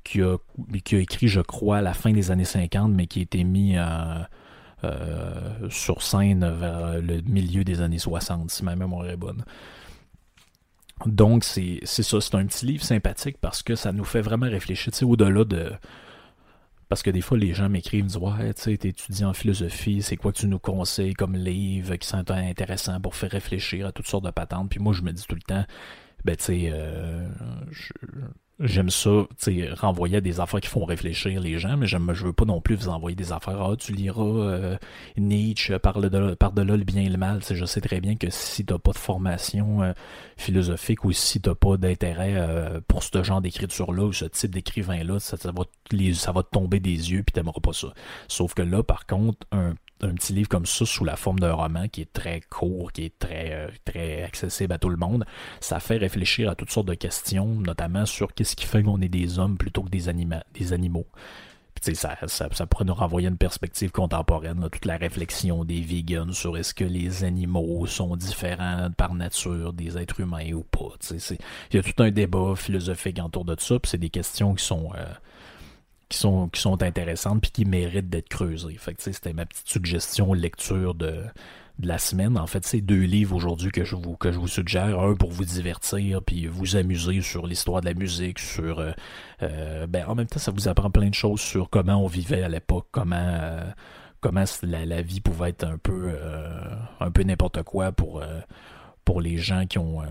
qui 0.04 0.22
a, 0.22 0.38
écrit, 0.91 1.28
je 1.28 1.41
crois, 1.41 1.78
à 1.78 1.82
la 1.82 1.94
fin 1.94 2.12
des 2.12 2.32
années 2.32 2.46
50, 2.46 2.91
mais 2.91 3.08
qui 3.08 3.20
a 3.20 3.22
été 3.24 3.44
mis 3.44 3.78
à 3.78 4.30
euh, 4.84 5.70
sur 5.70 6.04
scène 6.04 6.48
vers 6.60 7.02
le 7.02 7.22
milieu 7.22 7.63
des 7.63 7.82
années 7.82 7.98
60, 7.98 8.52
si 8.52 8.63
ma 8.63 8.76
mémoire 8.76 9.08
est 9.08 9.18
bonne. 9.18 9.44
Donc, 11.05 11.43
c'est 11.43 11.86
ça, 11.86 12.21
c'est 12.21 12.36
un 12.36 12.45
petit 12.45 12.65
livre 12.65 12.84
sympathique 12.84 13.38
parce 13.41 13.63
que 13.63 13.75
ça 13.75 13.91
nous 13.91 14.05
fait 14.05 14.21
vraiment 14.21 14.47
réfléchir, 14.49 14.93
tu 14.93 14.99
sais, 14.99 15.05
au-delà 15.05 15.43
de... 15.43 15.73
Parce 16.88 17.01
que 17.01 17.10
des 17.10 17.21
fois, 17.21 17.38
les 17.38 17.53
gens 17.53 17.67
m'écrivent, 17.67 18.03
me 18.03 18.10
disent 18.10 18.17
Ouais, 18.17 18.53
tu 18.53 18.62
sais, 18.62 18.73
étudiant 18.73 19.29
en 19.29 19.34
philosophie, 19.34 20.01
c'est 20.03 20.17
quoi 20.17 20.31
que 20.31 20.38
tu 20.38 20.47
nous 20.47 20.60
conseilles 20.60 21.15
comme 21.15 21.36
livre 21.36 21.95
qui 21.95 22.08
sont 22.08 22.29
intéressants 22.29 23.01
pour 23.01 23.15
faire 23.15 23.31
réfléchir 23.31 23.88
à 23.88 23.91
toutes 23.91 24.08
sortes 24.08 24.23
de 24.23 24.29
patentes? 24.29 24.69
Puis 24.69 24.79
moi, 24.79 24.93
je 24.93 25.01
me 25.01 25.12
dis 25.12 25.25
tout 25.27 25.36
le 25.36 25.41
temps, 25.41 25.65
ben, 26.23 26.36
tu 26.36 26.43
sais, 26.43 26.69
euh, 26.71 27.27
j'aime 28.60 28.89
ça, 28.89 29.28
tu 29.38 29.62
sais, 29.62 29.70
renvoyer 29.74 30.22
des 30.22 30.39
affaires 30.39 30.62
qui 30.62 30.70
font 30.70 30.86
réfléchir 30.86 31.39
les 31.41 31.60
gens, 31.60 31.76
mais 31.78 31.88
je 31.88 31.98
veux 32.26 32.34
pas 32.34 32.46
non 32.46 32.62
plus 32.62 32.76
vous 32.76 32.89
envoyer 32.89 33.15
des 33.15 33.32
affaires, 33.32 33.62
ah, 33.62 33.76
tu 33.78 33.91
liras 33.91 34.24
euh, 34.24 34.78
Nietzsche 35.18 35.78
par-delà 35.80 36.36
par 36.36 36.54
le 36.56 36.78
bien 36.78 37.04
et 37.04 37.10
le 37.10 37.18
mal, 37.18 37.41
je 37.50 37.65
sais 37.65 37.82
très 37.82 38.00
bien 38.00 38.15
que 38.15 38.30
si 38.30 38.65
t'as 38.65 38.78
pas 38.78 38.91
de 38.91 38.98
formation 38.98 39.84
euh, 39.84 39.94
philosophique 40.38 41.04
ou 41.04 41.12
si 41.12 41.41
t'as 41.41 41.56
pas 41.56 41.78
d'intérêt 41.78 42.34
euh, 42.36 42.80
pour 42.88 43.04
ce 43.04 43.24
genre 43.24 43.41
d'écriture-là 43.41 44.04
ou 44.04 44.13
ce 44.13 44.26
type 44.26 44.52
d'écrivain-là, 44.52 45.20
ça, 45.20 45.38
ça, 45.38 45.52
va, 45.52 45.63
ça 46.13 46.32
va 46.32 46.44
te 46.44 46.50
tomber 46.50 46.80
des 46.80 47.12
yeux 47.12 47.24
puis 47.24 47.34
t'aimeras 47.34 47.60
pas 47.62 47.74
ça. 47.74 47.94
Sauf 48.28 48.54
que 48.54 48.62
là, 48.62 48.84
par 48.84 49.06
contre, 49.06 49.46
un 49.52 49.76
un 50.01 50.13
petit 50.13 50.34
livre 50.34 50.49
comme 50.49 50.65
ça 50.65 50.86
sous 50.86 51.05
la 51.05 51.15
forme 51.15 51.39
d'un 51.39 51.53
roman 51.53 51.88
qui 51.88 52.01
est 52.01 52.12
très 52.12 52.41
court, 52.41 52.91
qui 52.91 53.05
est 53.05 53.17
très, 53.17 53.51
euh, 53.51 53.67
très 53.86 54.23
accessible 54.23 54.73
à 54.73 54.77
tout 54.77 54.89
le 54.89 54.97
monde, 54.97 55.25
ça 55.62 55.79
fait 55.79 55.97
réfléchir 55.97 56.49
à 56.49 56.55
toutes 56.55 56.71
sortes 56.71 56.88
de 56.88 56.93
questions, 56.93 57.47
notamment 57.47 58.06
sur 58.06 58.33
qu'est-ce 58.33 58.56
qui 58.56 58.65
fait 58.65 58.83
qu'on 58.83 59.02
est 59.02 59.10
des 59.10 59.39
hommes 59.39 59.58
plutôt 59.58 59.83
que 59.83 59.89
des, 59.89 60.10
animaux. 60.10 61.08
ça, 61.81 62.17
ça, 62.27 62.50
ça, 62.52 62.65
pourrait 62.65 62.85
nous 62.85 62.93
renvoyer 62.93 63.29
une 63.29 63.37
perspective 63.37 63.91
contemporaine, 63.91 64.67
toute 64.69 64.85
la 64.85 64.98
réflexion 64.98 65.63
des 65.63 65.81
vegans 65.81 66.33
sur 66.33 66.58
est-ce 66.58 66.73
que 66.73 66.83
les 66.83 67.23
animaux 67.23 67.85
sont 67.85 68.17
différents 68.17 68.89
par 68.98 69.13
nature 69.13 69.71
des 69.71 69.98
êtres 69.98 70.19
humains 70.19 70.52
ou 70.52 70.63
pas. 70.63 70.93
Il 71.12 71.75
y 71.75 71.77
a 71.77 71.83
tout 71.83 72.04
un 72.04 72.12
débat 72.12 72.56
philosophique 72.56 73.19
autour 73.23 73.46
de 73.46 73.56
ça, 73.58 73.79
puis 73.79 73.89
c'est 73.89 73.98
des 73.98 74.10
questions 74.10 74.56
qui 74.56 74.65
sont... 74.65 74.91
Euh, 74.96 75.06
qui 76.10 76.17
sont, 76.17 76.49
qui 76.49 76.62
sont 76.62 76.81
intéressantes 76.83 77.41
puis 77.41 77.51
qui 77.51 77.65
méritent 77.65 78.10
d'être 78.10 78.29
creusées. 78.29 78.77
Fait 78.77 78.95
c'était 78.99 79.33
ma 79.33 79.45
petite 79.45 79.67
suggestion 79.67 80.33
lecture 80.33 80.95
de, 80.95 81.23
de 81.79 81.87
la 81.87 81.97
semaine. 81.97 82.37
En 82.37 82.47
fait, 82.47 82.65
c'est 82.65 82.81
deux 82.81 83.01
livres 83.01 83.35
aujourd'hui 83.35 83.71
que 83.71 83.83
je 83.83 83.95
vous 83.95 84.15
que 84.15 84.31
je 84.31 84.39
vous 84.39 84.47
suggère. 84.47 84.99
Un 84.99 85.15
pour 85.15 85.31
vous 85.31 85.45
divertir 85.45 86.21
puis 86.23 86.47
vous 86.47 86.75
amuser 86.75 87.21
sur 87.21 87.47
l'histoire 87.47 87.81
de 87.81 87.87
la 87.87 87.93
musique, 87.93 88.39
sur 88.39 88.79
euh, 88.79 88.91
euh, 89.43 89.87
ben 89.87 90.06
en 90.08 90.15
même 90.15 90.27
temps 90.27 90.39
ça 90.39 90.51
vous 90.51 90.67
apprend 90.67 90.89
plein 90.89 91.10
de 91.10 91.13
choses 91.13 91.41
sur 91.41 91.69
comment 91.69 91.95
on 92.03 92.08
vivait 92.08 92.43
à 92.43 92.49
l'époque, 92.49 92.87
comment 92.91 93.15
euh, 93.15 93.65
comment 94.21 94.43
la, 94.63 94.85
la, 94.85 95.01
vie 95.01 95.21
pouvait 95.21 95.49
être 95.49 95.65
un 95.65 95.77
peu 95.77 96.17
un 96.99 97.12
peu 97.12 97.23
n'importe 97.23 97.63
quoi 97.63 97.91
pour 97.91 98.23
pour 99.03 99.21
les 99.21 99.37
gens 99.37 99.65
qui 99.67 99.77
ont 99.77 100.01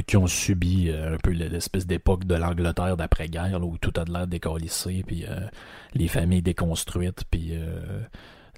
qui 0.00 0.16
ont 0.16 0.26
subi 0.26 0.88
euh, 0.88 1.14
un 1.14 1.18
peu 1.18 1.30
l'espèce 1.30 1.86
d'époque 1.86 2.24
de 2.24 2.34
l'Angleterre 2.34 2.96
d'après-guerre, 2.96 3.62
où 3.62 3.76
tout 3.76 3.92
a 3.96 4.04
de 4.04 4.12
l'air 4.12 4.26
décollissé, 4.26 5.04
puis 5.06 5.26
euh, 5.26 5.40
les 5.94 6.08
familles 6.08 6.42
déconstruites, 6.42 7.24
puis 7.30 7.50
euh, 7.52 8.00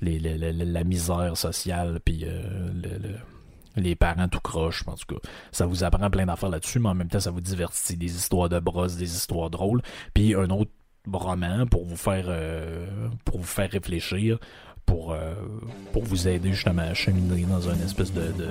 la 0.00 0.84
misère 0.84 1.36
sociale, 1.36 1.98
puis 2.04 2.24
les 3.76 3.96
parents 3.96 4.28
tout 4.28 4.40
croche. 4.40 4.84
En 4.86 4.94
tout 4.94 5.16
cas, 5.16 5.28
ça 5.50 5.66
vous 5.66 5.82
apprend 5.82 6.10
plein 6.10 6.26
d'affaires 6.26 6.50
là-dessus, 6.50 6.78
mais 6.78 6.90
en 6.90 6.94
même 6.94 7.08
temps, 7.08 7.20
ça 7.20 7.30
vous 7.30 7.40
divertit. 7.40 7.96
Des 7.96 8.14
histoires 8.14 8.48
de 8.48 8.60
brosse, 8.60 8.96
des 8.96 9.16
histoires 9.16 9.50
drôles. 9.50 9.82
Puis 10.12 10.34
un 10.34 10.50
autre 10.50 10.70
roman 11.10 11.66
pour 11.66 11.84
vous 11.84 11.96
faire 11.96 12.26
réfléchir 13.70 14.38
pour, 14.86 15.12
euh, 15.12 15.34
pour 15.92 16.04
vous 16.04 16.28
aider 16.28 16.52
justement 16.52 16.82
à 16.82 16.94
cheminer 16.94 17.44
dans 17.44 17.68
une 17.68 17.80
espèce 17.82 18.12
de, 18.12 18.32
de, 18.32 18.48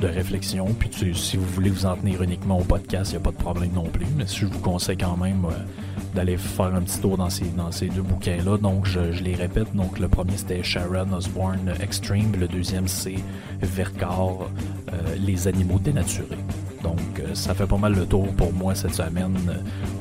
de, 0.00 0.06
réflexion. 0.06 0.66
Puis 0.74 1.14
si 1.14 1.36
vous 1.36 1.46
voulez 1.46 1.70
vous 1.70 1.86
en 1.86 1.96
tenir 1.96 2.22
uniquement 2.22 2.58
au 2.58 2.64
podcast, 2.64 3.12
il 3.12 3.16
n'y 3.16 3.22
a 3.22 3.24
pas 3.24 3.32
de 3.32 3.42
problème 3.42 3.72
non 3.72 3.88
plus. 3.88 4.06
Mais 4.16 4.26
si 4.26 4.40
je 4.40 4.46
vous 4.46 4.60
conseille 4.60 4.96
quand 4.96 5.16
même 5.16 5.44
euh, 5.44 5.50
d'aller 6.14 6.36
faire 6.36 6.74
un 6.74 6.82
petit 6.82 7.00
tour 7.00 7.16
dans 7.16 7.30
ces, 7.30 7.86
deux 7.86 8.02
bouquins-là. 8.02 8.58
Donc 8.58 8.86
je, 8.86 9.00
les 9.22 9.34
répète. 9.34 9.74
Donc 9.74 9.98
le 9.98 10.08
premier 10.08 10.36
c'était 10.36 10.62
Sharon 10.62 11.12
Osbourne 11.12 11.72
Extreme. 11.80 12.32
Le 12.38 12.48
deuxième 12.48 12.88
c'est 12.88 13.18
Vercors, 13.60 14.50
Les 15.18 15.48
animaux 15.48 15.78
dénaturés. 15.78 16.38
Donc, 16.82 17.00
euh, 17.18 17.34
ça 17.34 17.54
fait 17.54 17.66
pas 17.66 17.76
mal 17.76 17.94
le 17.94 18.06
tour 18.06 18.26
pour 18.34 18.52
moi 18.52 18.74
cette 18.74 18.94
semaine. 18.94 19.36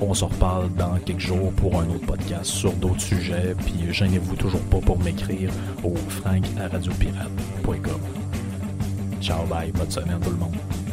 On 0.02 0.14
se 0.14 0.26
reparle 0.26 0.72
dans 0.76 0.96
quelques 1.00 1.20
jours 1.20 1.52
pour 1.54 1.80
un 1.80 1.90
autre 1.90 2.06
podcast 2.06 2.46
sur 2.46 2.72
d'autres 2.74 3.02
sujets. 3.02 3.56
Puis, 3.66 3.92
gênez-vous 3.92 4.36
toujours 4.36 4.62
pas 4.62 4.80
pour 4.80 5.00
m'écrire 5.00 5.50
au 5.84 5.96
frank 5.96 6.44
à 6.60 6.68
radiopirate.com. 6.68 8.02
Ciao, 9.22 9.46
bye, 9.48 9.72
bonne 9.72 9.92
semaine 9.92 10.20
tout 10.22 10.30
le 10.30 10.38
monde. 10.38 10.87